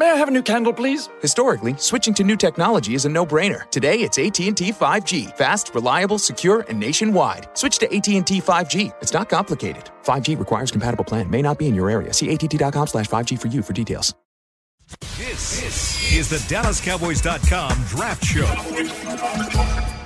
May 0.00 0.10
I 0.10 0.14
have 0.16 0.26
a 0.26 0.32
new 0.32 0.42
candle, 0.42 0.72
please? 0.72 1.08
Historically, 1.20 1.76
switching 1.78 2.14
to 2.14 2.24
new 2.24 2.36
technology 2.36 2.94
is 2.94 3.04
a 3.04 3.08
no-brainer. 3.08 3.70
Today, 3.70 4.00
it's 4.00 4.18
AT&T 4.18 4.72
5G. 4.72 5.36
Fast, 5.36 5.72
reliable, 5.72 6.18
secure, 6.18 6.64
and 6.68 6.80
nationwide. 6.80 7.48
Switch 7.54 7.78
to 7.78 7.86
AT&T 7.86 8.40
5G. 8.40 8.92
It's 9.00 9.12
not 9.12 9.28
complicated. 9.28 9.90
5G 10.02 10.36
requires 10.36 10.72
compatible 10.72 11.04
plan. 11.04 11.30
May 11.30 11.42
not 11.42 11.58
be 11.58 11.68
in 11.68 11.76
your 11.76 11.88
area. 11.90 12.12
See 12.12 12.28
att.com 12.34 12.88
slash 12.88 13.06
5G 13.06 13.38
for 13.38 13.46
you 13.46 13.62
for 13.62 13.72
details. 13.72 14.12
This, 15.16 15.60
this 15.60 16.12
is 16.12 16.28
the 16.28 16.38
DallasCowboys.com 16.54 17.84
Draft 17.84 18.24
Show. 18.24 20.03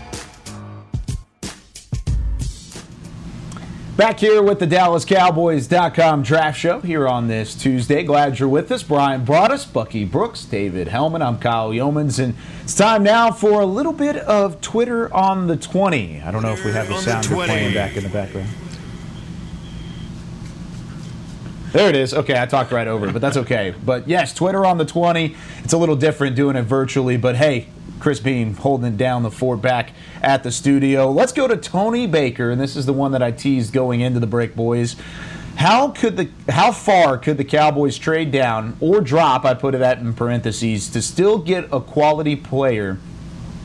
Back 3.99 4.21
here 4.21 4.41
with 4.45 4.61
the 4.61 4.67
DallasCowboys.com 4.69 6.23
draft 6.23 6.57
show 6.57 6.79
here 6.79 7.09
on 7.09 7.27
this 7.27 7.57
Tuesday. 7.57 8.05
Glad 8.05 8.39
you're 8.39 8.49
with 8.49 8.71
us. 8.71 8.85
Brian 8.85 9.27
Broaddus, 9.27 9.73
Bucky 9.73 10.05
Brooks, 10.05 10.45
David 10.45 10.87
Helman. 10.87 11.21
I'm 11.21 11.37
Kyle 11.37 11.71
Youmans, 11.71 12.23
and 12.23 12.37
it's 12.63 12.77
time 12.77 13.03
now 13.03 13.33
for 13.33 13.61
a 13.61 13.67
little 13.67 13.93
bit 13.93 14.15
of 14.19 14.61
Twitter 14.61 15.13
on 15.13 15.49
the 15.49 15.57
20. 15.57 16.21
I 16.21 16.31
don't 16.31 16.43
know 16.43 16.53
if 16.53 16.65
we 16.65 16.71
have 16.71 16.87
the 16.87 16.97
sound 17.01 17.27
playing 17.27 17.75
back 17.75 17.97
in 17.97 18.05
the 18.05 18.09
background. 18.09 18.49
There 21.73 21.89
it 21.89 21.97
is. 21.97 22.15
Okay, 22.15 22.41
I 22.41 22.47
talked 22.47 22.71
right 22.71 22.87
over 22.87 23.09
it, 23.09 23.13
but 23.13 23.21
that's 23.21 23.39
okay. 23.39 23.75
But 23.85 24.07
yes, 24.07 24.33
Twitter 24.33 24.65
on 24.65 24.79
the 24.79 24.87
20. 24.87 25.35
It's 25.65 25.73
a 25.73 25.77
little 25.77 25.97
different 25.97 26.37
doing 26.37 26.55
it 26.55 26.63
virtually, 26.63 27.17
but 27.17 27.35
hey, 27.35 27.67
Chris 27.99 28.21
Beam 28.21 28.55
holding 28.55 28.97
down 28.97 29.25
the 29.25 29.31
fort 29.33 29.61
back 29.61 29.91
at 30.23 30.43
the 30.43 30.53
studio. 30.53 31.11
Let's 31.11 31.33
go 31.33 31.49
to 31.49 31.57
Tony 31.57 32.07
Baker, 32.07 32.51
and 32.51 32.61
this 32.61 32.77
is 32.77 32.87
the 32.87 32.93
one 32.93 33.13
that 33.13 33.23
I 33.23 33.31
teased 33.31 33.73
going 33.73 34.01
into 34.01 34.21
the 34.21 34.27
break, 34.27 34.55
boys. 34.55 34.97
How 35.57 35.89
could 35.89 36.17
the 36.17 36.31
how 36.49 36.71
far 36.71 37.19
could 37.19 37.37
the 37.37 37.45
Cowboys 37.45 37.99
trade 37.99 38.31
down 38.31 38.77
or 38.81 39.01
drop? 39.01 39.45
I 39.45 39.55
put 39.55 39.75
it 39.75 39.79
that 39.79 39.99
in 39.99 40.15
parentheses 40.15 40.89
to 40.91 41.03
still 41.03 41.39
get 41.39 41.69
a 41.73 41.81
quality 41.81 42.37
player 42.37 42.99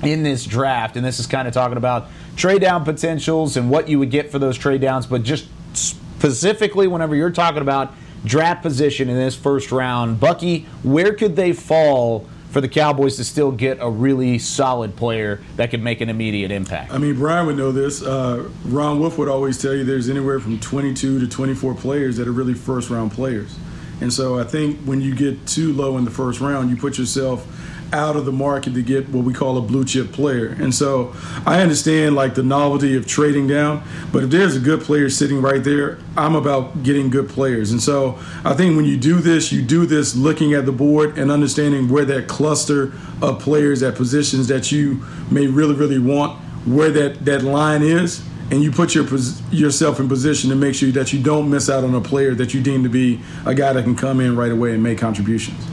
in 0.01 0.23
this 0.23 0.45
draft. 0.45 0.97
And 0.97 1.05
this 1.05 1.19
is 1.19 1.27
kind 1.27 1.47
of 1.47 1.53
talking 1.53 1.77
about 1.77 2.07
trade 2.35 2.61
down 2.61 2.83
potentials 2.83 3.57
and 3.57 3.69
what 3.69 3.87
you 3.87 3.99
would 3.99 4.09
get 4.09 4.31
for 4.31 4.39
those 4.39 4.57
trade 4.57 4.81
downs, 4.81 5.05
but 5.05 5.23
just 5.23 5.47
specifically 5.73 6.87
whenever 6.87 7.15
you're 7.15 7.31
talking 7.31 7.61
about 7.61 7.93
draft 8.25 8.61
position 8.61 9.09
in 9.09 9.15
this 9.15 9.35
first 9.35 9.71
round, 9.71 10.19
Bucky, 10.19 10.65
where 10.81 11.13
could 11.13 11.35
they 11.35 11.53
fall 11.53 12.27
for 12.53 12.61
the 12.61 12.69
Cowboys 12.69 13.15
to 13.17 13.23
still 13.23 13.51
get 13.51 13.79
a 13.81 13.89
really 13.89 14.37
solid 14.37 14.95
player 14.95 15.41
that 15.55 15.71
could 15.71 15.81
make 15.81 16.01
an 16.01 16.09
immediate 16.09 16.51
impact? 16.51 16.93
I 16.93 16.99
mean, 16.99 17.15
Brian 17.15 17.47
would 17.47 17.57
know 17.57 17.71
this. 17.71 18.03
Uh, 18.03 18.47
Ron 18.65 18.99
Wolf 18.99 19.17
would 19.17 19.27
always 19.27 19.59
tell 19.59 19.73
you 19.73 19.83
there's 19.83 20.07
anywhere 20.07 20.39
from 20.39 20.59
22 20.59 21.19
to 21.19 21.27
24 21.27 21.73
players 21.73 22.15
that 22.17 22.27
are 22.27 22.31
really 22.31 22.53
first 22.53 22.91
round 22.91 23.11
players. 23.11 23.57
And 24.01 24.13
so 24.13 24.37
I 24.37 24.43
think 24.43 24.79
when 24.81 25.01
you 25.01 25.15
get 25.15 25.47
too 25.47 25.73
low 25.73 25.97
in 25.97 26.05
the 26.05 26.11
first 26.11 26.39
round, 26.41 26.69
you 26.69 26.77
put 26.77 26.99
yourself 26.99 27.47
out 27.93 28.15
of 28.15 28.25
the 28.25 28.31
market 28.31 28.73
to 28.73 28.81
get 28.81 29.07
what 29.09 29.23
we 29.23 29.33
call 29.33 29.57
a 29.57 29.61
blue 29.61 29.85
chip 29.85 30.11
player. 30.11 30.47
And 30.59 30.73
so 30.73 31.13
I 31.45 31.61
understand 31.61 32.15
like 32.15 32.33
the 32.33 32.43
novelty 32.43 32.97
of 32.97 33.05
trading 33.05 33.47
down, 33.47 33.83
but 34.11 34.23
if 34.23 34.31
there's 34.31 34.55
a 34.55 34.59
good 34.59 34.81
player 34.81 35.09
sitting 35.09 35.41
right 35.41 35.63
there, 35.63 35.99
I'm 36.17 36.35
about 36.35 36.81
getting 36.81 37.09
good 37.11 37.29
players. 37.29 37.71
And 37.71 37.81
so 37.81 38.17
I 38.43 38.55
think 38.55 38.75
when 38.75 38.85
you 38.85 38.97
do 38.97 39.19
this, 39.19 39.51
you 39.51 39.61
do 39.61 39.85
this 39.85 40.15
looking 40.15 40.53
at 40.53 40.65
the 40.65 40.71
board 40.71 41.17
and 41.17 41.31
understanding 41.31 41.87
where 41.87 42.05
that 42.05 42.27
cluster 42.27 42.93
of 43.21 43.39
players 43.39 43.83
at 43.83 43.95
positions 43.95 44.47
that 44.47 44.71
you 44.71 45.03
may 45.29 45.45
really, 45.45 45.75
really 45.75 45.99
want, 45.99 46.39
where 46.65 46.89
that, 46.89 47.23
that 47.25 47.43
line 47.43 47.83
is. 47.83 48.25
And 48.51 48.61
you 48.61 48.71
put 48.71 48.93
your 48.93 49.05
yourself 49.51 49.99
in 49.99 50.09
position 50.09 50.49
to 50.49 50.55
make 50.55 50.75
sure 50.75 50.91
that 50.91 51.13
you 51.13 51.23
don't 51.23 51.49
miss 51.49 51.69
out 51.69 51.83
on 51.83 51.95
a 51.95 52.01
player 52.01 52.35
that 52.35 52.53
you 52.53 52.61
deem 52.61 52.83
to 52.83 52.89
be 52.89 53.21
a 53.45 53.55
guy 53.55 53.73
that 53.73 53.83
can 53.83 53.95
come 53.95 54.19
in 54.19 54.35
right 54.35 54.51
away 54.51 54.73
and 54.73 54.83
make 54.83 54.97
contributions. 54.97 55.72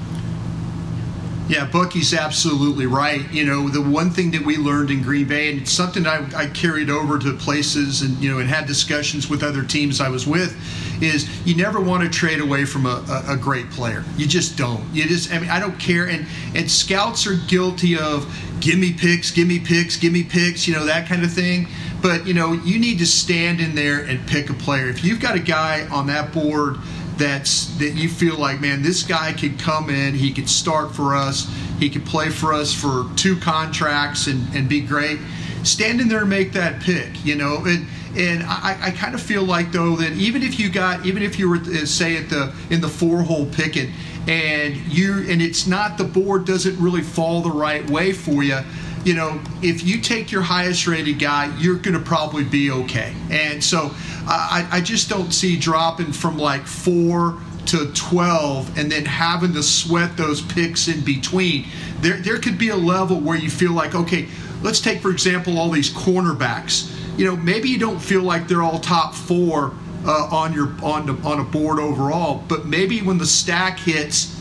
Yeah, 1.50 1.66
Bucky's 1.66 2.14
absolutely 2.14 2.86
right. 2.86 3.28
You 3.32 3.44
know, 3.44 3.68
the 3.68 3.82
one 3.82 4.10
thing 4.10 4.30
that 4.30 4.42
we 4.42 4.56
learned 4.56 4.92
in 4.92 5.02
Green 5.02 5.26
Bay, 5.26 5.50
and 5.50 5.60
it's 5.60 5.72
something 5.72 6.06
I, 6.06 6.24
I 6.32 6.46
carried 6.46 6.88
over 6.88 7.18
to 7.18 7.32
places 7.32 8.02
and, 8.02 8.16
you 8.18 8.30
know, 8.30 8.38
and 8.38 8.48
had 8.48 8.68
discussions 8.68 9.28
with 9.28 9.42
other 9.42 9.64
teams 9.64 10.00
I 10.00 10.10
was 10.10 10.28
with, 10.28 10.56
is 11.02 11.28
you 11.44 11.56
never 11.56 11.80
want 11.80 12.04
to 12.04 12.08
trade 12.08 12.38
away 12.38 12.64
from 12.66 12.86
a, 12.86 13.04
a, 13.28 13.32
a, 13.32 13.36
great 13.36 13.68
player. 13.70 14.04
You 14.16 14.28
just 14.28 14.56
don't. 14.56 14.84
You 14.94 15.08
just, 15.08 15.32
I 15.32 15.40
mean, 15.40 15.50
I 15.50 15.58
don't 15.58 15.76
care. 15.80 16.06
And, 16.06 16.24
and 16.54 16.70
scouts 16.70 17.26
are 17.26 17.34
guilty 17.48 17.98
of 17.98 18.32
give 18.60 18.78
me 18.78 18.92
picks, 18.92 19.32
give 19.32 19.48
me 19.48 19.58
picks, 19.58 19.96
give 19.96 20.12
me 20.12 20.22
picks, 20.22 20.68
you 20.68 20.74
know, 20.74 20.84
that 20.84 21.08
kind 21.08 21.24
of 21.24 21.32
thing. 21.32 21.66
But, 22.00 22.28
you 22.28 22.34
know, 22.34 22.52
you 22.52 22.78
need 22.78 23.00
to 23.00 23.06
stand 23.06 23.60
in 23.60 23.74
there 23.74 24.04
and 24.04 24.24
pick 24.28 24.50
a 24.50 24.54
player. 24.54 24.88
If 24.88 25.02
you've 25.02 25.20
got 25.20 25.34
a 25.34 25.40
guy 25.40 25.88
on 25.88 26.06
that 26.06 26.32
board– 26.32 26.76
that's 27.20 27.66
that 27.78 27.90
you 27.90 28.08
feel 28.08 28.36
like, 28.36 28.60
man, 28.60 28.82
this 28.82 29.04
guy 29.04 29.32
could 29.32 29.58
come 29.58 29.90
in, 29.90 30.14
he 30.14 30.32
could 30.32 30.48
start 30.48 30.94
for 30.94 31.14
us, 31.14 31.48
he 31.78 31.88
could 31.88 32.04
play 32.04 32.30
for 32.30 32.52
us 32.52 32.74
for 32.74 33.08
two 33.14 33.36
contracts 33.36 34.26
and, 34.26 34.52
and 34.54 34.68
be 34.68 34.80
great. 34.80 35.20
Stand 35.62 36.00
in 36.00 36.08
there 36.08 36.20
and 36.20 36.30
make 36.30 36.52
that 36.52 36.82
pick, 36.82 37.24
you 37.24 37.36
know. 37.36 37.62
And 37.64 37.86
and 38.16 38.42
I, 38.42 38.76
I 38.80 38.90
kind 38.90 39.14
of 39.14 39.22
feel 39.22 39.44
like 39.44 39.70
though 39.70 39.94
that 39.96 40.12
even 40.12 40.42
if 40.42 40.58
you 40.58 40.70
got, 40.70 41.06
even 41.06 41.22
if 41.22 41.38
you 41.38 41.48
were 41.48 41.56
uh, 41.56 41.84
say 41.84 42.16
at 42.16 42.28
the 42.30 42.52
in 42.70 42.80
the 42.80 42.88
four 42.88 43.22
hole 43.22 43.46
picking, 43.46 43.92
and 44.26 44.76
you 44.88 45.18
and 45.28 45.40
it's 45.40 45.66
not 45.66 45.98
the 45.98 46.04
board 46.04 46.46
doesn't 46.46 46.78
really 46.80 47.02
fall 47.02 47.42
the 47.42 47.50
right 47.50 47.88
way 47.88 48.12
for 48.12 48.42
you 48.42 48.58
you 49.04 49.14
know, 49.14 49.40
if 49.62 49.82
you 49.82 50.00
take 50.00 50.30
your 50.30 50.42
highest 50.42 50.86
rated 50.86 51.18
guy, 51.18 51.54
you're 51.58 51.76
going 51.76 51.94
to 51.94 52.04
probably 52.04 52.44
be 52.44 52.70
okay. 52.70 53.14
And 53.30 53.62
so 53.62 53.92
I, 54.32 54.68
I 54.70 54.80
just 54.80 55.08
don't 55.08 55.32
see 55.32 55.56
dropping 55.56 56.12
from 56.12 56.38
like 56.38 56.66
four 56.66 57.38
to 57.66 57.92
12 57.92 58.78
and 58.78 58.90
then 58.90 59.04
having 59.04 59.52
to 59.54 59.62
sweat 59.62 60.16
those 60.16 60.40
picks 60.40 60.88
in 60.88 61.00
between. 61.04 61.66
There, 62.00 62.16
there 62.16 62.38
could 62.38 62.58
be 62.58 62.68
a 62.68 62.76
level 62.76 63.20
where 63.20 63.36
you 63.36 63.50
feel 63.50 63.72
like, 63.72 63.94
okay, 63.94 64.28
let's 64.62 64.80
take, 64.80 65.00
for 65.00 65.10
example, 65.10 65.58
all 65.58 65.70
these 65.70 65.90
cornerbacks. 65.90 66.90
You 67.18 67.26
know, 67.26 67.36
maybe 67.36 67.68
you 67.68 67.78
don't 67.78 68.00
feel 68.00 68.22
like 68.22 68.48
they're 68.48 68.62
all 68.62 68.78
top 68.78 69.14
four 69.14 69.74
uh, 70.06 70.28
on 70.30 70.52
your 70.52 70.74
on 70.82 71.06
the, 71.06 71.28
on 71.28 71.40
a 71.40 71.44
board 71.44 71.78
overall, 71.78 72.42
but 72.48 72.66
maybe 72.66 73.02
when 73.02 73.18
the 73.18 73.26
stack 73.26 73.78
hits 73.78 74.39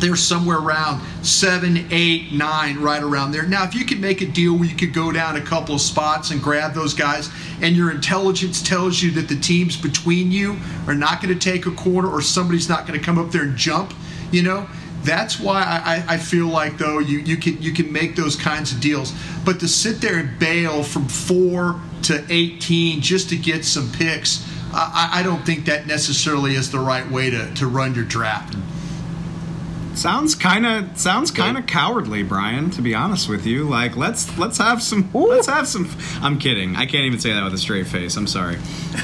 they're 0.00 0.16
somewhere 0.16 0.58
around 0.58 1.02
seven, 1.24 1.86
eight, 1.90 2.32
nine, 2.32 2.80
right 2.80 3.02
around 3.02 3.32
there. 3.32 3.46
Now, 3.46 3.64
if 3.64 3.74
you 3.74 3.84
could 3.84 4.00
make 4.00 4.20
a 4.20 4.26
deal 4.26 4.54
where 4.54 4.68
you 4.68 4.76
could 4.76 4.94
go 4.94 5.12
down 5.12 5.36
a 5.36 5.40
couple 5.40 5.74
of 5.74 5.80
spots 5.80 6.30
and 6.30 6.42
grab 6.42 6.74
those 6.74 6.94
guys, 6.94 7.30
and 7.60 7.76
your 7.76 7.90
intelligence 7.90 8.62
tells 8.62 9.02
you 9.02 9.10
that 9.12 9.28
the 9.28 9.38
teams 9.38 9.76
between 9.76 10.32
you 10.32 10.56
are 10.86 10.94
not 10.94 11.22
going 11.22 11.36
to 11.36 11.40
take 11.40 11.66
a 11.66 11.70
corner 11.72 12.08
or 12.08 12.22
somebody's 12.22 12.68
not 12.68 12.86
going 12.86 12.98
to 12.98 13.04
come 13.04 13.18
up 13.18 13.30
there 13.30 13.42
and 13.42 13.56
jump, 13.56 13.92
you 14.32 14.42
know, 14.42 14.66
that's 15.02 15.40
why 15.40 15.62
I, 15.62 16.14
I, 16.14 16.18
feel 16.18 16.46
like 16.46 16.76
though 16.76 16.98
you, 16.98 17.20
you 17.20 17.38
can 17.38 17.60
you 17.62 17.72
can 17.72 17.90
make 17.90 18.16
those 18.16 18.36
kinds 18.36 18.70
of 18.70 18.80
deals. 18.80 19.14
But 19.46 19.58
to 19.60 19.68
sit 19.68 20.00
there 20.02 20.18
and 20.18 20.38
bail 20.38 20.82
from 20.82 21.08
four 21.08 21.80
to 22.02 22.24
eighteen 22.28 23.00
just 23.00 23.30
to 23.30 23.36
get 23.36 23.64
some 23.64 23.90
picks, 23.92 24.46
I, 24.72 25.10
I 25.14 25.22
don't 25.22 25.44
think 25.44 25.64
that 25.66 25.86
necessarily 25.86 26.54
is 26.54 26.70
the 26.70 26.80
right 26.80 27.08
way 27.10 27.30
to, 27.30 27.52
to 27.54 27.66
run 27.66 27.94
your 27.94 28.04
draft. 28.04 28.56
Sounds 30.00 30.34
kind 30.34 30.64
of 30.64 30.96
sounds 30.98 31.30
kind 31.30 31.58
of 31.58 31.66
cowardly, 31.66 32.22
Brian. 32.22 32.70
To 32.70 32.80
be 32.82 32.94
honest 32.94 33.28
with 33.28 33.44
you, 33.46 33.64
like 33.64 33.96
let's 33.96 34.36
let's 34.38 34.56
have 34.56 34.82
some 34.82 35.10
Ooh. 35.14 35.28
let's 35.28 35.46
have 35.46 35.68
some. 35.68 35.90
I'm 36.22 36.38
kidding. 36.38 36.74
I 36.74 36.86
can't 36.86 37.04
even 37.04 37.18
say 37.18 37.32
that 37.34 37.44
with 37.44 37.52
a 37.52 37.58
straight 37.58 37.86
face. 37.86 38.16
I'm 38.16 38.26
sorry. 38.26 38.56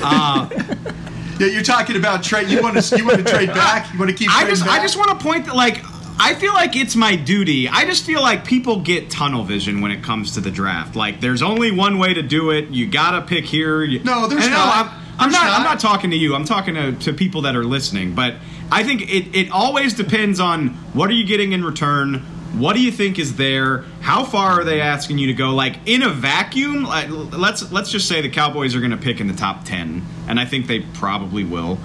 Uh, 0.02 0.48
Yeah, 1.38 1.48
you're 1.48 1.62
talking 1.62 1.96
about 1.96 2.22
trade. 2.24 2.48
You 2.48 2.62
want 2.62 2.82
to 2.82 2.96
you 2.96 3.06
want 3.06 3.18
to 3.18 3.24
trade 3.24 3.48
back? 3.48 3.92
You 3.92 3.98
want 3.98 4.10
to 4.10 4.16
keep? 4.16 4.30
I 4.34 4.46
just 4.48 4.64
back? 4.64 4.80
I 4.80 4.82
just 4.82 4.96
want 4.96 5.10
to 5.10 5.22
point 5.22 5.44
that 5.44 5.54
like 5.54 5.82
I 6.18 6.34
feel 6.34 6.54
like 6.54 6.76
it's 6.76 6.96
my 6.96 7.14
duty. 7.14 7.68
I 7.68 7.84
just 7.84 8.04
feel 8.04 8.22
like 8.22 8.46
people 8.46 8.80
get 8.80 9.10
tunnel 9.10 9.44
vision 9.44 9.82
when 9.82 9.90
it 9.90 10.02
comes 10.02 10.32
to 10.32 10.40
the 10.40 10.50
draft. 10.50 10.96
Like 10.96 11.20
there's 11.20 11.42
only 11.42 11.70
one 11.72 11.98
way 11.98 12.14
to 12.14 12.22
do 12.22 12.52
it. 12.52 12.70
You 12.70 12.86
gotta 12.86 13.20
pick 13.20 13.44
here. 13.44 13.86
No, 14.02 14.26
there's 14.26 14.44
And 14.44 14.52
not. 14.54 14.86
I'm, 14.86 14.86
I'm 15.18 15.30
There's 15.30 15.42
not. 15.42 15.50
I'm 15.52 15.62
not. 15.62 15.70
not 15.72 15.80
talking 15.80 16.10
to 16.10 16.16
you. 16.16 16.34
I'm 16.34 16.46
talking 16.46 16.74
to, 16.74 16.92
to 16.92 17.12
people 17.12 17.42
that 17.42 17.54
are 17.54 17.64
listening. 17.64 18.14
But 18.14 18.36
I 18.70 18.82
think 18.82 19.02
it, 19.02 19.34
it 19.36 19.50
always 19.50 19.94
depends 19.94 20.40
on 20.40 20.68
what 20.92 21.08
are 21.08 21.12
you 21.14 21.24
getting 21.24 21.52
in 21.52 21.64
return. 21.64 22.24
What 22.58 22.74
do 22.74 22.80
you 22.82 22.90
think 22.90 23.18
is 23.18 23.36
there? 23.36 23.82
How 24.00 24.24
far 24.24 24.60
are 24.60 24.64
they 24.64 24.80
asking 24.80 25.18
you 25.18 25.26
to 25.28 25.34
go? 25.34 25.50
Like 25.54 25.76
in 25.86 26.02
a 26.02 26.08
vacuum, 26.08 26.84
like, 26.84 27.08
let's 27.10 27.70
let's 27.70 27.90
just 27.90 28.08
say 28.08 28.22
the 28.22 28.30
Cowboys 28.30 28.74
are 28.74 28.80
going 28.80 28.92
to 28.92 28.96
pick 28.96 29.20
in 29.20 29.26
the 29.28 29.34
top 29.34 29.64
ten, 29.64 30.02
and 30.26 30.40
I 30.40 30.46
think 30.46 30.66
they 30.66 30.80
probably 30.80 31.44
will. 31.44 31.78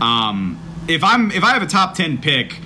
Um, 0.00 0.58
if 0.88 1.04
I'm 1.04 1.30
if 1.30 1.44
I 1.44 1.50
have 1.52 1.62
a 1.62 1.66
top 1.66 1.94
ten 1.94 2.18
pick, 2.18 2.58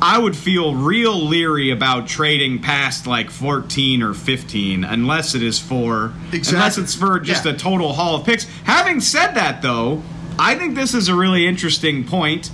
I 0.00 0.18
would 0.18 0.36
feel 0.36 0.74
real 0.74 1.14
leery 1.26 1.70
about 1.70 2.06
trading 2.08 2.60
past 2.60 3.06
like 3.06 3.30
14 3.30 4.02
or 4.02 4.14
15 4.14 4.82
unless 4.84 5.34
it 5.36 5.42
is 5.42 5.58
for 5.60 6.12
Exactly. 6.32 6.56
unless 6.56 6.78
it's 6.78 6.94
for 6.94 7.20
just 7.20 7.44
Yeah. 7.44 7.52
a 7.52 7.56
total 7.56 7.92
haul 7.92 8.16
of 8.16 8.26
picks. 8.26 8.44
Having 8.64 9.00
said 9.00 9.34
that 9.34 9.60
though, 9.62 10.02
I 10.38 10.54
think 10.56 10.74
this 10.76 10.92
is 10.94 11.08
a 11.08 11.14
really 11.14 11.46
interesting 11.46 12.04
point. 12.04 12.50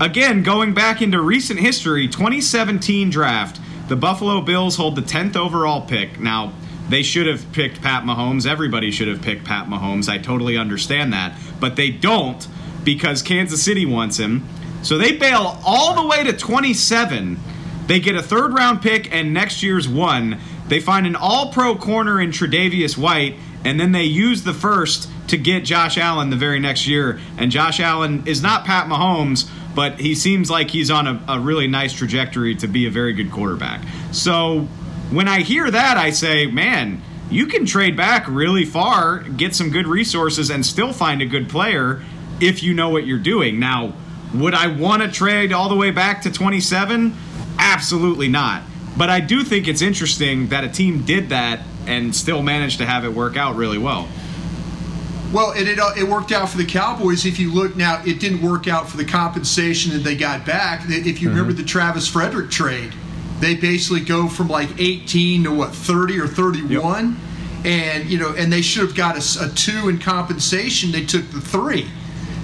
Again, 0.00 0.42
going 0.42 0.74
back 0.74 1.00
into 1.00 1.20
recent 1.20 1.60
history, 1.60 2.08
2017 2.08 3.10
draft, 3.10 3.60
the 3.88 3.94
Buffalo 3.94 4.40
Bills 4.40 4.76
hold 4.76 4.96
the 4.96 5.02
10th 5.02 5.36
overall 5.36 5.82
pick. 5.82 6.18
Now, 6.18 6.52
they 6.88 7.02
should 7.02 7.26
have 7.28 7.50
picked 7.52 7.80
Pat 7.80 8.02
Mahomes. 8.02 8.44
Everybody 8.46 8.90
should 8.90 9.08
have 9.08 9.22
picked 9.22 9.44
Pat 9.44 9.68
Mahomes. 9.68 10.08
I 10.08 10.18
totally 10.18 10.56
understand 10.56 11.12
that. 11.12 11.38
But 11.60 11.76
they 11.76 11.90
don't 11.90 12.46
because 12.82 13.22
Kansas 13.22 13.62
City 13.62 13.86
wants 13.86 14.18
him. 14.18 14.46
So 14.82 14.98
they 14.98 15.12
bail 15.12 15.60
all 15.64 15.94
the 15.94 16.08
way 16.08 16.24
to 16.24 16.32
27. 16.32 17.38
They 17.86 18.00
get 18.00 18.16
a 18.16 18.22
third 18.22 18.52
round 18.52 18.82
pick 18.82 19.12
and 19.14 19.32
next 19.32 19.62
year's 19.62 19.88
one. 19.88 20.38
They 20.68 20.80
find 20.80 21.06
an 21.06 21.16
all 21.16 21.52
pro 21.52 21.76
corner 21.76 22.20
in 22.20 22.30
Tre'Davious 22.30 22.98
White, 22.98 23.36
and 23.64 23.78
then 23.78 23.92
they 23.92 24.04
use 24.04 24.42
the 24.42 24.54
first 24.54 25.08
to 25.28 25.38
get 25.38 25.64
Josh 25.64 25.96
Allen 25.96 26.30
the 26.30 26.36
very 26.36 26.58
next 26.58 26.86
year. 26.86 27.20
And 27.38 27.50
Josh 27.50 27.80
Allen 27.80 28.26
is 28.26 28.42
not 28.42 28.64
Pat 28.64 28.88
Mahomes, 28.88 29.48
but 29.74 30.00
he 30.00 30.14
seems 30.14 30.50
like 30.50 30.70
he's 30.70 30.90
on 30.90 31.06
a, 31.06 31.24
a 31.28 31.40
really 31.40 31.66
nice 31.66 31.92
trajectory 31.92 32.54
to 32.56 32.66
be 32.66 32.86
a 32.86 32.90
very 32.90 33.12
good 33.12 33.30
quarterback. 33.30 33.82
So 34.12 34.68
when 35.10 35.28
I 35.28 35.40
hear 35.40 35.70
that, 35.70 35.96
I 35.96 36.10
say, 36.10 36.46
man, 36.46 37.02
you 37.30 37.46
can 37.46 37.66
trade 37.66 37.96
back 37.96 38.26
really 38.28 38.64
far, 38.64 39.20
get 39.20 39.54
some 39.54 39.70
good 39.70 39.86
resources, 39.86 40.50
and 40.50 40.64
still 40.64 40.92
find 40.92 41.22
a 41.22 41.26
good 41.26 41.48
player 41.48 42.02
if 42.40 42.62
you 42.62 42.74
know 42.74 42.90
what 42.90 43.06
you're 43.06 43.18
doing. 43.18 43.58
Now, 43.58 43.94
would 44.34 44.54
I 44.54 44.66
want 44.66 45.02
to 45.02 45.10
trade 45.10 45.52
all 45.52 45.68
the 45.68 45.76
way 45.76 45.90
back 45.90 46.22
to 46.22 46.30
27? 46.30 47.14
Absolutely 47.58 48.28
not. 48.28 48.62
But 48.96 49.10
I 49.10 49.20
do 49.20 49.42
think 49.42 49.68
it's 49.68 49.82
interesting 49.82 50.48
that 50.48 50.64
a 50.64 50.68
team 50.68 51.04
did 51.04 51.30
that 51.30 51.60
and 51.86 52.14
still 52.14 52.42
managed 52.42 52.78
to 52.78 52.86
have 52.86 53.04
it 53.04 53.12
work 53.12 53.36
out 53.36 53.56
really 53.56 53.78
well. 53.78 54.08
Well, 55.34 55.50
and 55.50 55.66
it, 55.66 55.80
uh, 55.80 55.90
it 55.98 56.04
worked 56.04 56.30
out 56.30 56.48
for 56.48 56.58
the 56.58 56.64
Cowboys. 56.64 57.26
If 57.26 57.40
you 57.40 57.52
look 57.52 57.74
now, 57.74 58.00
it 58.06 58.20
didn't 58.20 58.40
work 58.40 58.68
out 58.68 58.88
for 58.88 58.96
the 58.96 59.04
compensation 59.04 59.92
that 59.92 60.04
they 60.04 60.14
got 60.14 60.46
back. 60.46 60.84
If 60.88 61.20
you 61.20 61.28
remember 61.28 61.52
the 61.52 61.64
Travis 61.64 62.06
Frederick 62.06 62.52
trade, 62.52 62.94
they 63.40 63.56
basically 63.56 64.02
go 64.02 64.28
from 64.28 64.46
like 64.46 64.68
18 64.78 65.42
to 65.42 65.52
what 65.52 65.74
30 65.74 66.20
or 66.20 66.28
31, 66.28 67.18
and 67.64 68.08
you 68.08 68.16
know, 68.16 68.32
and 68.38 68.52
they 68.52 68.62
should 68.62 68.84
have 68.86 68.94
got 68.94 69.18
a 69.18 69.52
two 69.56 69.88
in 69.88 69.98
compensation. 69.98 70.92
They 70.92 71.04
took 71.04 71.28
the 71.32 71.40
three. 71.40 71.90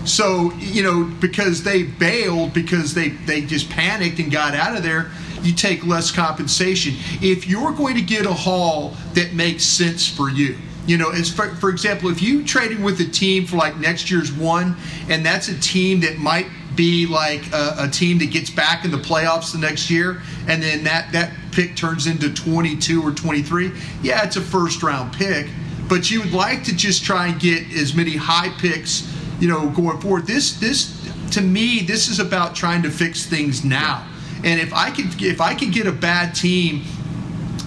So 0.04 0.52
you 0.54 0.82
know, 0.82 1.04
because 1.20 1.62
they 1.62 1.84
bailed 1.84 2.52
because 2.52 2.92
they 2.92 3.10
they 3.10 3.42
just 3.42 3.70
panicked 3.70 4.18
and 4.18 4.32
got 4.32 4.54
out 4.54 4.76
of 4.76 4.82
there. 4.82 5.12
You 5.42 5.54
take 5.54 5.86
less 5.86 6.10
compensation 6.10 6.94
if 7.22 7.46
you're 7.46 7.72
going 7.72 7.94
to 7.94 8.02
get 8.02 8.26
a 8.26 8.32
haul 8.32 8.94
that 9.14 9.32
makes 9.32 9.62
sense 9.62 10.08
for 10.08 10.28
you. 10.28 10.58
You 10.90 10.98
know, 10.98 11.10
as 11.10 11.32
for, 11.32 11.54
for 11.54 11.70
example, 11.70 12.10
if 12.10 12.20
you 12.20 12.44
trading 12.44 12.82
with 12.82 12.98
a 12.98 13.04
team 13.04 13.46
for 13.46 13.56
like 13.56 13.76
next 13.76 14.10
year's 14.10 14.32
one, 14.32 14.74
and 15.08 15.24
that's 15.24 15.46
a 15.46 15.56
team 15.60 16.00
that 16.00 16.18
might 16.18 16.48
be 16.74 17.06
like 17.06 17.46
a, 17.52 17.76
a 17.78 17.88
team 17.88 18.18
that 18.18 18.32
gets 18.32 18.50
back 18.50 18.84
in 18.84 18.90
the 18.90 18.98
playoffs 18.98 19.52
the 19.52 19.58
next 19.58 19.88
year, 19.88 20.20
and 20.48 20.60
then 20.60 20.82
that 20.82 21.12
that 21.12 21.30
pick 21.52 21.76
turns 21.76 22.08
into 22.08 22.34
22 22.34 23.06
or 23.06 23.12
23. 23.12 23.70
Yeah, 24.02 24.24
it's 24.24 24.34
a 24.34 24.40
first 24.40 24.82
round 24.82 25.12
pick, 25.12 25.46
but 25.88 26.10
you 26.10 26.22
would 26.22 26.32
like 26.32 26.64
to 26.64 26.74
just 26.74 27.04
try 27.04 27.28
and 27.28 27.38
get 27.38 27.70
as 27.72 27.94
many 27.94 28.16
high 28.16 28.48
picks, 28.58 29.08
you 29.38 29.46
know, 29.46 29.70
going 29.70 30.00
forward. 30.00 30.26
This 30.26 30.58
this 30.58 31.08
to 31.30 31.40
me, 31.40 31.82
this 31.82 32.08
is 32.08 32.18
about 32.18 32.56
trying 32.56 32.82
to 32.82 32.90
fix 32.90 33.26
things 33.26 33.64
now. 33.64 34.04
And 34.42 34.60
if 34.60 34.72
I 34.72 34.90
could 34.90 35.22
if 35.22 35.40
I 35.40 35.54
could 35.54 35.70
get 35.70 35.86
a 35.86 35.92
bad 35.92 36.34
team 36.34 36.82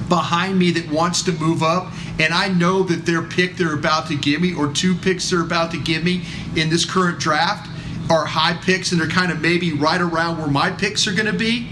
behind 0.10 0.60
me 0.60 0.72
that 0.72 0.92
wants 0.92 1.22
to 1.24 1.32
move 1.32 1.64
up 1.64 1.88
and 2.20 2.34
I 2.34 2.48
know 2.50 2.84
that 2.84 3.06
their 3.06 3.22
pick 3.22 3.58
they're 3.58 3.74
about 3.74 4.08
to 4.08 4.16
give 4.16 4.42
me 4.42 4.54
or 4.54 4.72
two 4.72 4.94
picks 4.96 5.30
they're 5.30 5.42
about 5.42 5.72
to 5.72 5.78
give 5.80 6.04
me 6.04 6.24
in 6.56 6.70
this 6.70 6.86
current 6.86 7.20
draft 7.20 7.70
are 8.10 8.26
high 8.26 8.54
picks 8.54 8.92
and 8.92 9.00
they're 9.02 9.08
kind 9.08 9.32
of 9.32 9.42
maybe 9.42 9.74
right 9.74 10.00
around 10.02 10.38
where 10.38 10.48
my 10.48 10.70
picks 10.70 11.08
are 11.08 11.14
going 11.14 11.26
to 11.32 11.38
be, 11.38 11.70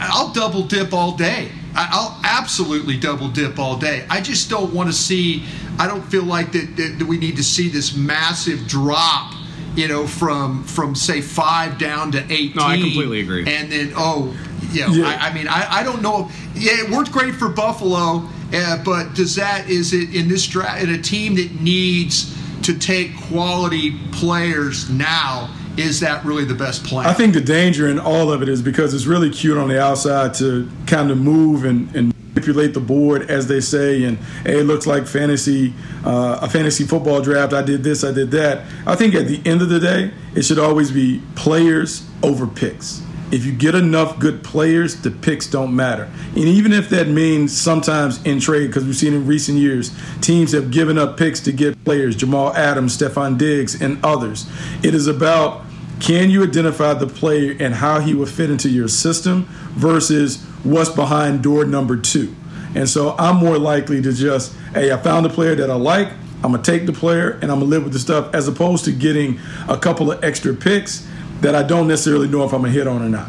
I'll 0.00 0.32
double 0.32 0.62
dip 0.62 0.92
all 0.94 1.16
day. 1.16 1.50
I- 1.74 1.88
I'll 1.92 2.18
absolutely 2.24 2.96
double 2.98 3.28
dip 3.28 3.58
all 3.58 3.76
day. 3.76 4.04
I 4.10 4.20
just 4.20 4.48
don't 4.50 4.72
want 4.74 4.88
to 4.88 4.92
see. 4.94 5.44
I 5.78 5.86
don't 5.86 6.02
feel 6.02 6.24
like 6.24 6.50
that, 6.52 6.76
that, 6.76 6.96
that 6.98 7.06
we 7.06 7.18
need 7.18 7.36
to 7.36 7.44
see 7.44 7.68
this 7.68 7.94
massive 7.94 8.66
drop. 8.66 9.34
You 9.76 9.86
know, 9.86 10.04
from 10.04 10.64
from 10.64 10.96
say 10.96 11.20
five 11.20 11.78
down 11.78 12.10
to 12.12 12.18
eighteen. 12.24 12.56
No, 12.56 12.64
I 12.64 12.76
completely 12.80 13.20
agree. 13.20 13.46
And 13.46 13.70
then 13.70 13.92
oh, 13.94 14.36
you 14.72 14.80
know, 14.80 14.92
Yeah. 14.92 15.06
I, 15.06 15.28
I 15.28 15.32
mean, 15.32 15.46
I, 15.46 15.66
I 15.70 15.82
don't 15.84 16.02
know. 16.02 16.28
Yeah, 16.56 16.72
it 16.84 16.90
worked 16.90 17.12
great 17.12 17.36
for 17.36 17.48
Buffalo, 17.50 18.28
uh, 18.52 18.82
but 18.84 19.14
does 19.14 19.36
that 19.36 19.68
is 19.68 19.92
it 19.92 20.14
in 20.14 20.28
this 20.28 20.46
draft 20.46 20.82
in 20.82 20.90
a 20.90 21.00
team 21.00 21.36
that 21.36 21.60
needs 21.60 22.36
to 22.62 22.78
take 22.78 23.16
quality 23.16 23.98
players 24.12 24.90
now? 24.90 25.54
Is 25.76 26.00
that 26.00 26.24
really 26.24 26.44
the 26.44 26.54
best 26.54 26.84
plan? 26.84 27.06
I 27.06 27.14
think 27.14 27.32
the 27.32 27.40
danger 27.40 27.88
in 27.88 27.98
all 27.98 28.32
of 28.32 28.42
it 28.42 28.48
is 28.48 28.60
because 28.60 28.92
it's 28.92 29.06
really 29.06 29.30
cute 29.30 29.56
on 29.56 29.68
the 29.68 29.80
outside 29.80 30.34
to 30.34 30.68
kind 30.86 31.10
of 31.10 31.18
move 31.18 31.64
and, 31.64 31.94
and 31.94 32.12
manipulate 32.34 32.74
the 32.74 32.80
board, 32.80 33.30
as 33.30 33.46
they 33.46 33.60
say, 33.60 34.04
and 34.04 34.18
hey, 34.44 34.60
it 34.60 34.64
looks 34.64 34.86
like 34.86 35.06
fantasy, 35.06 35.72
uh, 36.04 36.38
a 36.42 36.48
fantasy 36.48 36.84
football 36.84 37.20
draft. 37.20 37.52
I 37.52 37.62
did 37.62 37.82
this, 37.82 38.04
I 38.04 38.12
did 38.12 38.30
that. 38.32 38.64
I 38.86 38.96
think 38.96 39.14
at 39.14 39.26
the 39.26 39.40
end 39.44 39.62
of 39.62 39.68
the 39.68 39.80
day, 39.80 40.12
it 40.34 40.42
should 40.42 40.58
always 40.58 40.90
be 40.90 41.22
players 41.34 42.06
over 42.22 42.46
picks. 42.46 43.02
If 43.32 43.44
you 43.44 43.52
get 43.52 43.76
enough 43.76 44.18
good 44.18 44.42
players, 44.42 44.96
the 45.02 45.10
picks 45.10 45.46
don't 45.46 45.74
matter. 45.74 46.10
And 46.34 46.44
even 46.44 46.72
if 46.72 46.88
that 46.90 47.08
means 47.08 47.56
sometimes 47.56 48.22
in 48.24 48.40
trade, 48.40 48.66
because 48.66 48.84
we've 48.84 48.96
seen 48.96 49.14
in 49.14 49.26
recent 49.26 49.58
years, 49.58 49.92
teams 50.20 50.50
have 50.52 50.70
given 50.70 50.98
up 50.98 51.16
picks 51.16 51.38
to 51.40 51.52
get 51.52 51.84
players, 51.84 52.16
Jamal 52.16 52.52
Adams, 52.54 52.98
Stefon 52.98 53.38
Diggs, 53.38 53.80
and 53.80 54.04
others. 54.04 54.50
It 54.82 54.94
is 54.94 55.06
about 55.06 55.64
can 56.00 56.30
you 56.30 56.42
identify 56.42 56.94
the 56.94 57.06
player 57.06 57.54
and 57.60 57.74
how 57.74 58.00
he 58.00 58.14
will 58.14 58.26
fit 58.26 58.50
into 58.50 58.68
your 58.68 58.88
system 58.88 59.44
versus 59.72 60.42
what's 60.64 60.90
behind 60.90 61.42
door 61.42 61.64
number 61.64 61.96
two. 61.96 62.34
And 62.74 62.88
so 62.88 63.14
I'm 63.18 63.36
more 63.36 63.58
likely 63.58 64.00
to 64.02 64.12
just, 64.12 64.54
hey, 64.74 64.92
I 64.92 64.96
found 64.96 65.26
a 65.26 65.28
player 65.28 65.54
that 65.54 65.70
I 65.70 65.74
like. 65.74 66.08
I'm 66.42 66.52
gonna 66.52 66.62
take 66.62 66.86
the 66.86 66.92
player 66.92 67.32
and 67.42 67.44
I'm 67.44 67.58
gonna 67.58 67.66
live 67.66 67.84
with 67.84 67.92
the 67.92 67.98
stuff, 67.98 68.34
as 68.34 68.48
opposed 68.48 68.86
to 68.86 68.92
getting 68.92 69.38
a 69.68 69.76
couple 69.76 70.10
of 70.10 70.24
extra 70.24 70.54
picks 70.54 71.06
that 71.40 71.54
I 71.54 71.62
don't 71.62 71.88
necessarily 71.88 72.28
know 72.28 72.44
if 72.44 72.52
I'm 72.52 72.62
gonna 72.62 72.72
hit 72.72 72.86
on 72.86 73.02
or 73.02 73.08
not. 73.08 73.28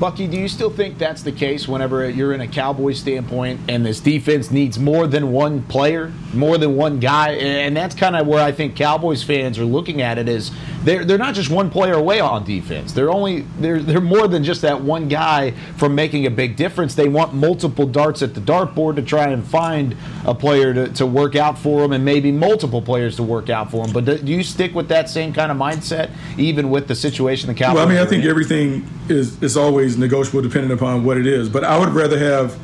Bucky, 0.00 0.26
do 0.26 0.36
you 0.36 0.48
still 0.48 0.70
think 0.70 0.98
that's 0.98 1.22
the 1.22 1.30
case 1.30 1.68
whenever 1.68 2.10
you're 2.10 2.32
in 2.32 2.40
a 2.40 2.48
Cowboy 2.48 2.94
standpoint 2.94 3.60
and 3.68 3.86
this 3.86 4.00
defense 4.00 4.50
needs 4.50 4.76
more 4.76 5.06
than 5.06 5.30
one 5.30 5.62
player, 5.62 6.12
more 6.32 6.58
than 6.58 6.74
one 6.74 6.98
guy? 6.98 7.30
And 7.34 7.76
that's 7.76 7.94
kind 7.94 8.16
of 8.16 8.26
where 8.26 8.42
I 8.42 8.50
think 8.50 8.74
Cowboys 8.74 9.22
fans 9.22 9.56
are 9.56 9.64
looking 9.64 10.02
at 10.02 10.18
it 10.18 10.28
is 10.28 10.50
they're 10.82 11.04
they're 11.04 11.16
not 11.16 11.36
just 11.36 11.48
one 11.48 11.70
player 11.70 11.94
away 11.94 12.18
on 12.18 12.44
defense. 12.44 12.92
They're 12.92 13.10
only 13.10 13.42
they're 13.60 13.80
they're 13.80 14.00
more 14.00 14.26
than 14.26 14.42
just 14.42 14.62
that 14.62 14.80
one 14.82 15.08
guy 15.08 15.52
from 15.76 15.94
making 15.94 16.26
a 16.26 16.30
big 16.30 16.56
difference. 16.56 16.96
They 16.96 17.08
want 17.08 17.32
multiple 17.32 17.86
darts 17.86 18.20
at 18.20 18.34
the 18.34 18.40
dartboard 18.40 18.96
to 18.96 19.02
try 19.02 19.28
and 19.28 19.46
find 19.46 19.96
a 20.26 20.34
player 20.34 20.74
to, 20.74 20.88
to 20.94 21.06
work 21.06 21.36
out 21.36 21.56
for 21.56 21.82
them 21.82 21.92
and 21.92 22.04
maybe 22.04 22.32
multiple 22.32 22.82
players 22.82 23.14
to 23.16 23.22
work 23.22 23.48
out 23.48 23.70
for 23.70 23.84
them. 23.84 23.92
But 23.92 24.06
do, 24.06 24.18
do 24.18 24.32
you 24.32 24.42
stick 24.42 24.74
with 24.74 24.88
that 24.88 25.08
same 25.08 25.32
kind 25.32 25.52
of 25.52 25.56
mindset 25.56 26.10
even 26.36 26.68
with 26.68 26.88
the 26.88 26.96
situation 26.96 27.46
the 27.46 27.54
Cowboys 27.54 27.76
Well, 27.76 27.86
I 27.86 27.88
mean, 27.88 27.98
I 27.98 28.06
think 28.06 28.24
in? 28.24 28.30
everything 28.30 28.88
is 29.08 29.40
is 29.40 29.56
always 29.56 29.83
negotiable 29.96 30.42
depending 30.42 30.72
upon 30.72 31.04
what 31.04 31.16
it 31.16 31.26
is. 31.26 31.48
But 31.48 31.64
I 31.64 31.78
would 31.78 31.90
rather 31.90 32.18
have 32.18 32.54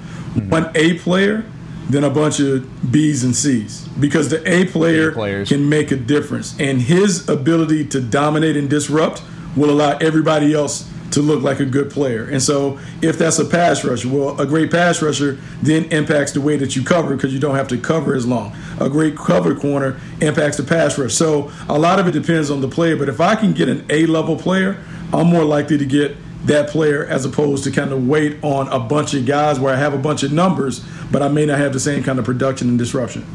one 0.50 0.70
A 0.74 0.98
player 0.98 1.44
than 1.88 2.04
a 2.04 2.10
bunch 2.10 2.40
of 2.40 2.92
B's 2.92 3.24
and 3.24 3.34
C's 3.34 3.86
because 3.98 4.28
the 4.28 4.42
A 4.48 4.66
player 4.66 5.44
can 5.44 5.68
make 5.68 5.90
a 5.90 5.96
difference, 5.96 6.58
and 6.60 6.80
his 6.80 7.28
ability 7.28 7.86
to 7.88 8.00
dominate 8.00 8.56
and 8.56 8.70
disrupt 8.70 9.22
will 9.56 9.70
allow 9.70 9.98
everybody 9.98 10.54
else 10.54 10.88
to 11.10 11.20
look 11.20 11.42
like 11.42 11.58
a 11.58 11.64
good 11.64 11.90
player. 11.90 12.24
And 12.24 12.40
so 12.40 12.78
if 13.02 13.18
that's 13.18 13.38
a 13.38 13.44
pass 13.44 13.84
rusher, 13.84 14.08
well, 14.08 14.40
a 14.40 14.46
great 14.46 14.70
pass 14.70 15.02
rusher 15.02 15.38
then 15.60 15.86
impacts 15.86 16.32
the 16.32 16.40
way 16.40 16.56
that 16.56 16.76
you 16.76 16.84
cover 16.84 17.16
because 17.16 17.34
you 17.34 17.40
don't 17.40 17.56
have 17.56 17.68
to 17.68 17.78
cover 17.78 18.14
as 18.14 18.26
long. 18.26 18.56
A 18.78 18.88
great 18.88 19.16
cover 19.16 19.54
corner 19.54 20.00
impacts 20.20 20.56
the 20.56 20.62
pass 20.62 20.96
rush. 20.98 21.14
So 21.14 21.50
a 21.68 21.78
lot 21.78 21.98
of 21.98 22.06
it 22.06 22.12
depends 22.12 22.50
on 22.50 22.60
the 22.60 22.68
player. 22.68 22.96
But 22.96 23.08
if 23.08 23.20
I 23.20 23.34
can 23.34 23.52
get 23.52 23.68
an 23.68 23.84
A 23.90 24.06
level 24.06 24.36
player, 24.36 24.82
I'm 25.12 25.26
more 25.26 25.44
likely 25.44 25.78
to 25.78 25.84
get 25.84 26.16
that 26.44 26.70
player 26.70 27.04
as 27.04 27.24
opposed 27.24 27.64
to 27.64 27.70
kind 27.70 27.92
of 27.92 28.06
wait 28.06 28.38
on 28.42 28.68
a 28.68 28.78
bunch 28.78 29.14
of 29.14 29.26
guys 29.26 29.60
where 29.60 29.74
I 29.74 29.76
have 29.76 29.92
a 29.94 29.98
bunch 29.98 30.22
of 30.22 30.32
numbers, 30.32 30.80
but 31.10 31.22
I 31.22 31.28
may 31.28 31.46
not 31.46 31.58
have 31.58 31.72
the 31.72 31.80
same 31.80 32.02
kind 32.02 32.18
of 32.18 32.24
production 32.24 32.68
and 32.68 32.78
disruption. 32.78 33.26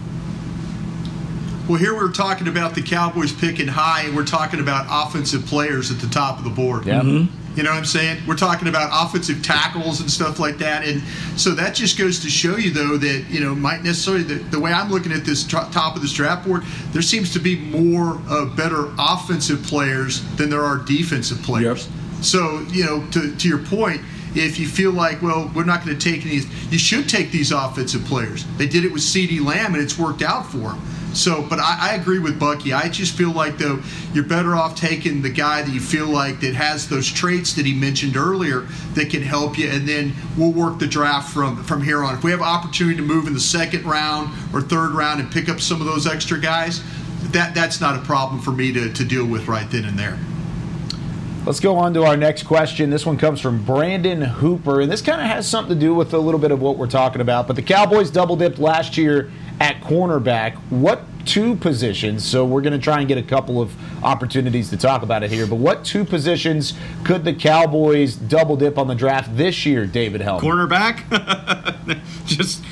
Well, 1.68 1.80
here 1.80 1.96
we're 1.96 2.12
talking 2.12 2.48
about 2.48 2.76
the 2.76 2.82
Cowboys 2.84 3.34
picking 3.34 3.68
high, 3.68 4.04
and 4.04 4.16
we're 4.16 4.26
talking 4.26 4.60
about 4.60 4.86
offensive 4.88 5.46
players 5.46 5.92
at 5.92 6.00
the 6.00 6.08
top 6.08 6.38
of 6.38 6.44
the 6.44 6.52
board. 6.52 6.86
Yeah. 6.86 7.02
You 7.02 7.64
know 7.64 7.70
what 7.70 7.78
I'm 7.78 7.86
saying? 7.86 8.22
We're 8.28 8.36
talking 8.36 8.68
about 8.68 8.90
offensive 8.92 9.42
tackles 9.42 10.02
and 10.02 10.12
stuff 10.12 10.40
like 10.40 10.58
that. 10.58 10.84
And 10.84 11.02
so 11.38 11.52
that 11.52 11.74
just 11.74 11.98
goes 11.98 12.20
to 12.20 12.30
show 12.30 12.58
you, 12.58 12.70
though, 12.72 12.98
that, 12.98 13.26
you 13.30 13.40
know, 13.40 13.56
might 13.56 13.82
necessarily, 13.82 14.24
the, 14.24 14.36
the 14.36 14.60
way 14.60 14.74
I'm 14.74 14.92
looking 14.92 15.14
at 15.14 15.24
this 15.24 15.48
tr- 15.48 15.58
top 15.72 15.96
of 15.96 16.02
this 16.02 16.12
draft 16.12 16.46
board, 16.46 16.64
there 16.92 17.02
seems 17.02 17.32
to 17.34 17.40
be 17.40 17.56
more 17.56 18.20
uh, 18.28 18.46
better 18.46 18.92
offensive 19.00 19.64
players 19.64 20.22
than 20.36 20.50
there 20.50 20.64
are 20.64 20.78
defensive 20.78 21.42
players. 21.44 21.88
So, 22.26 22.62
you 22.72 22.86
know, 22.86 23.06
to, 23.12 23.36
to 23.36 23.48
your 23.48 23.60
point, 23.60 24.02
if 24.36 24.60
you 24.60 24.68
feel 24.68 24.92
like, 24.92 25.22
well, 25.22 25.50
we're 25.56 25.64
not 25.64 25.86
going 25.86 25.98
to 25.98 26.12
take 26.12 26.26
any, 26.26 26.42
you 26.70 26.78
should 26.78 27.08
take 27.08 27.32
these 27.32 27.52
offensive 27.52 28.04
players. 28.06 28.46
They 28.58 28.68
did 28.68 28.84
it 28.84 28.92
with 28.92 29.02
CeeDee 29.02 29.44
Lamb, 29.44 29.74
and 29.74 29.82
it's 29.82 29.98
worked 29.98 30.22
out 30.22 30.46
for 30.46 30.58
them. 30.58 30.82
So, 31.14 31.42
but 31.42 31.60
I, 31.60 31.92
I 31.92 31.94
agree 31.94 32.20
with 32.20 32.38
Bucky. 32.38 32.74
I 32.74 32.90
just 32.90 33.16
feel 33.16 33.32
like 33.32 33.58
though 33.58 33.82
you're 34.14 34.26
better 34.26 34.54
off 34.54 34.76
taking 34.76 35.22
the 35.22 35.30
guy 35.30 35.62
that 35.62 35.72
you 35.72 35.80
feel 35.80 36.08
like 36.08 36.42
that 36.42 36.54
has 36.56 36.90
those 36.90 37.10
traits 37.10 37.54
that 37.54 37.66
he 37.66 37.74
mentioned 37.74 38.18
earlier 38.18 38.68
that 38.96 39.10
can 39.10 39.22
help 39.22 39.58
you, 39.58 39.70
and 39.70 39.88
then 39.88 40.14
we'll 40.38 40.52
work 40.52 40.78
the 40.78 40.88
draft 40.88 41.32
from 41.32 41.64
from 41.64 41.82
here 41.82 42.04
on. 42.04 42.16
If 42.16 42.24
we 42.26 42.32
have 42.32 42.42
opportunity 42.42 42.98
to 42.98 43.02
move 43.02 43.28
in 43.28 43.34
the 43.34 43.40
second 43.40 43.86
round 43.86 44.34
or 44.54 44.60
third 44.60 44.92
round 44.92 45.22
and 45.22 45.32
pick 45.32 45.48
up 45.48 45.62
some 45.62 45.80
of 45.80 45.88
those 45.88 46.06
extra 46.06 46.38
guys, 46.38 46.84
that 47.32 47.56
that's 47.56 47.80
not 47.80 47.96
a 47.96 48.02
problem 48.02 48.42
for 48.42 48.52
me 48.52 48.74
to, 48.74 48.92
to 48.92 49.06
deal 49.06 49.26
with 49.26 49.48
right 49.48 49.70
then 49.72 49.86
and 49.86 49.98
there. 49.98 50.20
Let's 51.46 51.60
go 51.60 51.76
on 51.76 51.94
to 51.94 52.04
our 52.04 52.18
next 52.18 52.44
question. 52.44 52.90
This 52.90 53.06
one 53.06 53.20
comes 53.20 53.40
from 53.40 53.64
Brandon 53.64 54.20
Hooper, 54.20 54.82
and 54.82 54.92
this 54.92 55.04
kind 55.04 55.22
of 55.22 55.28
has 55.28 55.48
something 55.48 55.76
to 55.76 55.80
do 55.80 55.94
with 55.94 56.12
a 56.16 56.18
little 56.18 56.40
bit 56.40 56.50
of 56.50 56.60
what 56.60 56.76
we're 56.76 56.88
talking 56.88 57.22
about. 57.22 57.46
But 57.46 57.56
the 57.56 57.62
Cowboys 57.62 58.10
double 58.10 58.36
dipped 58.36 58.58
last 58.58 58.98
year 58.98 59.32
at 59.60 59.80
cornerback. 59.82 60.56
What 60.72 61.04
two 61.24 61.56
positions? 61.56 62.26
So 62.26 62.46
we're 62.46 62.62
going 62.62 62.74
to 62.74 62.80
try 62.80 62.98
and 62.98 63.08
get 63.08 63.20
a 63.20 63.24
couple 63.24 63.62
of 63.62 63.76
opportunities 64.04 64.72
to 64.72 64.78
talk 64.78 65.04
about 65.04 65.22
it 65.22 65.30
here. 65.30 65.46
But 65.46 65.58
what 65.58 65.86
two 65.86 66.04
positions 66.04 66.74
could 67.04 67.24
the 67.24 67.34
Cowboys 67.34 68.16
double 68.16 68.56
dip 68.56 68.80
on 68.80 68.88
the 68.88 68.96
draft 68.96 69.38
this 69.38 69.68
year, 69.68 69.86
David 69.86 70.22
Helm? 70.22 70.42
Cornerback, 70.42 71.04
just 72.26 72.64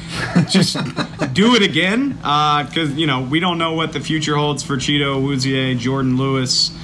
just 0.49 0.77
do 1.35 1.53
it 1.53 1.61
again 1.61 2.13
because 2.13 2.91
you 2.95 3.05
know 3.05 3.21
we 3.21 3.39
don't 3.39 3.59
know 3.59 3.73
what 3.73 3.93
the 3.93 3.99
future 3.99 4.35
holds 4.35 4.63
for 4.63 4.77
Chido 4.77 5.21
Awuzie, 5.21 5.77
Jourdan 5.77 6.17
Lewis. 6.17 6.75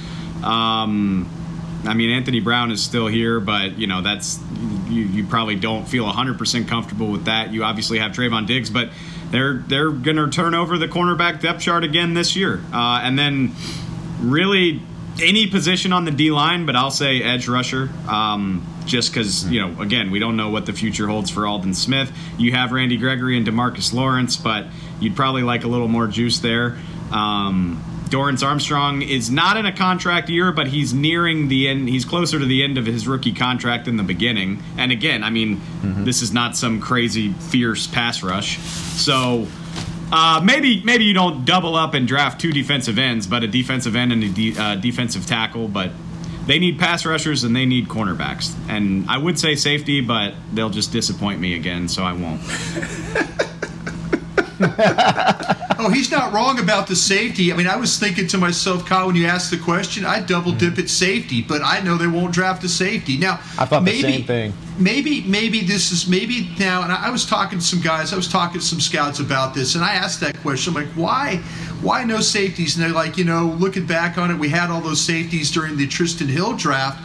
Um, 0.44 1.28
I 1.86 1.94
mean, 1.94 2.10
Anthony 2.10 2.40
Brown 2.40 2.72
is 2.72 2.84
still 2.84 3.08
here, 3.08 3.40
but 3.40 3.78
you 3.78 3.88
know 3.88 4.02
that's 4.02 4.40
you, 4.88 5.04
you 5.04 5.26
probably 5.26 5.56
don't 5.56 5.88
feel 5.88 6.06
100% 6.06 6.68
comfortable 6.68 7.12
with 7.12 7.26
that. 7.26 7.52
You 7.52 7.64
obviously 7.64 8.00
have 8.00 8.12
Trevon 8.12 8.48
Diggs, 8.48 8.70
but 8.70 8.90
they're 9.32 9.64
they're 9.68 9.92
going 9.92 10.18
to 10.18 10.30
turn 10.30 10.54
over 10.54 10.78
the 10.78 10.88
cornerback 10.88 11.42
depth 11.42 11.62
chart 11.62 11.84
again 11.84 12.14
this 12.14 12.36
year, 12.36 12.62
uh, 12.74 13.00
and 13.04 13.18
then 13.18 13.56
really 14.20 14.82
any 15.22 15.48
position 15.48 15.94
on 15.94 16.06
the 16.06 16.12
D 16.12 16.32
line, 16.32 16.66
but 16.66 16.76
I'll 16.76 16.92
say 16.92 17.22
edge 17.22 17.48
rusher. 17.48 17.90
Um, 18.08 18.66
just 18.86 19.14
because 19.14 19.50
you 19.50 19.62
know, 19.62 19.82
again, 19.82 20.12
we 20.12 20.20
don't 20.20 20.36
know 20.36 20.50
what 20.50 20.66
the 20.66 20.74
future 20.74 21.08
holds 21.08 21.30
for 21.30 21.46
Aldon 21.46 21.74
Smith. 21.74 22.12
You 22.38 22.52
have 22.54 22.72
Randy 22.72 22.98
Gregory 22.98 23.38
and 23.38 23.46
Demarcus 23.46 23.94
Lawrence, 23.94 24.36
but 24.36 24.66
you'd 25.00 25.16
probably 25.16 25.44
like 25.44 25.64
a 25.64 25.68
little 25.68 25.88
more 25.88 26.08
juice 26.08 26.40
there. 26.40 26.78
Um, 27.12 27.84
Dorance 28.10 28.46
Armstrong 28.46 29.02
is 29.02 29.30
not 29.30 29.58
in 29.58 29.66
a 29.66 29.72
contract 29.72 30.30
year, 30.30 30.52
but 30.52 30.68
he's 30.68 30.94
nearing 30.94 31.48
the 31.48 31.68
end. 31.68 31.90
He's 31.90 32.06
closer 32.06 32.40
to 32.40 32.46
the 32.46 32.64
end 32.64 32.78
of 32.78 32.86
his 32.86 33.08
rookie 33.08 33.34
contract 33.34 33.86
than 33.86 33.98
the 33.98 34.04
beginning. 34.04 34.64
And 34.78 34.92
again, 34.92 35.24
I 35.24 35.30
mean, 35.30 35.58
mm-hmm. 35.58 36.04
this 36.04 36.22
is 36.22 36.34
not 36.34 36.58
some 36.58 36.82
crazy 36.82 37.34
fierce 37.34 37.88
pass 37.88 38.24
rush. 38.24 38.58
So 38.60 39.48
uh, 40.12 40.42
maybe 40.44 40.82
maybe 40.84 41.06
you 41.06 41.14
don't 41.14 41.46
double 41.46 41.76
up 41.76 41.94
and 41.94 42.08
draft 42.08 42.42
two 42.42 42.52
defensive 42.52 42.98
ends, 42.98 43.28
but 43.28 43.44
a 43.44 43.48
defensive 43.48 43.96
end 43.96 44.12
and 44.12 44.24
a 44.24 44.30
de- 44.30 44.58
uh, 44.58 44.76
defensive 44.76 45.26
tackle. 45.26 45.68
But 45.68 45.92
they 46.48 46.58
need 46.58 46.80
pass 46.80 47.06
rushers 47.06 47.44
and 47.44 47.56
they 47.56 47.68
need 47.68 47.88
cornerbacks. 47.88 48.56
And 48.68 49.08
I 49.08 49.20
would 49.20 49.38
say 49.38 49.56
safety, 49.56 50.02
but 50.02 50.34
they'll 50.52 50.72
just 50.72 50.92
disappoint 50.92 51.40
me 51.40 51.54
again, 51.54 51.88
so 51.88 52.04
I 52.04 52.14
won't. 52.14 52.42
oh, 55.80 55.90
he's 55.94 56.12
not 56.12 56.34
wrong 56.34 56.60
about 56.60 56.88
the 56.88 56.96
safety. 56.96 57.54
I 57.54 57.56
mean, 57.56 57.68
I 57.68 57.78
was 57.78 57.98
thinking 57.98 58.28
to 58.28 58.38
myself, 58.38 58.86
Kyle, 58.86 59.08
when 59.08 59.16
you 59.16 59.26
asked 59.26 59.52
the 59.52 59.58
question, 59.58 60.06
I 60.06 60.20
double 60.20 60.52
dip 60.52 60.74
mm. 60.74 60.80
at 60.80 60.90
safety, 60.90 61.42
but 61.42 61.62
I 61.64 61.80
know 61.80 61.96
they 61.96 62.08
won't 62.08 62.34
draft 62.34 62.64
a 62.66 62.70
safety. 62.70 63.18
Now, 63.18 63.40
I 63.58 63.66
thought 63.66 63.84
maybe, 63.84 64.02
the 64.02 64.12
same 64.18 64.24
thing. 64.26 64.54
Maybe, 64.78 65.22
maybe 65.22 65.62
this 65.62 65.94
is 65.94 66.08
maybe 66.08 66.54
now. 66.60 66.84
And 66.84 66.92
I 66.92 67.10
was 67.10 67.26
talking 67.26 67.60
to 67.60 67.66
some 67.66 67.80
guys, 67.80 68.12
I 68.12 68.18
was 68.18 68.28
talking 68.28 68.60
to 68.60 68.66
some 68.66 68.82
scouts 68.82 69.20
about 69.20 69.54
this, 69.54 69.76
and 69.76 69.84
I 69.84 69.94
asked 69.94 70.20
that 70.20 70.38
question. 70.42 70.76
I'm 70.76 70.84
like, 70.84 70.94
why, 70.94 71.38
why 71.82 72.04
no 72.04 72.20
safeties? 72.20 72.76
And 72.76 72.84
they're 72.84 72.92
like, 72.92 73.18
you 73.18 73.24
know, 73.24 73.56
looking 73.60 73.86
back 73.86 74.18
on 74.18 74.30
it, 74.30 74.38
we 74.38 74.50
had 74.50 74.70
all 74.70 74.82
those 74.82 75.00
safeties 75.00 75.52
during 75.52 75.78
the 75.78 75.88
Trysten 75.88 76.28
Hill 76.28 76.58
draft. 76.58 77.02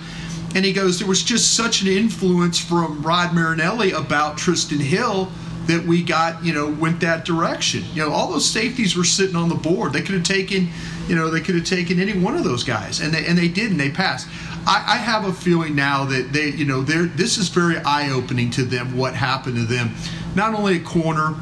And 0.57 0.65
he 0.65 0.73
goes, 0.73 0.99
there 0.99 1.09
was 1.09 1.23
just 1.23 1.55
such 1.55 1.83
an 1.83 1.89
influence 1.89 2.59
from 2.59 3.03
Rod 3.03 3.33
Marinelli 3.33 3.93
about 3.93 4.39
Trysten 4.39 4.81
Hill 4.81 5.31
that 5.67 5.85
we 5.85 6.03
got, 6.03 6.45
you 6.45 6.53
know, 6.53 6.71
went 6.71 7.01
that 7.01 7.25
direction. 7.25 7.85
You 7.93 8.05
know, 8.05 8.13
all 8.13 8.31
those 8.31 8.49
safeties 8.49 8.97
were 8.97 9.05
sitting 9.05 9.37
on 9.37 9.49
the 9.49 9.55
board. 9.55 9.93
They 9.93 10.03
could 10.03 10.15
have 10.15 10.25
taken, 10.25 10.69
you 11.09 11.15
know, 11.15 11.31
they 11.31 11.41
could 11.41 11.55
have 11.55 11.65
taken 11.65 12.01
any 12.01 12.13
one 12.13 12.37
of 12.37 12.45
those 12.45 12.65
guys, 12.65 13.01
and 13.01 13.13
they 13.13 13.27
and 13.27 13.37
they 13.37 13.49
didn't. 13.49 13.79
they 13.79 13.91
passed. 13.91 14.29
I, 14.67 14.85
I 14.87 14.97
have 14.97 15.27
a 15.27 15.33
feeling 15.33 15.75
now 15.75 16.05
that 16.07 16.33
they, 16.33 16.49
you 16.49 16.65
know, 16.65 16.83
they're 16.83 17.07
this 17.07 17.39
is 17.39 17.49
very 17.49 17.79
eye 17.79 18.11
opening 18.11 18.51
to 18.53 18.65
them. 18.65 18.97
What 18.97 19.15
happened 19.15 19.57
to 19.57 19.65
them, 19.65 19.95
not 20.35 20.55
only 20.55 20.77
at 20.77 20.85
corner, 20.85 21.35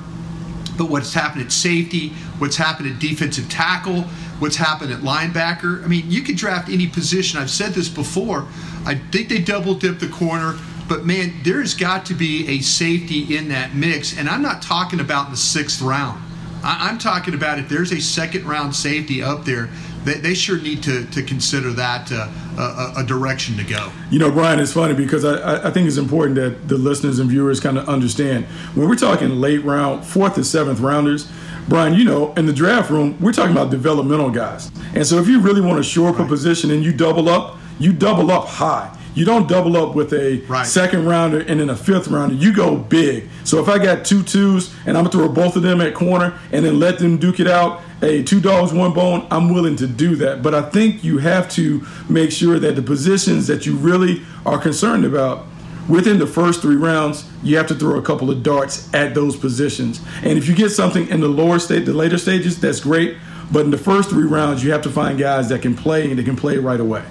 but 0.77 0.89
what's 0.89 1.15
happened 1.15 1.45
at 1.45 1.53
safety, 1.53 2.11
what's 2.39 2.57
happened 2.57 2.91
at 2.91 2.99
defensive 2.99 3.49
tackle, 3.49 4.03
what's 4.39 4.57
happened 4.57 4.93
at 4.93 5.01
linebacker. 5.01 5.85
I 5.85 5.87
mean, 5.87 6.11
you 6.11 6.23
could 6.23 6.37
draft 6.37 6.69
any 6.69 6.87
position. 6.87 7.39
I've 7.39 7.51
said 7.51 7.73
this 7.73 7.89
before. 7.89 8.47
I 8.85 8.97
think 8.97 9.29
they 9.29 9.39
double 9.39 9.75
dip 9.75 9.99
the 9.99 10.09
corner. 10.09 10.59
But 10.89 11.05
man, 11.05 11.35
there's 11.43 11.75
got 11.75 12.07
to 12.07 12.15
be 12.15 12.49
a 12.49 12.61
safety 12.61 13.37
in 13.37 13.49
that 13.49 13.75
mix, 13.75 14.17
and 14.17 14.29
I'm 14.29 14.43
not 14.43 14.63
talking 14.63 15.01
about 15.01 15.31
the 15.31 15.37
sixth 15.37 15.81
round. 15.81 16.23
I, 16.65 16.91
am 16.91 16.99
talking 16.99 17.35
about 17.35 17.59
if 17.59 17.69
there's 17.69 17.93
a 17.93 18.01
second 18.01 18.47
round 18.47 18.75
safety 18.75 19.23
up 19.23 19.45
there, 19.45 19.69
they, 20.05 20.15
they 20.15 20.35
sure 20.35 20.59
need 20.59 20.83
to, 20.85 21.05
to 21.07 21.23
consider 21.23 21.73
that 21.73 22.11
uh, 22.13 22.29
a, 22.59 23.01
a, 23.01 23.05
direction 23.05 23.57
to 23.57 23.65
go. 23.65 23.91
You 24.11 24.19
know, 24.19 24.31
Brian, 24.31 24.61
it's 24.61 24.73
funny 24.73 24.95
because 24.95 25.25
I, 25.25 25.69
I 25.69 25.71
think 25.71 25.87
it's 25.87 25.97
important 25.97 26.37
that 26.37 26.69
the 26.69 26.77
listeners 26.77 27.19
and 27.19 27.29
viewers 27.31 27.61
kind 27.61 27.79
of 27.79 27.89
understand 27.89 28.45
when 28.75 28.89
we're 28.89 28.97
talking 28.97 29.29
late 29.31 29.65
round, 29.65 30.05
fourth 30.05 30.37
and 30.37 30.47
seventh 30.47 30.81
rounders. 30.81 31.31
Brian, 31.69 31.95
you 31.95 32.05
know, 32.05 32.33
in 32.35 32.47
the 32.47 32.53
draft 32.53 32.91
room, 32.91 33.17
we're 33.21 33.33
talking 33.33 33.53
about 33.53 33.71
developmental 33.71 34.31
guys. 34.31 34.71
And 34.95 35.07
so 35.07 35.19
if 35.19 35.29
you 35.29 35.41
really 35.41 35.61
want 35.61 35.79
to 35.79 35.85
shore 35.85 36.09
up 36.09 36.19
a 36.19 36.27
position 36.27 36.73
and 36.73 36.85
you 36.85 36.93
double 36.93 37.29
up, 37.29 37.57
you 37.79 37.93
double 37.93 38.33
up 38.33 38.47
high. 38.47 38.97
You 39.15 39.25
don't 39.27 39.47
double 39.47 39.77
up 39.77 39.95
with 39.95 40.13
a 40.15 40.39
right. 40.49 40.67
second 40.67 41.07
rounder 41.07 41.41
and 41.41 41.61
then 41.61 41.69
a 41.69 41.77
fifth 41.77 42.09
rounder. 42.09 42.35
You 42.35 42.53
go 42.53 42.77
big. 42.77 43.29
So 43.45 43.61
if 43.61 43.69
I 43.69 43.79
got 43.79 44.05
two 44.05 44.23
twos 44.23 44.75
and 44.87 44.97
I'm 44.97 45.05
gonna 45.05 45.11
throw 45.11 45.29
both 45.29 45.57
of 45.57 45.63
them 45.63 45.81
at 45.81 45.95
corner 45.95 46.39
and 46.51 46.65
then 46.65 46.79
let 46.79 46.99
them 46.99 47.19
duke 47.19 47.39
it 47.39 47.47
out, 47.47 47.83
a 48.01 48.23
two 48.23 48.41
dogs 48.41 48.73
one 48.73 48.93
bone, 48.95 49.27
I'm 49.31 49.53
willing 49.53 49.77
to 49.77 49.87
do 49.87 50.17
that. 50.17 50.43
But 50.43 50.55
I 50.55 50.63
think 50.63 51.05
you 51.05 51.19
have 51.19 51.51
to 51.51 51.87
make 52.09 52.33
sure 52.33 52.59
that 52.59 52.75
the 52.75 52.83
positions 52.83 53.47
that 53.49 53.67
you 53.67 53.77
really 53.77 54.23
are 54.47 54.59
concerned 54.59 55.05
about 55.05 55.47
within 55.89 56.19
the 56.19 56.27
first 56.27 56.63
three 56.63 56.77
rounds, 56.77 57.29
you 57.43 57.57
have 57.57 57.67
to 57.67 57.75
throw 57.75 57.99
a 57.99 58.03
couple 58.03 58.31
of 58.31 58.43
darts 58.43 58.93
at 58.95 59.15
those 59.15 59.37
positions. 59.37 60.01
And 60.23 60.39
if 60.39 60.49
you 60.49 60.55
get 60.55 60.71
something 60.71 61.09
in 61.09 61.21
the 61.21 61.29
lower 61.29 61.59
state, 61.59 61.85
the 61.85 61.93
later 61.93 62.19
stages, 62.19 62.59
that's 62.61 62.81
great. 62.81 63.17
But 63.51 63.67
in 63.67 63.71
the 63.71 63.79
first 63.79 64.09
three 64.09 64.25
rounds, 64.25 64.65
you 64.65 64.73
have 64.73 64.83
to 64.83 64.91
find 64.91 65.19
guys 65.19 65.51
that 65.51 65.61
can 65.61 65.77
play 65.77 66.09
and 66.09 66.19
they 66.19 66.25
can 66.25 66.37
play 66.37 66.57
right 66.57 66.81
away. 66.81 67.05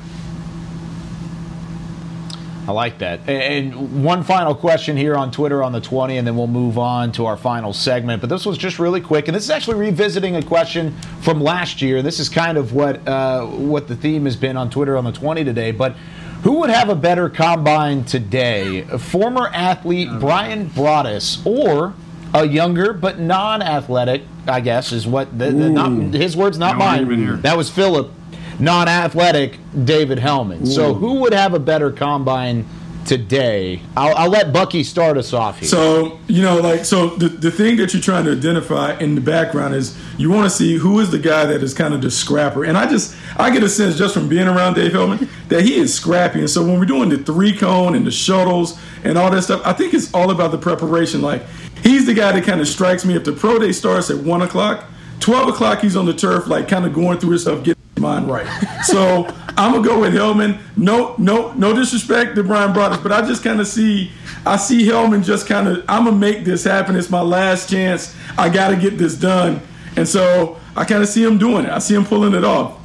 I 2.71 2.73
like 2.73 2.99
that. 2.99 3.27
And 3.27 4.01
one 4.01 4.23
final 4.23 4.55
question 4.55 4.95
here 4.95 5.15
on 5.15 5.29
Twitter 5.29 5.61
on 5.61 5.73
the 5.73 5.81
20, 5.81 6.17
and 6.17 6.25
then 6.25 6.37
we'll 6.37 6.47
move 6.47 6.77
on 6.77 7.11
to 7.13 7.25
our 7.25 7.35
final 7.35 7.73
segment. 7.73 8.21
But 8.21 8.29
this 8.29 8.45
was 8.45 8.57
just 8.57 8.79
really 8.79 9.01
quick, 9.01 9.27
and 9.27 9.35
this 9.35 9.43
is 9.43 9.49
actually 9.49 9.75
revisiting 9.75 10.37
a 10.37 10.41
question 10.41 10.95
from 11.19 11.41
last 11.41 11.81
year. 11.81 12.01
This 12.01 12.17
is 12.17 12.29
kind 12.29 12.57
of 12.57 12.71
what 12.71 13.05
uh, 13.05 13.45
what 13.45 13.89
the 13.89 13.95
theme 13.97 14.23
has 14.23 14.37
been 14.37 14.55
on 14.55 14.69
Twitter 14.69 14.95
on 14.95 15.03
the 15.03 15.11
20 15.11 15.43
today. 15.43 15.71
But 15.71 15.97
who 16.43 16.61
would 16.61 16.69
have 16.69 16.87
a 16.87 16.95
better 16.95 17.29
combine 17.29 18.05
today? 18.05 18.83
Former 18.83 19.49
athlete 19.49 20.07
Brian 20.21 20.69
Broaddus 20.69 21.45
or 21.45 21.93
a 22.33 22.47
younger 22.47 22.93
but 22.93 23.19
non-athletic, 23.19 24.21
I 24.47 24.61
guess, 24.61 24.93
is 24.93 25.05
what 25.05 25.37
the, 25.37 25.51
the, 25.51 25.69
not, 25.69 25.91
his 26.13 26.37
words, 26.37 26.57
not 26.57 26.77
no 26.77 26.85
mine. 26.85 27.41
That 27.41 27.57
was 27.57 27.69
Philip 27.69 28.13
non-athletic 28.61 29.57
David 29.83 30.19
Helman. 30.19 30.65
So 30.65 30.93
who 30.93 31.15
would 31.21 31.33
have 31.33 31.53
a 31.53 31.59
better 31.59 31.91
combine 31.91 32.65
today? 33.05 33.81
I'll, 33.97 34.15
I'll 34.15 34.29
let 34.29 34.53
Bucky 34.53 34.83
start 34.83 35.17
us 35.17 35.33
off 35.33 35.59
here. 35.59 35.67
So, 35.67 36.19
you 36.27 36.41
know, 36.43 36.59
like, 36.59 36.85
so 36.85 37.07
the, 37.07 37.27
the 37.27 37.51
thing 37.51 37.77
that 37.77 37.93
you're 37.93 38.01
trying 38.01 38.25
to 38.25 38.31
identify 38.31 38.97
in 38.99 39.15
the 39.15 39.21
background 39.21 39.73
is 39.73 39.97
you 40.17 40.29
want 40.29 40.49
to 40.49 40.55
see 40.55 40.77
who 40.77 40.99
is 40.99 41.09
the 41.09 41.19
guy 41.19 41.45
that 41.45 41.63
is 41.63 41.73
kind 41.73 41.93
of 41.93 42.01
the 42.01 42.11
scrapper. 42.11 42.63
And 42.63 42.77
I 42.77 42.87
just, 42.87 43.15
I 43.37 43.49
get 43.49 43.63
a 43.63 43.69
sense 43.69 43.97
just 43.97 44.13
from 44.13 44.29
being 44.29 44.47
around 44.47 44.75
Dave 44.75 44.91
Helman 44.91 45.27
that 45.47 45.63
he 45.63 45.75
is 45.75 45.93
scrappy. 45.93 46.39
And 46.39 46.49
so 46.49 46.63
when 46.63 46.79
we're 46.79 46.85
doing 46.85 47.09
the 47.09 47.17
three 47.17 47.57
cone 47.57 47.95
and 47.95 48.05
the 48.05 48.11
shuttles 48.11 48.79
and 49.03 49.17
all 49.17 49.31
that 49.31 49.41
stuff, 49.41 49.61
I 49.65 49.73
think 49.73 49.93
it's 49.93 50.13
all 50.13 50.29
about 50.29 50.51
the 50.51 50.57
preparation. 50.59 51.21
Like, 51.21 51.43
he's 51.83 52.05
the 52.05 52.13
guy 52.13 52.31
that 52.31 52.43
kind 52.43 52.61
of 52.61 52.67
strikes 52.67 53.05
me 53.05 53.15
if 53.15 53.23
the 53.23 53.33
pro 53.33 53.57
day 53.57 53.71
starts 53.71 54.11
at 54.11 54.17
one 54.17 54.43
o'clock, 54.43 54.85
12 55.19 55.49
o'clock, 55.49 55.81
he's 55.81 55.95
on 55.95 56.05
the 56.05 56.13
turf, 56.13 56.47
like 56.47 56.67
kind 56.67 56.85
of 56.85 56.93
going 56.93 57.19
through 57.19 57.31
his 57.31 57.43
stuff, 57.43 57.63
getting 57.63 57.80
his 57.95 58.01
mind 58.01 58.27
right. 58.27 58.47
So 58.83 59.27
I'm 59.57 59.73
gonna 59.73 59.87
go 59.87 59.99
with 60.01 60.13
Helman. 60.13 60.57
No, 60.75 61.15
no, 61.17 61.53
no 61.53 61.75
disrespect 61.75 62.35
to 62.35 62.43
Brian 62.43 62.73
Broaddus, 62.73 63.03
but 63.03 63.11
I 63.11 63.21
just 63.27 63.43
kind 63.43 63.61
of 63.61 63.67
see, 63.67 64.11
I 64.45 64.57
see 64.57 64.85
Helman 64.87 65.23
just 65.23 65.47
kind 65.47 65.67
of, 65.67 65.85
I'm 65.87 66.05
gonna 66.05 66.17
make 66.17 66.43
this 66.43 66.63
happen. 66.63 66.95
It's 66.95 67.09
my 67.09 67.21
last 67.21 67.69
chance. 67.69 68.15
I 68.37 68.49
got 68.49 68.69
to 68.69 68.75
get 68.75 68.97
this 68.97 69.15
done, 69.15 69.61
and 69.95 70.07
so 70.07 70.59
I 70.75 70.85
kind 70.85 71.03
of 71.03 71.09
see 71.09 71.23
him 71.23 71.37
doing 71.37 71.65
it. 71.65 71.69
I 71.69 71.79
see 71.79 71.93
him 71.93 72.05
pulling 72.05 72.33
it 72.33 72.43
off. 72.43 72.79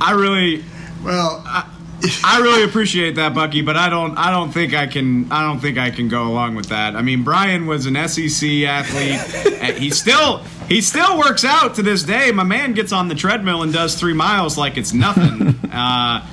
I 0.00 0.12
really, 0.12 0.64
well, 1.04 1.42
I, 1.46 1.70
I 2.24 2.40
really 2.42 2.64
appreciate 2.64 3.16
that, 3.16 3.34
Bucky, 3.34 3.62
but 3.62 3.76
I 3.76 3.88
don't, 3.88 4.16
I 4.16 4.30
don't 4.30 4.50
think 4.52 4.74
I 4.74 4.86
can, 4.86 5.30
I 5.32 5.42
don't 5.46 5.60
think 5.60 5.78
I 5.78 5.90
can 5.90 6.08
go 6.08 6.24
along 6.24 6.54
with 6.54 6.66
that. 6.68 6.96
I 6.96 7.02
mean, 7.02 7.22
Brian 7.24 7.66
was 7.66 7.86
an 7.86 7.94
SEC 8.08 8.48
athlete. 8.64 9.52
and 9.60 9.76
he 9.76 9.90
still, 9.90 10.38
he 10.68 10.80
still 10.80 11.18
works 11.18 11.44
out 11.44 11.74
to 11.76 11.82
this 11.82 12.02
day. 12.02 12.30
My 12.32 12.42
man 12.44 12.72
gets 12.74 12.92
on 12.92 13.08
the 13.08 13.14
treadmill 13.14 13.62
and 13.62 13.72
does 13.72 13.94
three 13.94 14.14
miles 14.14 14.56
like 14.58 14.76
it's 14.76 14.92
nothing. 14.92 15.48
uh, 15.72 16.26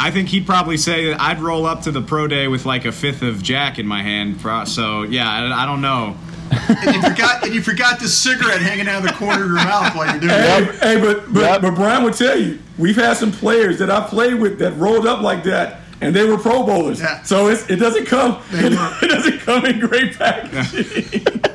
I 0.00 0.10
think 0.12 0.28
he'd 0.28 0.46
probably 0.46 0.76
say 0.76 1.06
that 1.06 1.20
I'd 1.20 1.40
roll 1.40 1.66
up 1.66 1.82
to 1.82 1.90
the 1.90 2.02
pro 2.02 2.26
day 2.28 2.46
with 2.46 2.64
like 2.66 2.84
a 2.84 2.92
fifth 2.92 3.22
of 3.22 3.42
Jack 3.42 3.78
in 3.78 3.86
my 3.86 4.02
hand. 4.02 4.40
So 4.68 5.02
yeah, 5.02 5.28
I, 5.28 5.62
I 5.64 5.66
don't 5.66 5.80
know. 5.80 6.16
and 6.50 6.94
you 6.94 7.02
forgot 7.02 7.44
and 7.44 7.54
you 7.54 7.60
forgot 7.60 7.98
the 8.00 8.08
cigarette 8.08 8.62
hanging 8.62 8.88
out 8.88 9.02
of 9.02 9.08
the 9.08 9.14
corner 9.14 9.42
of 9.42 9.48
your 9.50 9.54
mouth 9.56 9.94
while 9.94 10.06
you're 10.10 10.20
doing 10.20 10.32
Hey, 10.32 10.62
it. 10.62 10.74
hey, 10.76 11.00
but 11.00 11.30
but, 11.32 11.60
but 11.60 11.74
Brian 11.74 12.04
would 12.04 12.14
tell 12.14 12.38
you, 12.38 12.58
we've 12.78 12.96
had 12.96 13.16
some 13.16 13.32
players 13.32 13.78
that 13.78 13.90
I 13.90 14.06
played 14.06 14.34
with 14.34 14.58
that 14.60 14.72
rolled 14.76 15.06
up 15.06 15.20
like 15.20 15.44
that, 15.44 15.80
and 16.00 16.14
they 16.14 16.24
were 16.24 16.38
Pro 16.38 16.64
Bowlers. 16.64 17.02
So 17.24 17.48
it's, 17.48 17.68
it 17.68 17.76
doesn't 17.76 18.06
come 18.06 18.42
it 18.52 19.08
doesn't 19.08 19.40
come 19.40 19.66
in 19.66 19.80
great 19.80 20.16
packaging. 20.16 21.26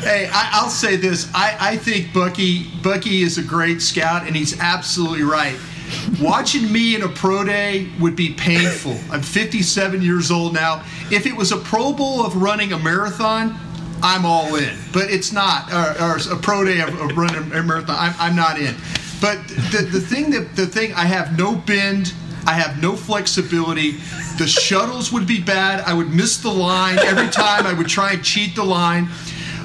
Hey, 0.00 0.30
I, 0.32 0.48
I'll 0.54 0.70
say 0.70 0.96
this. 0.96 1.30
I, 1.34 1.56
I 1.60 1.76
think 1.76 2.14
Bucky 2.14 2.70
Bucky 2.82 3.20
is 3.20 3.36
a 3.36 3.42
great 3.42 3.82
scout, 3.82 4.26
and 4.26 4.34
he's 4.34 4.58
absolutely 4.58 5.22
right. 5.22 5.54
Watching 6.20 6.72
me 6.72 6.94
in 6.94 7.02
a 7.02 7.08
pro 7.08 7.44
day 7.44 7.90
would 8.00 8.16
be 8.16 8.32
painful. 8.32 8.96
I'm 9.10 9.20
57 9.20 10.00
years 10.00 10.30
old 10.30 10.54
now. 10.54 10.82
If 11.10 11.26
it 11.26 11.36
was 11.36 11.52
a 11.52 11.58
Pro 11.58 11.92
Bowl 11.92 12.24
of 12.24 12.36
running 12.36 12.72
a 12.72 12.78
marathon, 12.78 13.58
I'm 14.02 14.24
all 14.24 14.54
in. 14.54 14.74
But 14.92 15.10
it's 15.10 15.32
not, 15.32 15.70
or, 15.70 16.02
or 16.02 16.16
a 16.32 16.40
pro 16.40 16.64
day 16.64 16.80
of, 16.80 16.98
of 16.98 17.16
running 17.16 17.52
a 17.52 17.62
marathon. 17.62 17.96
I'm, 17.98 18.14
I'm 18.18 18.34
not 18.36 18.58
in. 18.58 18.74
But 19.20 19.46
the, 19.48 19.88
the 19.90 20.00
thing 20.00 20.30
that 20.30 20.56
the 20.56 20.66
thing 20.66 20.92
I 20.94 21.04
have 21.04 21.36
no 21.38 21.56
bend. 21.56 22.12
I 22.46 22.54
have 22.54 22.80
no 22.80 22.96
flexibility. 22.96 23.92
The 24.38 24.46
shuttles 24.46 25.12
would 25.12 25.26
be 25.26 25.42
bad. 25.42 25.84
I 25.84 25.92
would 25.92 26.08
miss 26.08 26.38
the 26.38 26.50
line 26.50 26.98
every 26.98 27.28
time. 27.30 27.66
I 27.66 27.74
would 27.74 27.86
try 27.86 28.12
and 28.12 28.24
cheat 28.24 28.56
the 28.56 28.64
line. 28.64 29.10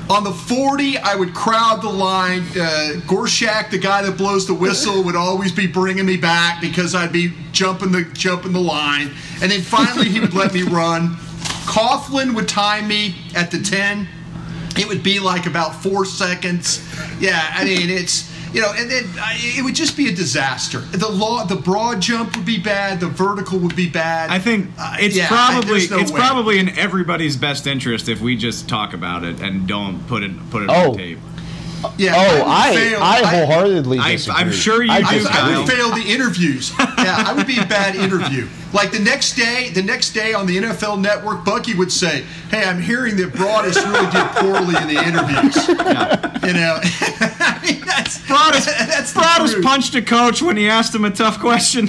On 0.10 0.24
the 0.24 0.32
40, 0.32 1.00
I 1.00 1.16
would 1.16 1.34
crowd 1.34 1.82
the 1.82 1.90
line. 1.90 2.42
Uh, 2.52 3.00
Gorshak, 3.08 3.72
the 3.72 3.80
guy 3.80 4.04
that 4.04 4.18
blows 4.18 4.46
the 4.46 4.54
whistle, 4.54 5.04
would 5.04 5.16
always 5.16 5.52
be 5.52 5.66
bringing 5.66 6.06
me 6.06 6.18
back 6.18 6.62
because 6.62 6.94
I'd 6.94 7.12
be 7.14 7.34
jumping 7.54 7.92
the 7.92 8.04
jumping 8.14 8.52
the 8.52 8.60
line. 8.60 9.12
And 9.42 9.50
then 9.50 9.62
finally, 9.62 10.10
he 10.10 10.20
would 10.20 10.36
let 10.36 10.54
me 10.54 10.62
run. 10.62 11.16
Coughlin 11.66 12.36
would 12.36 12.48
time 12.48 12.88
me 12.88 13.16
at 13.36 13.50
the 13.50 13.60
10. 13.60 14.08
It 14.78 14.88
would 14.88 15.02
be 15.02 15.20
like 15.20 15.48
about 15.48 15.82
four 15.82 16.06
seconds. 16.06 16.86
Yeah, 17.20 17.54
I 17.56 17.64
mean 17.64 17.90
it's 17.90 18.30
you 18.56 18.62
know, 18.62 18.72
and 18.76 18.90
then 18.90 19.04
uh, 19.20 19.28
it 19.34 19.64
would 19.64 19.76
just 19.76 19.98
be 19.98 20.08
a 20.08 20.16
disaster. 20.16 20.80
The 20.80 21.10
law, 21.10 21.44
the 21.46 21.58
broad 21.58 22.02
jump 22.02 22.36
would 22.38 22.46
be 22.46 22.58
bad. 22.60 23.00
The 23.02 23.08
vertical 23.08 23.60
would 23.60 23.76
be 23.76 23.90
bad. 23.90 24.30
I 24.30 24.40
think 24.40 24.70
Uh, 24.80 24.96
it's 25.00 25.16
yeah, 25.16 25.28
probably 25.28 25.80
there's 25.80 25.92
no 25.92 26.00
it's 26.00 26.12
way. 26.12 26.18
probably 26.20 26.60
in 26.60 26.70
everybody's 26.80 27.36
best 27.36 27.68
interest 27.68 28.08
if 28.08 28.22
we 28.22 28.36
just 28.38 28.70
talk 28.70 28.94
about 28.94 29.24
it 29.26 29.42
and 29.42 29.68
don't 29.68 30.08
put 30.08 30.24
it 30.24 30.32
put 30.50 30.64
it 30.64 30.70
Oh. 30.72 30.92
on 30.92 30.98
tape. 30.98 31.20
Yeah, 31.98 32.14
oh, 32.16 32.34
would 32.40 32.48
I. 32.48 32.96
I 33.00 33.22
wholeheartedly 33.26 34.00
I- 34.00 34.12
disagree. 34.14 34.42
I'm 34.42 34.52
sure 34.52 34.84
you 34.84 34.92
I 34.92 35.00
do, 35.02 35.06
I, 35.08 35.14
disagree. 35.18 35.40
I 35.40 35.58
would 35.60 35.70
fail 35.70 35.92
the 35.92 36.12
interviews. 36.12 36.72
Yeah, 37.06 37.24
I 37.28 37.34
would 37.34 37.46
be 37.46 37.60
a 37.60 37.66
bad 37.66 37.96
interview. 37.96 38.48
Like 38.74 38.92
the 38.92 39.00
next 39.00 39.36
day, 39.36 39.70
the 39.70 39.84
next 39.84 40.14
day 40.14 40.34
on 40.34 40.48
the 40.48 40.58
NFL 40.58 41.00
Network, 41.00 41.46
Bucky 41.46 41.76
would 41.76 41.92
say, 41.92 42.24
"Hey, 42.50 42.64
I'm 42.64 42.82
hearing 42.82 43.16
that 43.18 43.32
Broaddus 43.32 43.76
really 43.76 44.10
did 44.10 44.28
poorly 44.42 44.76
in 44.82 44.88
the 44.88 45.04
interviews." 45.06 45.56
You 45.68 46.54
know, 46.54 46.80
I 46.82 47.60
mean, 47.64 47.82
that's 47.86 48.18
Broaddus, 48.26 48.66
that's 48.66 49.14
Broaddus 49.14 49.62
punched 49.62 49.94
a 49.94 50.02
coach 50.02 50.42
when 50.42 50.58
he 50.58 50.68
asked 50.68 50.96
him 50.96 51.06
a 51.06 51.12
tough 51.12 51.40
question. 51.40 51.88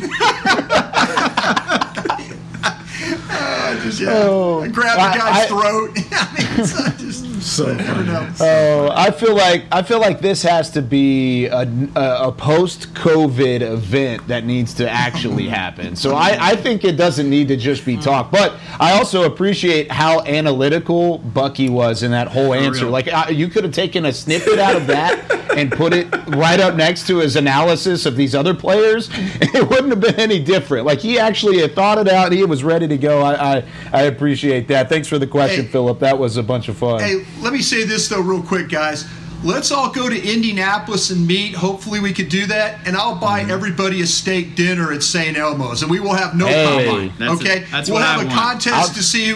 Uh, 3.67 3.83
just, 3.83 4.01
yeah, 4.01 4.09
Oh, 4.13 4.69
grab 4.71 4.97
the 4.97 5.03
I- 5.03 5.17
guy's 5.19 5.45
I- 5.45 5.47
throat. 5.49 5.91
I 6.13 6.35
mean, 6.35 6.61
it's 6.61 7.01
just 7.01 7.43
So 7.43 7.73
never 7.75 8.03
know. 8.05 8.29
Oh, 8.41 8.91
I 8.95 9.11
feel 9.11 9.35
like 9.37 9.65
I 9.71 9.83
feel 9.83 10.01
like 10.01 10.21
this 10.21 10.43
has 10.43 10.71
to 10.71 10.83
be 10.83 11.47
a, 11.47 11.69
a, 11.95 12.29
a 12.29 12.33
post-COVID 12.33 13.61
event 13.61 14.27
that 14.29 14.45
needs 14.45 14.75
to 14.75 14.91
actually 14.91 15.49
happen. 15.63 15.97
So 15.97 16.15
I, 16.15 16.37
I 16.41 16.57
think 16.57 16.85
it 16.85 16.93
doesn't 16.97 17.29
need 17.29 17.49
to 17.49 17.57
just 17.57 17.85
be 17.85 17.97
talk. 17.97 18.31
But 18.31 18.55
I 18.81 18.93
also 18.93 19.25
appreciate 19.25 19.91
how 19.91 20.23
analytical 20.23 21.19
Bucky 21.19 21.69
was 21.69 22.03
in 22.03 22.11
that 22.13 22.29
whole 22.29 22.53
answer. 22.55 22.87
Like 22.87 23.09
I, 23.09 23.31
you 23.31 23.49
could 23.49 23.65
have 23.65 23.73
taken 23.73 24.07
a 24.07 24.13
snippet 24.13 24.59
out 24.59 24.77
of 24.77 24.87
that 24.89 25.31
and 25.57 25.71
put 25.73 25.93
it 25.93 26.09
right 26.29 26.61
up 26.61 26.75
next 26.75 27.07
to 27.07 27.19
his 27.19 27.37
analysis 27.37 28.07
of 28.07 28.17
these 28.17 28.35
other 28.35 28.55
players. 28.55 29.09
It 29.13 29.69
wouldn't 29.69 29.91
have 29.91 30.01
been 30.01 30.17
any 30.21 30.43
different. 30.43 30.85
Like 30.87 30.99
he 30.99 31.19
actually 31.19 31.59
had 31.59 31.75
thought 31.75 31.99
it 31.99 32.09
out. 32.09 32.33
He 32.33 32.45
was 32.45 32.65
ready 32.65 32.89
to 32.89 32.99
go. 32.99 33.21
I 33.23 33.57
I, 33.59 33.65
I 33.93 34.03
appreciate 34.03 34.69
that. 34.69 34.89
Thanks 34.89 35.09
for 35.09 35.19
the 35.19 35.27
question, 35.27 35.65
Hey. 35.65 35.71
Philip. 35.71 35.99
That 36.01 36.19
was 36.19 36.37
a 36.37 36.43
bunch 36.43 36.69
of 36.69 36.77
fun. 36.77 37.01
Hey, 37.01 37.25
let 37.41 37.53
me 37.53 37.63
say 37.63 37.85
this 37.85 38.09
though, 38.09 38.21
real 38.21 38.43
quick, 38.43 38.69
guys. 38.69 39.07
Let's 39.45 39.71
all 39.71 39.91
go 39.91 40.09
to 40.09 40.17
Indianapolis 40.17 41.11
and 41.11 41.27
meet. 41.27 41.55
Hopefully, 41.55 42.01
we 42.01 42.13
could 42.13 42.31
do 42.31 42.47
that, 42.47 42.79
and 42.87 42.97
I'll 42.97 43.15
buy 43.21 43.43
Mm-hmm. 43.43 43.51
everybody 43.51 44.01
a 44.01 44.07
steak 44.07 44.55
dinner 44.57 44.93
at 44.93 45.03
St. 45.03 45.37
Elmo's, 45.37 45.83
and 45.83 45.91
we 45.91 46.01
will 46.01 46.15
have 46.15 46.35
no 46.35 46.47
Hey. 46.47 46.85
combine. 46.87 47.13
That's 47.19 47.41
okay, 47.41 47.59
it. 47.59 47.67
That's 47.71 47.89
we'll 47.91 48.01
what 48.01 48.07
have 48.07 48.21
I 48.21 48.23
a 48.23 48.27
want. 48.27 48.39
contest 48.39 48.75
I'll- 48.75 48.89
to 48.95 49.03
see. 49.03 49.35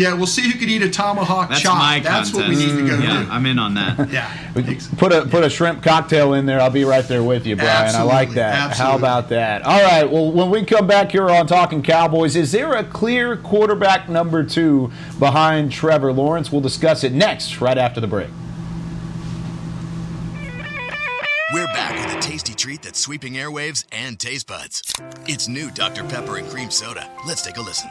Who, 0.00 0.06
yeah, 0.06 0.14
we'll 0.14 0.26
see 0.26 0.50
who 0.50 0.58
can 0.58 0.68
eat 0.68 0.82
a 0.82 0.88
tomahawk 0.88 1.50
That's 1.50 1.60
chop. 1.60 1.76
my 1.78 2.00
That's 2.00 2.30
contest. 2.30 2.34
what 2.34 2.48
we 2.48 2.56
need 2.56 2.76
to 2.76 2.86
go 2.86 3.02
yeah, 3.02 3.24
do. 3.24 3.30
I'm 3.30 3.44
in 3.46 3.58
on 3.58 3.74
that. 3.74 4.08
Yeah, 4.10 4.52
Put 4.96 5.12
a 5.12 5.26
put 5.26 5.44
a 5.44 5.50
shrimp 5.50 5.82
cocktail 5.82 6.34
in 6.34 6.46
there. 6.46 6.60
I'll 6.60 6.70
be 6.70 6.84
right 6.84 7.06
there 7.06 7.22
with 7.22 7.46
you, 7.46 7.54
Brian. 7.54 7.94
I 7.94 8.02
like 8.02 8.28
Absolutely, 8.28 8.34
that. 8.36 8.76
How 8.76 8.96
about 8.96 9.28
that? 9.28 9.62
All 9.62 9.82
right. 9.82 10.10
Well, 10.10 10.32
when 10.32 10.50
we 10.50 10.64
come 10.64 10.86
back 10.86 11.12
here 11.12 11.28
on 11.30 11.46
Talking 11.46 11.82
Cowboys, 11.82 12.34
is 12.34 12.50
there 12.50 12.72
a 12.74 12.82
clear 12.82 13.36
quarterback 13.36 14.08
number 14.08 14.42
two 14.42 14.90
behind 15.18 15.70
Trevor 15.70 16.12
Lawrence? 16.12 16.50
We'll 16.50 16.60
discuss 16.62 17.04
it 17.04 17.12
next, 17.12 17.60
right 17.60 17.78
after 17.78 18.00
the 18.00 18.08
break. 18.08 18.30
We're 21.52 21.66
back 21.66 22.06
with 22.06 22.16
a 22.16 22.20
tasty 22.20 22.54
treat 22.54 22.82
that's 22.82 22.98
sweeping 22.98 23.34
airwaves 23.34 23.84
and 23.92 24.18
taste 24.18 24.46
buds. 24.46 24.82
It's 25.26 25.46
new 25.48 25.70
Dr. 25.70 26.04
Pepper 26.04 26.36
and 26.36 26.48
Cream 26.48 26.70
Soda. 26.70 27.08
Let's 27.26 27.42
take 27.42 27.56
a 27.56 27.60
listen. 27.60 27.90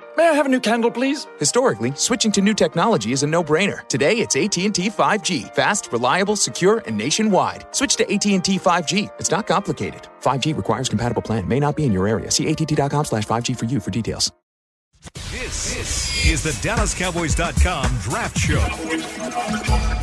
May 0.17 0.27
I 0.27 0.33
have 0.33 0.45
a 0.45 0.49
new 0.49 0.59
candle, 0.59 0.91
please? 0.91 1.27
Historically, 1.39 1.93
switching 1.95 2.31
to 2.33 2.41
new 2.41 2.53
technology 2.53 3.13
is 3.13 3.23
a 3.23 3.27
no-brainer. 3.27 3.87
Today, 3.87 4.17
it's 4.17 4.35
AT&T 4.35 4.89
5G. 4.89 5.55
Fast, 5.55 5.89
reliable, 5.91 6.35
secure, 6.35 6.83
and 6.85 6.97
nationwide. 6.97 7.65
Switch 7.71 7.95
to 7.95 8.03
AT&T 8.03 8.59
5G. 8.59 9.09
It's 9.19 9.31
not 9.31 9.47
complicated. 9.47 10.07
5G 10.21 10.55
requires 10.57 10.89
compatible 10.89 11.21
plan. 11.21 11.47
May 11.47 11.59
not 11.61 11.77
be 11.77 11.85
in 11.85 11.93
your 11.93 12.07
area. 12.07 12.29
See 12.29 12.51
att.com 12.51 13.05
slash 13.05 13.25
5G 13.25 13.57
for 13.57 13.65
you 13.65 13.79
for 13.79 13.91
details. 13.91 14.31
This, 15.31 15.73
this 15.73 16.25
is 16.27 16.43
the 16.43 16.51
DallasCowboys.com 16.67 17.97
Draft 18.01 18.37
Show. 18.37 20.00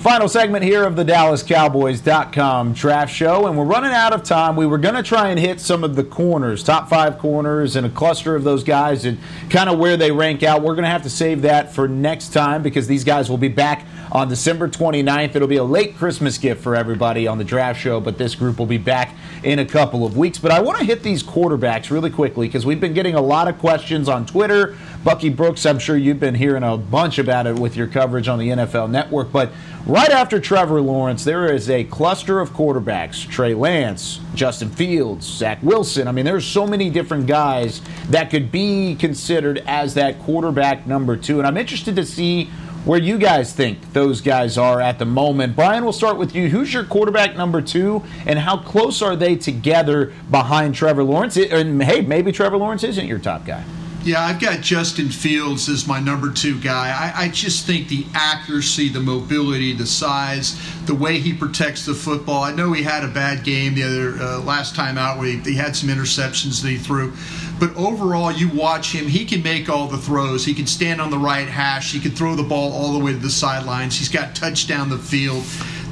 Final 0.00 0.28
segment 0.28 0.62
here 0.62 0.84
of 0.84 0.94
the 0.94 1.04
DallasCowboys.com 1.04 2.74
draft 2.74 3.12
show, 3.12 3.46
and 3.46 3.58
we're 3.58 3.64
running 3.64 3.92
out 3.92 4.12
of 4.12 4.22
time. 4.22 4.54
We 4.54 4.66
were 4.66 4.78
going 4.78 4.94
to 4.94 5.02
try 5.02 5.30
and 5.30 5.40
hit 5.40 5.58
some 5.58 5.82
of 5.82 5.96
the 5.96 6.04
corners, 6.04 6.62
top 6.62 6.88
five 6.88 7.18
corners, 7.18 7.74
and 7.74 7.84
a 7.86 7.90
cluster 7.90 8.36
of 8.36 8.44
those 8.44 8.62
guys, 8.62 9.04
and 9.04 9.18
kind 9.50 9.68
of 9.68 9.78
where 9.78 9.96
they 9.96 10.12
rank 10.12 10.42
out. 10.44 10.62
We're 10.62 10.74
going 10.74 10.84
to 10.84 10.90
have 10.90 11.02
to 11.04 11.10
save 11.10 11.42
that 11.42 11.72
for 11.72 11.88
next 11.88 12.32
time 12.32 12.62
because 12.62 12.86
these 12.86 13.02
guys 13.04 13.28
will 13.28 13.38
be 13.38 13.48
back 13.48 13.84
on 14.12 14.28
December 14.28 14.68
29th. 14.68 15.34
It'll 15.34 15.48
be 15.48 15.56
a 15.56 15.64
late 15.64 15.96
Christmas 15.96 16.38
gift 16.38 16.62
for 16.62 16.76
everybody 16.76 17.26
on 17.26 17.38
the 17.38 17.44
draft 17.44 17.80
show, 17.80 17.98
but 17.98 18.16
this 18.16 18.34
group 18.34 18.58
will 18.58 18.66
be 18.66 18.78
back 18.78 19.14
in 19.42 19.58
a 19.58 19.66
couple 19.66 20.06
of 20.06 20.16
weeks. 20.16 20.38
But 20.38 20.52
I 20.52 20.60
want 20.60 20.78
to 20.78 20.84
hit 20.84 21.02
these 21.02 21.22
quarterbacks 21.22 21.90
really 21.90 22.10
quickly 22.10 22.46
because 22.46 22.64
we've 22.64 22.80
been 22.80 22.94
getting 22.94 23.14
a 23.14 23.20
lot 23.20 23.48
of 23.48 23.58
questions 23.58 24.08
on 24.08 24.24
Twitter. 24.26 24.76
Bucky 25.02 25.28
Brooks, 25.28 25.66
I'm 25.66 25.78
sure 25.78 25.96
you've 25.96 26.20
been 26.20 26.34
hearing 26.34 26.62
a 26.62 26.76
bunch 26.76 27.18
about 27.18 27.46
it 27.46 27.58
with 27.58 27.76
your 27.76 27.86
coverage 27.86 28.28
on 28.28 28.38
the 28.38 28.48
NFL 28.48 28.90
Network, 28.90 29.32
but 29.32 29.50
Right 29.86 30.10
after 30.10 30.40
Trevor 30.40 30.80
Lawrence, 30.80 31.22
there 31.22 31.46
is 31.46 31.70
a 31.70 31.84
cluster 31.84 32.40
of 32.40 32.50
quarterbacks 32.50 33.24
Trey 33.30 33.54
Lance, 33.54 34.18
Justin 34.34 34.68
Fields, 34.68 35.24
Zach 35.24 35.62
Wilson. 35.62 36.08
I 36.08 36.12
mean, 36.12 36.24
there's 36.24 36.44
so 36.44 36.66
many 36.66 36.90
different 36.90 37.28
guys 37.28 37.80
that 38.08 38.28
could 38.28 38.50
be 38.50 38.96
considered 38.96 39.62
as 39.64 39.94
that 39.94 40.18
quarterback 40.18 40.88
number 40.88 41.16
two. 41.16 41.38
And 41.38 41.46
I'm 41.46 41.56
interested 41.56 41.94
to 41.94 42.04
see 42.04 42.46
where 42.84 42.98
you 42.98 43.16
guys 43.16 43.52
think 43.52 43.92
those 43.92 44.20
guys 44.20 44.58
are 44.58 44.80
at 44.80 44.98
the 44.98 45.04
moment. 45.04 45.54
Brian, 45.54 45.84
we'll 45.84 45.92
start 45.92 46.16
with 46.18 46.34
you. 46.34 46.48
Who's 46.48 46.74
your 46.74 46.82
quarterback 46.82 47.36
number 47.36 47.62
two, 47.62 48.02
and 48.26 48.40
how 48.40 48.56
close 48.56 49.02
are 49.02 49.14
they 49.14 49.36
together 49.36 50.12
behind 50.32 50.74
Trevor 50.74 51.04
Lawrence? 51.04 51.36
And 51.36 51.80
hey, 51.80 52.00
maybe 52.00 52.32
Trevor 52.32 52.56
Lawrence 52.56 52.82
isn't 52.82 53.06
your 53.06 53.20
top 53.20 53.46
guy. 53.46 53.62
Yeah, 54.06 54.24
I've 54.24 54.38
got 54.38 54.60
Justin 54.60 55.08
Fields 55.08 55.68
as 55.68 55.88
my 55.88 55.98
number 55.98 56.30
two 56.30 56.60
guy. 56.60 56.90
I, 56.90 57.24
I, 57.24 57.28
just 57.28 57.66
think 57.66 57.88
the 57.88 58.06
accuracy, 58.14 58.88
the 58.88 59.00
mobility, 59.00 59.72
the 59.72 59.84
size, 59.84 60.56
the 60.86 60.94
way 60.94 61.18
he 61.18 61.32
protects 61.32 61.84
the 61.84 61.92
football. 61.92 62.44
I 62.44 62.52
know 62.52 62.72
he 62.72 62.84
had 62.84 63.02
a 63.02 63.08
bad 63.08 63.42
game 63.42 63.74
the 63.74 63.82
other 63.82 64.12
uh, 64.22 64.38
last 64.42 64.76
time 64.76 64.96
out 64.96 65.18
where 65.18 65.26
he, 65.26 65.38
he 65.38 65.56
had 65.56 65.74
some 65.74 65.88
interceptions 65.88 66.62
that 66.62 66.68
he 66.68 66.76
threw, 66.76 67.14
but 67.58 67.74
overall, 67.74 68.30
you 68.30 68.48
watch 68.48 68.92
him. 68.92 69.08
He 69.08 69.24
can 69.24 69.42
make 69.42 69.68
all 69.68 69.88
the 69.88 69.98
throws. 69.98 70.44
He 70.44 70.54
can 70.54 70.68
stand 70.68 71.00
on 71.00 71.10
the 71.10 71.18
right 71.18 71.48
hash. 71.48 71.92
He 71.92 71.98
can 71.98 72.12
throw 72.12 72.36
the 72.36 72.44
ball 72.44 72.72
all 72.74 72.92
the 72.92 73.04
way 73.04 73.10
to 73.10 73.18
the 73.18 73.28
sidelines. 73.28 73.98
He's 73.98 74.08
got 74.08 74.36
touchdown 74.36 74.88
the 74.88 74.98
field 74.98 75.42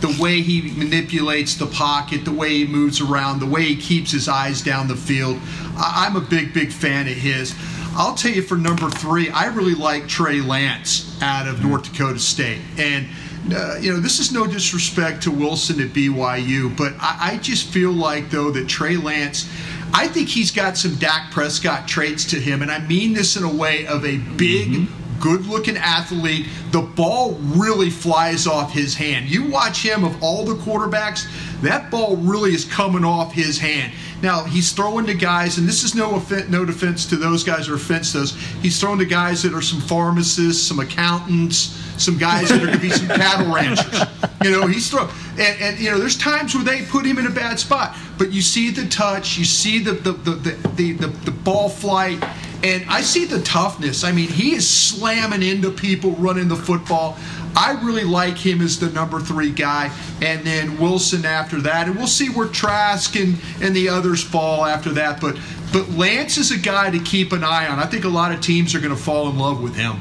the 0.01 0.23
way 0.23 0.43
he 0.43 0.71
manipulates 0.77 1.55
the 1.55 1.67
pocket, 1.67 2.27
the 2.27 2.33
way 2.33 2.51
he 2.51 2.67
moves 2.67 3.01
around, 3.01 3.41
the 3.41 3.47
way 3.47 3.63
he 3.63 3.77
keeps 3.77 4.11
his 4.11 4.29
eyes 4.29 4.61
down 4.61 4.87
the 4.87 4.95
field. 4.95 5.41
I'm 5.79 6.15
a 6.15 6.21
big, 6.21 6.53
big 6.53 6.71
fan 6.71 7.09
of 7.09 7.15
his. 7.15 7.55
I'll 7.97 8.15
tell 8.15 8.33
you 8.33 8.43
for 8.43 8.57
number 8.57 8.91
three, 8.91 9.31
I 9.31 9.47
really 9.47 9.75
like 9.75 10.09
Trey 10.09 10.41
Lance 10.41 11.21
out 11.23 11.47
of 11.47 11.63
North 11.63 11.85
Dakota 11.93 12.19
State. 12.19 12.61
And 12.77 13.07
uh, 13.53 13.77
you 13.79 13.93
know, 13.93 14.01
this 14.01 14.21
is 14.21 14.33
no 14.33 14.47
disrespect 14.47 15.23
to 15.25 15.31
Wilson 15.31 15.81
at 15.81 15.89
BYU, 15.89 16.75
but 16.77 16.95
I, 16.99 17.33
I, 17.33 17.39
just 17.39 17.69
feel 17.69 17.93
like, 17.93 18.31
though, 18.31 18.51
that 18.51 18.69
Trey 18.69 18.97
Lance, 18.97 19.47
I 19.93 20.09
think 20.09 20.29
he's 20.29 20.51
got 20.51 20.79
some 20.79 20.95
Dak 20.97 21.31
Prescott 21.31 21.87
traits 21.87 22.25
to 22.31 22.41
him. 22.41 22.63
And 22.63 22.71
I 22.71 22.79
mean 22.79 23.13
this 23.13 23.37
in 23.37 23.43
a 23.43 23.55
way 23.55 23.87
of 23.87 24.05
a 24.07 24.17
big, 24.17 24.69
mm-hmm. 24.69 25.21
good 25.21 25.47
looking 25.47 25.77
athlete. 25.77 26.47
The 26.71 26.81
ball 26.81 27.35
really 27.43 27.91
flies 27.91 28.47
off 28.47 28.73
his 28.73 28.95
hand. 28.95 29.29
You 29.29 29.51
watch 29.51 29.85
him, 29.85 30.05
of 30.05 30.23
all 30.23 30.47
the 30.47 30.55
quarterbacks, 30.55 31.27
that 31.61 31.91
ball 31.91 32.17
really 32.17 32.55
is 32.55 32.65
coming 32.65 33.05
off 33.05 33.33
his 33.33 33.59
hand. 33.59 33.93
Now 34.25 34.45
he's 34.45 34.73
throwing 34.73 35.05
to 35.05 35.15
guys, 35.15 35.59
and 35.59 35.69
this 35.69 35.85
is 35.85 35.95
no 35.95 36.15
offense, 36.15 36.49
no 36.49 36.65
defense 36.65 37.05
to 37.11 37.17
those 37.17 37.45
guys 37.45 37.69
or 37.69 37.75
offense 37.75 38.13
to 38.13 38.21
those. 38.21 38.35
He's 38.63 38.81
throwing 38.81 38.99
to 39.01 39.05
guys 39.05 39.43
that 39.43 39.53
are 39.53 39.61
some 39.61 39.83
pharmacists, 39.83 40.67
some 40.67 40.81
accountants, 40.81 41.79
some 42.03 42.17
guys 42.17 42.49
that 42.49 42.63
are 42.63 42.67
going 42.67 42.73
to 42.73 42.81
be 42.81 42.89
some 42.89 43.07
cattle 43.21 43.55
ranchers. 43.55 44.01
You 44.43 44.51
know, 44.51 44.67
he's 44.67 44.89
throwing, 44.89 45.11
and, 45.33 45.61
and, 45.61 45.79
you 45.79 45.91
know, 45.91 45.99
there's 45.99 46.17
times 46.17 46.55
where 46.55 46.65
they 46.65 46.87
put 46.87 47.05
him 47.05 47.19
in 47.19 47.27
a 47.27 47.31
bad 47.31 47.61
spot, 47.61 47.99
but 48.17 48.33
you 48.33 48.41
see 48.41 48.71
the 48.71 48.87
touch, 48.87 49.37
you 49.37 49.45
see 49.45 49.79
the 49.79 49.93
the 49.93 50.13
the 50.13 50.31
the, 50.75 50.93
the, 50.93 51.07
the 51.07 51.31
ball 51.31 51.69
flight. 51.69 52.25
And 52.63 52.83
I 52.89 53.03
see 53.03 53.27
the 53.27 53.43
toughness. 53.43 54.05
I 54.05 54.13
mean, 54.13 54.31
he 54.31 54.55
is 54.55 54.67
slamming 54.67 55.43
into 55.43 55.71
people 55.71 56.13
running 56.13 56.49
the 56.49 56.57
football. 56.57 57.19
I 57.57 57.79
really 57.83 58.05
like 58.05 58.37
him 58.37 58.61
as 58.61 58.79
the 58.79 58.91
number 58.91 59.21
three 59.21 59.51
guy, 59.51 59.95
and 60.23 60.45
then 60.45 60.79
Wilson 60.79 61.25
after 61.25 61.61
that, 61.63 61.87
and 61.87 61.97
we'll 61.97 62.07
see 62.07 62.29
where 62.29 62.49
Trask 62.49 63.15
and, 63.17 63.37
and 63.61 63.75
the 63.75 63.89
others 63.89 64.23
fall 64.23 64.65
after 64.65 64.91
that. 64.91 65.21
But 65.21 65.39
but 65.73 65.91
Lance 65.91 66.39
is 66.39 66.53
a 66.53 66.59
guy 66.59 66.91
to 66.91 67.01
keep 67.01 67.33
an 67.33 67.43
eye 67.43 67.67
on. 67.67 67.81
I 67.81 67.87
think 67.87 68.05
a 68.05 68.09
lot 68.09 68.31
of 68.33 68.41
teams 68.41 68.75
are 68.75 68.81
going 68.81 68.95
to 68.95 69.01
fall 69.01 69.29
in 69.29 69.39
love 69.39 69.61
with 69.61 69.75
him. 69.75 69.97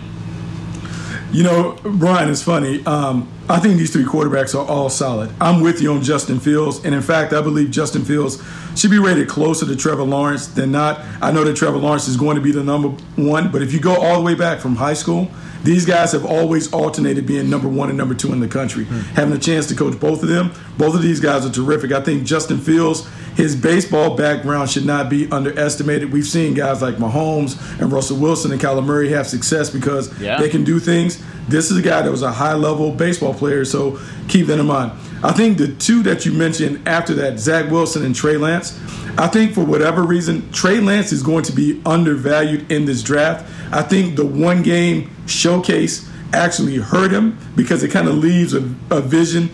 You 1.33 1.41
know, 1.41 1.79
Brian, 1.81 2.29
it's 2.29 2.43
funny. 2.43 2.85
Um, 2.85 3.27
I 3.49 3.59
think 3.59 3.77
these 3.79 3.91
three 3.91 4.03
quarterbacks 4.03 4.53
are 4.53 4.67
all 4.67 4.87
solid. 4.87 5.31
I'm 5.41 5.61
with 5.61 5.81
you 5.81 5.91
on 5.91 6.03
Justin 6.03 6.39
Fields, 6.39 6.85
and 6.85 6.93
in 6.93 7.01
fact, 7.01 7.33
I 7.33 7.41
believe 7.41 7.71
Justin 7.71 8.05
Fields 8.05 8.39
should 8.75 8.91
be 8.91 8.99
rated 8.99 9.27
closer 9.27 9.65
to 9.65 9.75
Trevor 9.75 10.03
Lawrence 10.03 10.45
than 10.45 10.71
not. 10.71 10.99
I 11.23 11.31
know 11.31 11.43
that 11.43 11.57
Trevor 11.57 11.79
Lawrence 11.79 12.07
is 12.07 12.17
going 12.17 12.35
to 12.35 12.41
be 12.41 12.51
the 12.51 12.63
number 12.63 12.89
one, 13.15 13.51
but 13.51 13.63
if 13.63 13.73
you 13.73 13.79
go 13.79 13.95
all 13.95 14.17
the 14.17 14.21
way 14.21 14.35
back 14.35 14.59
from 14.59 14.75
high 14.75 14.93
school, 14.93 15.31
these 15.63 15.87
guys 15.87 16.11
have 16.11 16.23
always 16.23 16.71
alternated 16.71 17.25
being 17.25 17.49
number 17.49 17.67
one 17.67 17.89
and 17.89 17.97
number 17.97 18.13
two 18.13 18.31
in 18.31 18.39
the 18.39 18.47
country. 18.47 18.83
Hmm. 18.83 18.99
Having 19.15 19.33
a 19.33 19.39
chance 19.39 19.65
to 19.67 19.75
coach 19.75 19.99
both 19.99 20.21
of 20.21 20.29
them, 20.29 20.51
both 20.77 20.93
of 20.93 21.01
these 21.01 21.19
guys 21.19 21.47
are 21.47 21.51
terrific. 21.51 21.91
I 21.91 22.01
think 22.01 22.25
Justin 22.25 22.59
Fields, 22.59 23.07
his 23.35 23.55
baseball 23.55 24.15
background 24.15 24.69
should 24.69 24.85
not 24.85 25.09
be 25.09 25.29
underestimated. 25.31 26.11
We've 26.11 26.25
seen 26.25 26.53
guys 26.53 26.81
like 26.81 26.95
Mahomes 26.95 27.59
and 27.79 27.91
Russell 27.91 28.17
Wilson 28.17 28.51
and 28.51 28.61
Kyler 28.61 28.85
Murray 28.85 29.09
have 29.09 29.27
success 29.27 29.69
because 29.69 30.17
yeah. 30.19 30.39
they 30.39 30.49
can 30.49 30.63
do 30.63 30.79
things. 30.79 31.23
This 31.47 31.71
is 31.71 31.77
a 31.77 31.81
guy 31.81 32.01
that 32.01 32.11
was 32.11 32.21
a 32.21 32.31
high 32.31 32.53
level 32.53 32.91
baseball 32.91 33.33
player, 33.33 33.65
so 33.65 33.99
keep 34.27 34.47
that 34.47 34.59
in 34.59 34.65
mind. 34.65 34.91
I 35.23 35.31
think 35.31 35.57
the 35.57 35.69
two 35.69 36.03
that 36.03 36.25
you 36.25 36.33
mentioned 36.33 36.87
after 36.87 37.13
that, 37.15 37.39
Zach 37.39 37.71
Wilson 37.71 38.05
and 38.05 38.15
Trey 38.15 38.37
Lance, 38.37 38.79
I 39.17 39.27
think 39.27 39.53
for 39.53 39.63
whatever 39.63 40.03
reason, 40.03 40.51
Trey 40.51 40.79
Lance 40.79 41.11
is 41.11 41.23
going 41.23 41.43
to 41.45 41.51
be 41.51 41.81
undervalued 41.85 42.71
in 42.71 42.85
this 42.85 43.01
draft. 43.01 43.49
I 43.71 43.81
think 43.81 44.15
the 44.15 44.25
one 44.25 44.63
game 44.63 45.09
showcase 45.25 46.09
actually 46.33 46.77
hurt 46.77 47.11
him 47.11 47.37
because 47.55 47.83
it 47.83 47.89
kind 47.89 48.07
of 48.07 48.15
leaves 48.15 48.53
a, 48.53 48.59
a 48.89 49.01
vision 49.01 49.49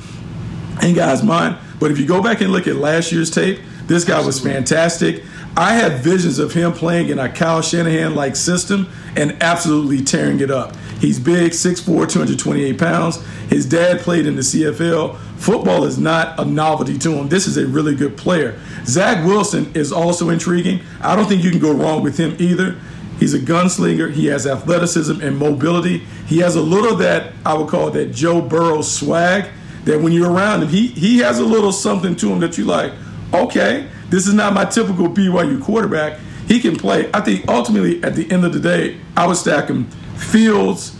in 0.82 0.96
guys' 0.96 1.24
mind. 1.24 1.58
But 1.80 1.92
if 1.92 2.00
you 2.00 2.06
go 2.06 2.22
back 2.22 2.42
and 2.42 2.52
look 2.52 2.68
at 2.68 2.76
last 2.76 3.12
year's 3.12 3.30
tape, 3.30 3.60
this 3.90 4.06
guy 4.06 4.24
was 4.24 4.40
fantastic. 4.40 5.24
I 5.58 5.74
had 5.74 6.00
visions 6.00 6.38
of 6.38 6.54
him 6.54 6.72
playing 6.74 7.10
in 7.10 7.18
a 7.18 7.28
Kyle 7.28 7.62
Shanahan 7.62 8.14
like 8.14 8.36
system 8.36 8.88
and 9.18 9.36
absolutely 9.42 10.04
tearing 10.04 10.40
it 10.42 10.52
up. 10.52 10.76
He's 11.02 11.20
big, 11.20 11.54
6'4, 11.54 11.86
228 11.86 12.78
pounds. 12.78 13.26
His 13.50 13.66
dad 13.66 14.02
played 14.02 14.28
in 14.28 14.36
the 14.36 14.44
CFL. 14.44 15.18
Football 15.38 15.86
is 15.86 15.98
not 15.98 16.40
a 16.40 16.46
novelty 16.46 17.00
to 17.00 17.14
him. 17.14 17.30
This 17.30 17.48
is 17.48 17.58
a 17.58 17.66
really 17.66 17.96
good 17.96 18.16
player. 18.16 18.60
Zach 18.86 19.26
Wilson 19.26 19.72
is 19.74 19.92
also 19.92 20.30
intriguing. 20.30 20.82
I 21.02 21.16
don't 21.16 21.28
think 21.28 21.44
you 21.44 21.50
can 21.50 21.60
go 21.60 21.74
wrong 21.74 22.04
with 22.04 22.18
him 22.18 22.36
either. 22.38 22.78
He's 23.20 23.34
a 23.34 23.40
gunslinger. 23.40 24.14
He 24.14 24.28
has 24.28 24.46
athleticism 24.46 25.20
and 25.20 25.36
mobility. 25.36 26.06
He 26.28 26.38
has 26.40 26.56
a 26.56 26.62
little 26.62 26.96
that 26.98 27.34
I 27.44 27.56
would 27.56 27.70
call 27.70 27.90
that 27.92 28.14
Joe 28.14 28.40
Burrow 28.40 28.84
swag. 28.84 29.50
That 29.86 30.00
when 30.00 30.12
you're 30.12 30.32
around 30.32 30.62
him, 30.62 30.70
he 30.70 30.88
he 30.88 31.18
has 31.20 31.40
a 31.40 31.46
little 31.46 31.72
something 31.72 32.16
to 32.18 32.32
him 32.32 32.40
that 32.42 32.58
you 32.58 32.66
like. 32.66 32.94
Okay, 33.34 33.88
this 34.10 34.28
is 34.28 34.34
not 34.34 34.54
my 34.54 34.66
typical 34.66 35.08
BYU 35.08 35.62
quarterback. 35.62 36.20
he 36.48 36.60
can 36.60 36.76
play. 36.76 37.10
I 37.14 37.22
think 37.22 37.48
ultimately 37.48 38.04
at 38.04 38.16
the 38.16 38.30
end 38.32 38.44
of 38.44 38.54
the 38.54 38.60
day, 38.60 39.00
I 39.16 39.28
would 39.28 39.38
stack 39.38 39.70
him 39.70 39.86
Fields, 40.18 40.96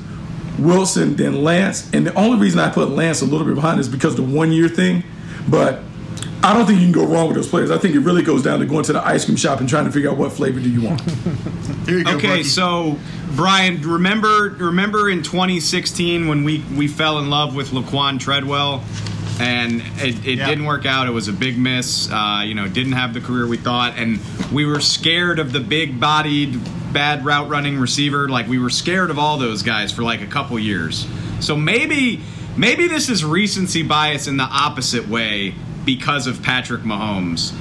Wilson, 0.60 1.16
then 1.16 1.44
Lance. 1.44 1.90
And 1.94 2.06
the 2.06 2.14
only 2.14 2.40
reason 2.40 2.60
I 2.60 2.70
put 2.70 2.90
Lance 2.90 3.22
a 3.22 3.26
little 3.26 3.46
bit 3.46 3.56
behind 3.56 3.80
is 3.80 3.90
because 3.90 4.16
the 4.16 4.24
one 4.24 4.52
year 4.52 4.68
thing. 4.68 5.04
But 5.48 5.82
I 6.42 6.54
don't 6.54 6.66
think 6.66 6.80
you 6.80 6.86
can 6.86 6.94
go 6.94 7.06
wrong 7.06 7.28
with 7.28 7.36
those 7.36 7.50
players. 7.50 7.70
I 7.70 7.78
think 7.78 7.96
it 7.96 8.00
really 8.00 8.24
goes 8.24 8.44
down 8.44 8.60
to 8.60 8.66
going 8.66 8.84
to 8.86 8.94
the 8.94 9.06
ice 9.06 9.26
cream 9.26 9.36
shop 9.36 9.60
and 9.60 9.68
trying 9.68 9.86
to 9.86 9.92
figure 9.92 10.10
out 10.10 10.18
what 10.18 10.32
flavor 10.32 10.60
do 10.60 10.70
you 10.70 10.82
want. 10.82 11.02
you 11.88 12.04
go, 12.04 12.16
okay, 12.16 12.28
Bucky. 12.28 12.44
so 12.44 12.98
Brian, 13.32 13.82
remember 13.82 14.56
remember 14.58 15.10
in 15.10 15.22
2016 15.22 16.28
when 16.28 16.44
we 16.44 16.64
we 16.78 16.88
fell 16.88 17.20
in 17.20 17.30
love 17.30 17.56
with 17.56 17.72
Laquon 17.72 18.20
Treadwell, 18.20 18.84
and 19.40 19.82
it, 19.98 20.26
it 20.26 20.38
Yeah. 20.38 20.48
didn't 20.48 20.66
work 20.66 20.86
out. 20.86 21.08
It 21.08 21.12
was 21.12 21.28
a 21.28 21.34
big 21.34 21.58
miss. 21.58 22.10
Uh, 22.12 22.44
you 22.46 22.54
know, 22.56 22.68
didn't 22.68 22.94
have 22.94 23.14
the 23.14 23.22
career 23.22 23.48
we 23.48 23.58
thought, 23.58 23.94
and 23.98 24.20
we 24.52 24.66
were 24.66 24.80
scared 24.80 25.40
of 25.40 25.52
the 25.54 25.60
big-bodied, 25.60 26.60
bad 26.94 27.24
route 27.26 27.50
running 27.50 27.78
receiver. 27.80 28.28
Like 28.30 28.48
we 28.48 28.60
were 28.60 28.70
scared 28.70 29.10
of 29.10 29.20
all 29.20 29.38
those 29.38 29.64
guys 29.64 29.92
for 29.92 30.04
like 30.04 30.22
a 30.22 30.28
couple 30.28 30.58
years. 30.60 31.08
So 31.40 31.56
maybe 31.56 32.22
maybe 32.58 32.88
this 32.88 33.10
is 33.10 33.24
recency 33.24 33.84
bias 33.84 34.28
in 34.28 34.38
the 34.38 34.44
opposite 34.44 35.08
way 35.08 35.54
because 35.86 36.28
of 36.28 36.44
Patrick 36.44 36.82
Mahomes 36.82 37.54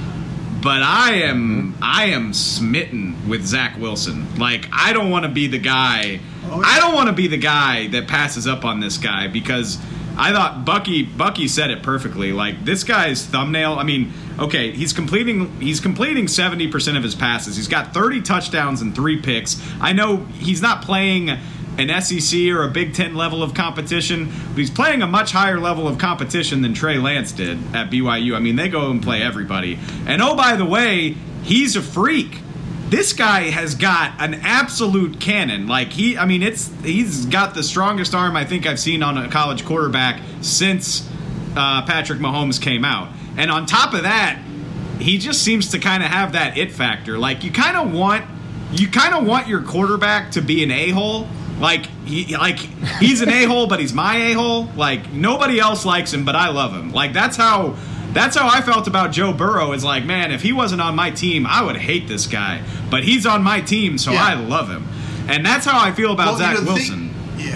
but 0.61 0.81
I 0.81 1.21
am 1.21 1.73
I 1.81 2.07
am 2.07 2.33
smitten 2.33 3.15
with 3.29 3.45
Zach 3.45 3.77
Wilson. 3.79 4.27
Like 4.37 4.67
I 4.73 4.91
don't 4.91 5.09
want 5.09 5.23
to 5.23 5.29
be 5.29 5.47
the 5.47 5.57
guy. 5.57 6.19
I 6.51 6.79
don't 6.81 6.93
want 6.93 7.07
to 7.07 7.13
be 7.13 7.27
the 7.27 7.37
guy 7.37 7.87
that 7.87 8.07
passes 8.09 8.45
up 8.45 8.65
on 8.65 8.81
this 8.81 8.97
guy 8.97 9.27
because 9.29 9.77
I 10.19 10.33
thought 10.33 10.65
Bucky 10.65 11.03
Bucky 11.03 11.47
said 11.47 11.71
it 11.71 11.81
perfectly. 11.81 12.33
Like 12.33 12.65
this 12.65 12.83
guy's 12.83 13.25
thumbnail. 13.25 13.73
I 13.73 13.83
mean, 13.83 14.11
okay, 14.37 14.71
he's 14.71 14.91
completing 14.91 15.59
he's 15.61 15.79
completing 15.79 16.27
seventy 16.27 16.67
percent 16.67 16.97
of 16.97 17.03
his 17.03 17.15
passes. 17.15 17.55
He's 17.55 17.69
got 17.69 17.93
thirty 17.93 18.21
touchdowns 18.21 18.81
and 18.81 18.93
three 18.93 19.21
picks. 19.21 19.61
I 19.79 19.93
know 19.93 20.17
he's 20.17 20.61
not 20.61 20.81
playing 20.81 21.29
an 21.77 22.01
SEC 22.01 22.37
or 22.49 22.63
a 22.63 22.67
Big 22.67 22.93
Ten 22.93 23.15
level 23.15 23.41
of 23.41 23.53
competition, 23.53 24.25
but 24.49 24.57
he's 24.57 24.69
playing 24.69 25.01
a 25.01 25.07
much 25.07 25.31
higher 25.31 25.59
level 25.59 25.87
of 25.87 25.97
competition 25.97 26.61
than 26.61 26.73
Trey 26.73 26.97
Lance 26.97 27.31
did 27.31 27.57
at 27.73 27.89
BYU. 27.89 28.35
I 28.35 28.39
mean, 28.39 28.57
they 28.57 28.67
go 28.67 28.91
and 28.91 29.01
play 29.01 29.21
everybody. 29.21 29.79
And 30.05 30.21
oh, 30.21 30.35
by 30.35 30.57
the 30.57 30.65
way, 30.65 31.15
he's 31.43 31.77
a 31.77 31.81
freak. 31.81 32.41
This 32.89 33.13
guy 33.13 33.51
has 33.51 33.75
got 33.75 34.19
an 34.19 34.33
absolute 34.35 35.19
cannon. 35.19 35.67
Like 35.67 35.91
he, 35.93 36.17
I 36.17 36.25
mean, 36.25 36.41
it's 36.41 36.71
he's 36.81 37.27
got 37.27 37.53
the 37.53 37.61
strongest 37.61 38.15
arm 38.15 38.35
I 38.35 38.45
think 38.45 38.65
I've 38.65 38.79
seen 38.79 39.03
on 39.03 39.17
a 39.17 39.29
college 39.29 39.63
quarterback 39.63 40.21
since 40.41 41.07
uh, 41.55 41.85
Patrick 41.85 42.19
Mahomes 42.19 42.59
came 42.59 42.83
out. 42.83 43.13
And 43.37 43.51
on 43.51 43.67
top 43.67 43.93
of 43.93 44.03
that, 44.03 44.41
he 44.99 45.17
just 45.17 45.43
seems 45.43 45.69
to 45.69 45.79
kind 45.79 46.03
of 46.03 46.09
have 46.09 46.33
that 46.33 46.57
it 46.57 46.71
factor. 46.71 47.17
Like 47.17 47.43
you 47.43 47.51
kind 47.51 47.77
of 47.77 47.93
want 47.93 48.25
you 48.71 48.89
kind 48.89 49.13
of 49.13 49.25
want 49.25 49.47
your 49.47 49.61
quarterback 49.61 50.31
to 50.31 50.41
be 50.41 50.63
an 50.63 50.71
a-hole. 50.71 51.27
Like 51.59 51.85
he 52.05 52.35
like 52.35 52.57
he's 52.57 53.21
an 53.21 53.29
a-hole 53.29 53.67
but 53.67 53.79
he's 53.79 53.93
my 53.93 54.15
a-hole. 54.15 54.65
Like 54.75 55.11
nobody 55.11 55.59
else 55.59 55.85
likes 55.85 56.13
him 56.13 56.25
but 56.25 56.35
I 56.35 56.49
love 56.49 56.73
him. 56.73 56.91
Like 56.91 57.13
that's 57.13 57.37
how 57.37 57.75
that's 58.13 58.35
how 58.35 58.47
I 58.47 58.61
felt 58.61 58.87
about 58.87 59.11
Joe 59.11 59.33
Burrow 59.33 59.71
is 59.73 59.83
like, 59.83 60.05
man, 60.05 60.31
if 60.31 60.41
he 60.41 60.51
wasn't 60.53 60.81
on 60.81 60.95
my 60.95 61.11
team, 61.11 61.45
I 61.45 61.61
would 61.63 61.77
hate 61.77 62.07
this 62.07 62.25
guy. 62.27 62.61
But 62.89 63.03
he's 63.03 63.25
on 63.25 63.43
my 63.43 63.61
team, 63.61 63.97
so 63.97 64.11
Yeah. 64.11 64.23
I 64.23 64.33
love 64.35 64.69
him. 64.69 64.87
And 65.27 65.45
that's 65.45 65.65
how 65.65 65.79
I 65.79 65.91
feel 65.91 66.11
about 66.11 66.39
Well, 66.39 66.49
you 66.49 66.55
Zach 66.55 66.63
know, 66.65 66.73
Wilson. 66.73 67.13
thing- 67.37 67.45
yeah. 67.47 67.55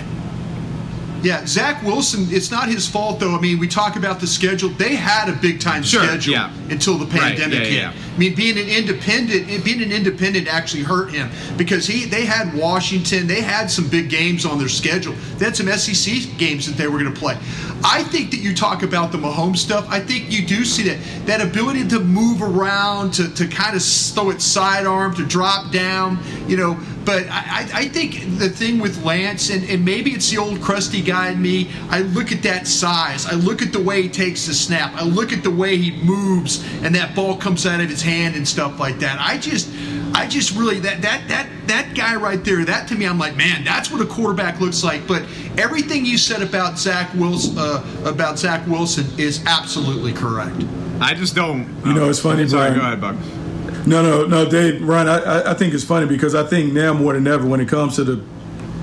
Yeah, 1.24 1.46
Zach 1.46 1.82
Wilson, 1.84 2.28
it's 2.32 2.52
not 2.52 2.68
his 2.68 2.86
fault 2.86 3.20
though. 3.22 3.34
I 3.36 3.40
mean, 3.40 3.58
we 3.58 3.68
talk 3.70 3.96
about 3.96 4.20
the 4.20 4.28
schedule. 4.28 4.70
They 4.70 4.96
had 4.96 5.30
a 5.30 5.32
big 5.32 5.62
time 5.62 5.82
Sure, 5.82 6.04
schedule 6.04 6.34
yeah. 6.34 6.50
until 6.70 6.98
the 6.98 7.06
Right, 7.06 7.22
pandemic 7.38 7.60
yeah, 7.60 7.64
hit. 7.66 7.74
yeah. 7.82 7.92
I 8.16 8.20
mean, 8.20 8.36
being 8.36 8.58
an 8.60 8.68
independent, 8.68 9.64
being 9.64 9.82
an 9.82 9.92
independent 9.94 10.50
actually 10.50 10.84
hurt 10.84 11.12
him 11.14 11.30
because 11.58 11.88
he 11.88 12.04
they 12.06 12.26
had 12.26 12.54
Washington, 12.54 13.26
they 13.28 13.40
had 13.42 13.72
some 13.72 13.88
big 13.88 14.10
games 14.10 14.46
on 14.46 14.60
their 14.60 14.68
schedule. 14.68 15.16
They 15.38 15.46
had 15.46 15.56
some 15.56 15.68
SEC 15.70 16.38
games 16.38 16.68
that 16.68 16.76
they 16.76 16.88
were 16.88 17.00
going 17.00 17.14
to 17.14 17.18
play. 17.20 17.38
I 17.84 18.04
think 18.04 18.32
that 18.32 18.38
you 18.38 18.56
talk 18.56 18.82
about 18.84 19.12
the 19.12 19.18
Mahomes 19.18 19.58
stuff. 19.58 19.86
I 19.90 20.00
think 20.00 20.32
you 20.32 20.46
do 20.46 20.64
see 20.64 20.84
that 20.84 20.98
that 21.26 21.42
ability 21.42 21.88
to 21.90 22.00
move 22.00 22.42
around, 22.42 23.14
to, 23.16 23.34
to 23.34 23.48
kind 23.48 23.76
of 23.76 23.84
throw 23.84 24.30
it 24.30 24.42
sidearm, 24.42 25.14
to 25.16 25.26
drop 25.26 25.72
down, 25.72 26.20
you 26.48 26.58
know. 26.58 26.80
But 27.06 27.28
I, 27.30 27.70
I 27.74 27.88
think 27.90 28.40
the 28.40 28.50
thing 28.50 28.80
with 28.80 29.04
Lance, 29.04 29.50
and, 29.50 29.70
and 29.70 29.84
maybe 29.84 30.12
it's 30.12 30.30
the 30.30 30.38
old 30.38 30.62
crusty 30.62 31.02
guy 31.02 31.32
in 31.32 31.42
me, 31.42 31.70
I 31.90 32.02
look 32.02 32.32
at 32.32 32.42
that 32.44 32.66
size. 32.66 33.26
I 33.26 33.34
look 33.34 33.62
at 33.62 33.74
the 33.74 33.82
way 33.82 34.04
he 34.04 34.10
takes 34.10 34.48
the 34.48 34.54
snap. 34.54 34.94
I 34.96 35.04
look 35.04 35.34
at 35.34 35.44
the 35.44 35.52
way 35.52 35.76
he 35.76 35.92
moves 36.04 36.64
and 36.82 36.96
that 36.96 37.14
ball 37.16 37.36
comes 37.36 37.66
out 37.66 37.82
of 37.82 37.90
his 37.90 38.02
hand 38.02 38.36
and 38.36 38.48
stuff 38.48 38.80
like 38.80 39.00
that. 39.00 39.20
I 39.20 39.38
just 39.38 39.70
I 40.16 40.28
just 40.28 40.56
really 40.56 40.80
that 40.80 41.02
that 41.02 41.28
that 41.28 41.48
that 41.68 41.96
guy 41.96 42.16
right 42.16 42.44
there, 42.44 42.64
that 42.66 42.88
to 42.90 42.96
me, 42.96 43.06
I'm 43.06 43.18
like, 43.18 43.36
man, 43.36 43.64
that's 43.64 43.92
what 43.92 44.02
a 44.02 44.06
quarterback 44.06 44.60
looks 44.60 44.84
like. 44.84 45.08
But 45.08 45.24
everything 45.58 46.06
you 46.06 46.18
said 46.18 46.42
about 46.42 46.78
Zach 46.78 47.14
Wilson 47.16 47.56
uh, 47.58 47.84
about 48.06 48.38
Zach 48.40 48.66
Wilson 48.68 49.06
is 49.18 49.44
absolutely 49.46 50.14
correct. 50.14 50.64
I 51.00 51.14
just 51.14 51.36
don't 51.36 51.68
You 51.86 51.94
know, 51.94 52.10
it's 52.10 52.20
funny, 52.20 52.48
Sorry, 52.48 52.72
Brian. 52.74 52.80
go 52.80 52.82
ahead, 52.86 53.02
Buck. 53.02 53.88
No, 53.88 54.02
no, 54.02 54.26
no, 54.26 54.50
Dave, 54.50 54.82
Ryan. 54.82 55.08
I, 55.10 55.18
I- 55.18 55.52
I 55.52 55.54
think 55.56 55.74
it's 55.74 55.84
funny 55.84 56.06
because 56.06 56.36
I 56.36 56.44
think 56.46 56.72
now 56.74 56.94
more 56.94 57.14
than 57.14 57.28
ever, 57.28 57.46
when 57.46 57.60
it 57.60 57.68
comes 57.68 57.96
to 57.98 58.04
the 58.04 58.24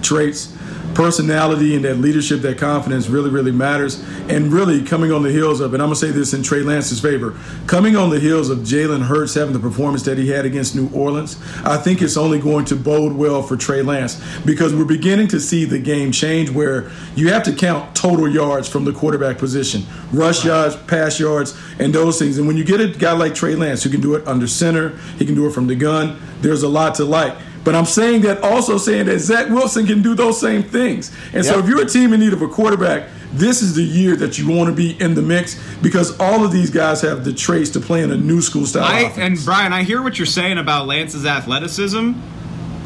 traits, 0.02 0.54
personality, 0.94 1.74
and 1.76 1.84
that 1.84 1.98
leadership, 1.98 2.40
that 2.40 2.58
confidence 2.58 3.08
really, 3.08 3.30
really 3.30 3.52
matters. 3.52 4.02
And 4.28 4.52
really 4.52 4.82
coming 4.82 5.12
on 5.12 5.22
the 5.22 5.32
heels 5.32 5.60
of, 5.60 5.74
and 5.74 5.82
I'm 5.82 5.88
gonna 5.88 5.96
say 5.96 6.10
this 6.10 6.34
in 6.34 6.42
Trey 6.42 6.62
Lance's 6.62 7.00
favor, 7.00 7.36
coming 7.66 7.96
on 7.96 8.10
the 8.10 8.20
heels 8.20 8.50
of 8.50 8.58
Jalen 8.58 9.02
Hurts 9.02 9.34
having 9.34 9.52
the 9.52 9.58
performance 9.58 10.02
that 10.04 10.18
he 10.18 10.28
had 10.28 10.44
against 10.44 10.76
New 10.76 10.88
Orleans, 10.90 11.40
I 11.64 11.76
think 11.76 12.02
it's 12.02 12.16
only 12.16 12.38
going 12.38 12.64
to 12.66 12.76
bode 12.76 13.12
well 13.12 13.42
for 13.42 13.56
Trey 13.56 13.82
Lance 13.82 14.20
because 14.44 14.74
we're 14.74 14.84
beginning 14.84 15.28
to 15.28 15.40
see 15.40 15.64
the 15.64 15.78
game 15.78 16.12
change 16.12 16.50
where 16.50 16.90
you 17.14 17.30
have 17.30 17.42
to 17.44 17.52
count 17.52 17.94
total 17.94 18.28
yards 18.28 18.68
from 18.68 18.84
the 18.84 18.92
quarterback 18.92 19.38
position, 19.38 19.84
rush 20.12 20.44
yards, 20.44 20.76
pass 20.76 21.18
yards, 21.18 21.58
and 21.78 21.94
those 21.94 22.18
things. 22.18 22.38
And 22.38 22.46
when 22.46 22.56
you 22.56 22.64
get 22.64 22.80
a 22.80 22.88
guy 22.88 23.12
like 23.12 23.34
Trey 23.34 23.54
Lance 23.54 23.82
who 23.82 23.90
can 23.90 24.00
do 24.00 24.14
it 24.14 24.26
under 24.26 24.46
center, 24.46 24.96
he 25.18 25.26
can 25.26 25.34
do 25.34 25.46
it 25.46 25.52
from 25.52 25.66
the 25.66 25.74
gun. 25.74 26.20
There's 26.40 26.62
a 26.62 26.68
lot 26.68 26.94
to 26.96 27.04
like. 27.04 27.36
But 27.62 27.74
I'm 27.74 27.84
saying 27.84 28.22
that 28.22 28.42
also 28.42 28.78
saying 28.78 29.06
that 29.06 29.18
Zach 29.18 29.48
Wilson 29.48 29.86
can 29.86 30.02
do 30.02 30.14
those 30.14 30.40
same 30.40 30.62
things. 30.62 31.14
And 31.34 31.44
so 31.44 31.58
if 31.58 31.68
you're 31.68 31.82
a 31.82 31.88
team 31.88 32.12
in 32.12 32.20
need 32.20 32.32
of 32.32 32.40
a 32.40 32.48
quarterback, 32.48 33.08
this 33.32 33.62
is 33.62 33.74
the 33.74 33.82
year 33.82 34.16
that 34.16 34.38
you 34.38 34.50
want 34.50 34.70
to 34.70 34.74
be 34.74 35.00
in 35.00 35.14
the 35.14 35.22
mix 35.22 35.60
because 35.82 36.18
all 36.18 36.44
of 36.44 36.52
these 36.52 36.70
guys 36.70 37.00
have 37.02 37.24
the 37.24 37.32
traits 37.32 37.70
to 37.70 37.80
play 37.80 38.02
in 38.02 38.10
a 38.10 38.16
new 38.16 38.40
school 38.40 38.66
style 38.66 38.84
I, 38.84 39.00
offense. 39.00 39.18
and 39.18 39.44
Brian, 39.44 39.72
I 39.72 39.82
hear 39.82 40.02
what 40.02 40.18
you're 40.18 40.26
saying 40.26 40.58
about 40.58 40.86
Lance's 40.86 41.26
athleticism. 41.26 42.12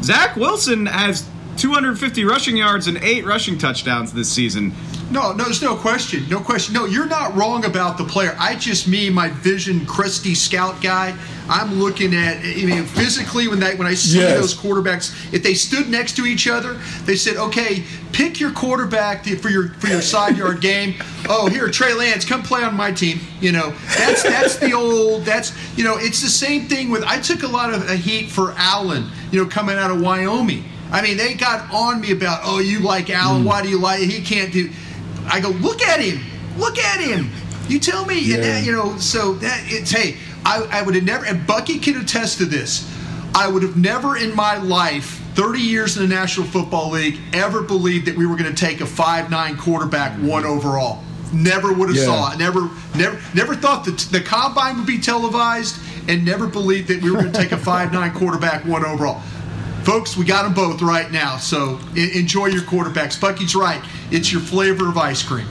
Zach 0.03 0.35
Wilson 0.35 0.85
has 0.85 1.27
250 1.57 2.25
rushing 2.25 2.57
yards 2.57 2.87
and 2.87 2.97
eight 2.97 3.25
rushing 3.25 3.57
touchdowns 3.57 4.11
this 4.13 4.29
season. 4.31 4.73
No, 5.11 5.31
no, 5.33 5.43
there's 5.43 5.61
no 5.61 5.75
question. 5.75 6.27
No 6.29 6.39
question. 6.39 6.73
No, 6.73 6.85
you're 6.85 7.05
not 7.05 7.35
wrong 7.35 7.63
about 7.65 7.97
the 7.97 8.03
player. 8.03 8.35
I 8.39 8.55
just 8.55 8.87
me, 8.87 9.09
my 9.09 9.29
vision, 9.29 9.85
crusty 9.85 10.33
scout 10.33 10.81
guy. 10.81 11.15
I'm 11.47 11.75
looking 11.75 12.15
at. 12.15 12.37
I 12.37 12.65
mean, 12.65 12.85
physically, 12.85 13.47
when 13.47 13.59
they 13.59 13.75
when 13.75 13.85
I 13.85 13.93
see 13.93 14.17
Yes. 14.19 14.39
those 14.39 14.55
quarterbacks, 14.55 15.31
if 15.31 15.43
they 15.43 15.53
stood 15.53 15.89
next 15.89 16.15
to 16.15 16.25
each 16.25 16.47
other, 16.47 16.73
they 17.05 17.15
said, 17.15 17.37
"Okay, 17.37 17.83
pick 18.13 18.39
your 18.39 18.49
quarterback 18.51 19.25
for 19.25 19.49
your 19.49 19.69
for 19.79 19.87
your 19.87 20.01
side 20.01 20.37
yard 20.37 20.59
game." 20.59 20.95
Oh, 21.29 21.47
here, 21.47 21.69
Trey 21.69 21.93
Lance, 21.93 22.25
come 22.25 22.41
play 22.41 22.63
on 22.63 22.75
my 22.75 22.91
team. 22.91 23.19
You 23.41 23.51
know, 23.51 23.73
that's 23.99 24.23
that's 24.23 24.55
the 24.57 24.73
old. 24.73 25.23
That's 25.23 25.53
you 25.77 25.83
know, 25.83 25.97
it's 25.99 26.23
the 26.23 26.29
same 26.29 26.65
thing 26.67 26.89
with. 26.89 27.03
I 27.03 27.19
took 27.19 27.43
a 27.43 27.47
lot 27.47 27.71
of 27.71 27.87
heat 27.89 28.31
for 28.31 28.55
Allen. 28.57 29.11
You 29.31 29.43
know, 29.43 29.47
coming 29.47 29.77
out 29.77 29.91
of 29.91 30.01
Wyoming. 30.01 30.63
I 30.95 31.01
mean, 31.01 31.17
they 31.17 31.33
got 31.33 31.69
on 31.73 31.99
me 31.99 32.11
about, 32.11 32.39
oh, 32.45 32.59
you 32.59 32.79
like 32.79 33.09
Allen? 33.09 33.41
Hmm. 33.41 33.47
Why 33.47 33.61
do 33.61 33.67
you 33.67 33.77
like? 33.77 33.99
He 33.99 34.21
can't 34.21 34.53
do. 34.53 34.69
I 35.27 35.41
go, 35.41 35.49
look 35.49 35.81
at 35.81 35.99
him, 35.99 36.21
look 36.57 36.77
at 36.77 37.01
him. 37.01 37.29
You 37.67 37.79
tell 37.79 38.05
me, 38.05 38.17
and 38.19 38.25
Yeah. 38.27 38.37
that, 38.37 38.63
you 38.65 38.71
know. 38.71 38.97
So 38.97 39.33
that 39.33 39.59
it's 39.65 39.91
hey, 39.91 40.15
I, 40.45 40.61
I 40.71 40.81
would 40.83 40.95
have 40.95 41.03
never, 41.03 41.25
and 41.25 41.45
Bucky 41.45 41.79
can 41.79 41.97
attest 41.99 42.37
to 42.37 42.45
this. 42.45 42.89
I 43.33 43.49
would 43.49 43.61
have 43.63 43.75
never 43.75 44.15
in 44.15 44.33
my 44.33 44.55
life, 44.57 45.21
30 45.33 45.59
years 45.59 45.97
in 45.97 46.07
the 46.07 46.15
National 46.15 46.47
Football 46.47 46.91
League, 46.91 47.19
ever 47.33 47.61
believed 47.61 48.05
that 48.05 48.15
we 48.15 48.25
were 48.25 48.37
going 48.37 48.53
to 48.53 48.55
take 48.65 48.79
a 48.79 48.85
five-nine 48.85 49.57
quarterback 49.57 50.13
one 50.19 50.45
overall. 50.45 51.03
Never 51.33 51.73
would 51.73 51.89
have 51.89 51.97
Yeah. 51.97 52.05
saw 52.05 52.31
it. 52.31 52.37
Never, 52.39 52.69
never, 52.95 53.19
never 53.33 53.53
thought 53.55 53.83
that 53.85 53.97
the 54.11 54.21
combine 54.21 54.77
would 54.77 54.85
be 54.85 54.99
televised, 54.99 55.75
and 56.07 56.23
never 56.23 56.47
believed 56.47 56.87
that 56.87 57.01
we 57.01 57.11
were 57.11 57.19
going 57.19 57.33
to 57.33 57.37
take 57.41 57.51
a 57.51 57.57
five-nine 57.57 58.13
quarterback 58.13 58.63
one 58.63 58.85
overall. 58.85 59.21
Folks, 59.85 60.17
we 60.17 60.25
got 60.25 60.43
them 60.43 60.53
both 60.53 60.81
right 60.81 61.11
now, 61.11 61.37
so 61.37 61.79
enjoy 61.95 62.47
your 62.47 62.63
quarterbacks. 62.63 63.19
Bucky's 63.19 63.55
right; 63.55 63.81
it's 64.11 64.31
your 64.31 64.41
flavor 64.41 64.89
of 64.89 64.97
ice 64.97 65.21
cream. 65.21 65.45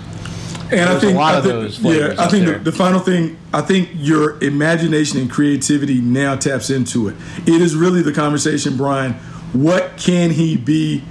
And 0.73 0.81
I 0.81 0.85
There's 0.95 0.97
a 0.97 1.01
think, 1.07 1.17
lot 1.19 1.35
I 1.35 1.39
of 1.39 1.45
think- 1.45 1.55
those 1.55 1.79
Yeah, 1.81 2.15
I 2.19 2.27
think 2.29 2.47
the, 2.47 2.59
the 2.59 2.73
final 2.73 2.99
thing, 2.99 3.37
I 3.53 3.61
think 3.61 3.91
your 3.95 4.43
imagination 4.43 5.21
and 5.21 5.31
creativity 5.31 6.01
now 6.01 6.35
taps 6.37 6.71
into 6.71 7.07
it. 7.09 7.17
It 7.47 7.61
is 7.61 7.77
really 7.77 8.03
the 8.03 8.13
conversation, 8.13 8.77
Brian. 8.77 9.13
What 9.53 9.97
can 9.99 10.31
he 10.31 10.57
be 10.57 11.05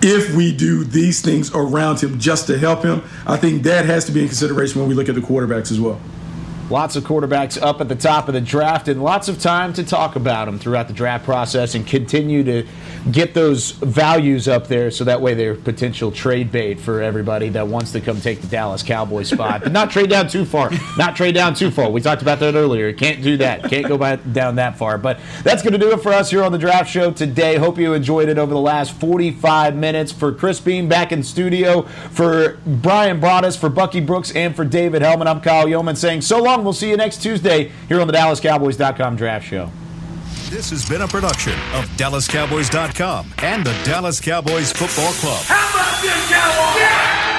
if 0.00 0.34
we 0.34 0.52
do 0.54 0.84
these 0.84 1.20
things 1.20 1.50
around 1.54 2.00
him 2.00 2.18
just 2.18 2.46
to 2.46 2.56
help 2.56 2.82
him? 2.84 3.02
I 3.26 3.36
think 3.36 3.64
that 3.64 3.84
has 3.84 4.04
to 4.06 4.12
be 4.12 4.22
in 4.22 4.28
consideration 4.28 4.80
when 4.80 4.88
we 4.88 4.94
look 4.94 5.08
at 5.08 5.16
the 5.16 5.20
quarterbacks 5.20 5.70
as 5.70 5.80
well. 5.80 6.00
Lots 6.70 6.94
of 6.94 7.02
quarterbacks 7.02 7.60
up 7.60 7.80
at 7.80 7.88
the 7.88 7.96
top 7.96 8.28
of 8.28 8.34
the 8.34 8.40
draft, 8.40 8.86
and 8.86 9.02
lots 9.02 9.28
of 9.28 9.40
time 9.40 9.72
to 9.72 9.82
talk 9.82 10.14
about 10.14 10.44
them 10.44 10.58
throughout 10.58 10.86
the 10.86 10.94
draft 10.94 11.24
process 11.24 11.74
and 11.74 11.84
continue 11.84 12.44
to 12.44 12.64
get 13.10 13.34
those 13.34 13.72
values 13.72 14.46
up 14.46 14.68
there 14.68 14.90
so 14.90 15.04
that 15.04 15.20
way 15.20 15.34
they're 15.34 15.54
potential 15.54 16.12
trade 16.12 16.52
bait 16.52 16.78
for 16.78 17.00
everybody 17.02 17.48
that 17.48 17.66
wants 17.66 17.90
to 17.92 18.00
come 18.00 18.20
take 18.20 18.40
the 18.40 18.46
Dallas 18.46 18.82
Cowboys 18.82 19.30
spot. 19.30 19.62
But 19.62 19.72
not 19.72 19.90
trade 19.90 20.10
down 20.10 20.28
too 20.28 20.44
far. 20.44 20.70
Not 20.96 21.16
trade 21.16 21.34
down 21.34 21.54
too 21.54 21.70
far. 21.70 21.90
We 21.90 22.00
talked 22.00 22.22
about 22.22 22.38
that 22.40 22.54
earlier. 22.54 22.92
Can't 22.92 23.22
do 23.22 23.36
that. 23.38 23.64
Can't 23.64 23.88
go 23.88 23.98
by, 23.98 24.16
down 24.16 24.56
that 24.56 24.78
far. 24.78 24.96
But 24.98 25.18
that's 25.42 25.62
going 25.62 25.72
to 25.72 25.78
do 25.78 25.90
it 25.92 26.02
for 26.02 26.12
us 26.12 26.30
here 26.30 26.44
on 26.44 26.52
the 26.52 26.58
Draft 26.58 26.90
Show 26.90 27.10
today. 27.10 27.56
Hope 27.56 27.78
you 27.78 27.94
enjoyed 27.94 28.28
it 28.28 28.38
over 28.38 28.52
the 28.52 28.60
last 28.60 28.92
45 28.92 29.74
minutes. 29.74 30.12
For 30.12 30.32
Chris 30.32 30.60
Beam 30.60 30.88
back 30.88 31.10
in 31.10 31.22
studio, 31.22 31.82
for 31.82 32.58
Brian 32.66 33.20
Broaddus, 33.20 33.58
for 33.58 33.68
Bucky 33.68 34.00
Brooks, 34.00 34.30
and 34.32 34.54
for 34.54 34.64
David 34.64 35.02
Helman, 35.02 35.26
I'm 35.26 35.40
Kyle 35.40 35.66
Youmans 35.66 35.96
saying 35.96 36.20
so 36.20 36.42
long. 36.42 36.59
We'll 36.64 36.72
see 36.72 36.90
you 36.90 36.96
next 36.96 37.22
Tuesday 37.22 37.70
here 37.88 38.00
on 38.00 38.06
the 38.06 38.12
DallasCowboys.com 38.12 39.16
Draft 39.16 39.46
Show. 39.46 39.70
This 40.50 40.70
has 40.70 40.88
been 40.88 41.02
a 41.02 41.08
production 41.08 41.52
of 41.74 41.86
DallasCowboys.com 41.96 43.34
and 43.38 43.64
the 43.64 43.72
Dallas 43.84 44.20
Cowboys 44.20 44.72
Football 44.72 45.12
Club. 45.14 45.42
How 45.44 45.70
about 45.70 46.02
this, 46.02 46.28
Cowboys? 46.28 46.80
Yeah! 46.80 47.29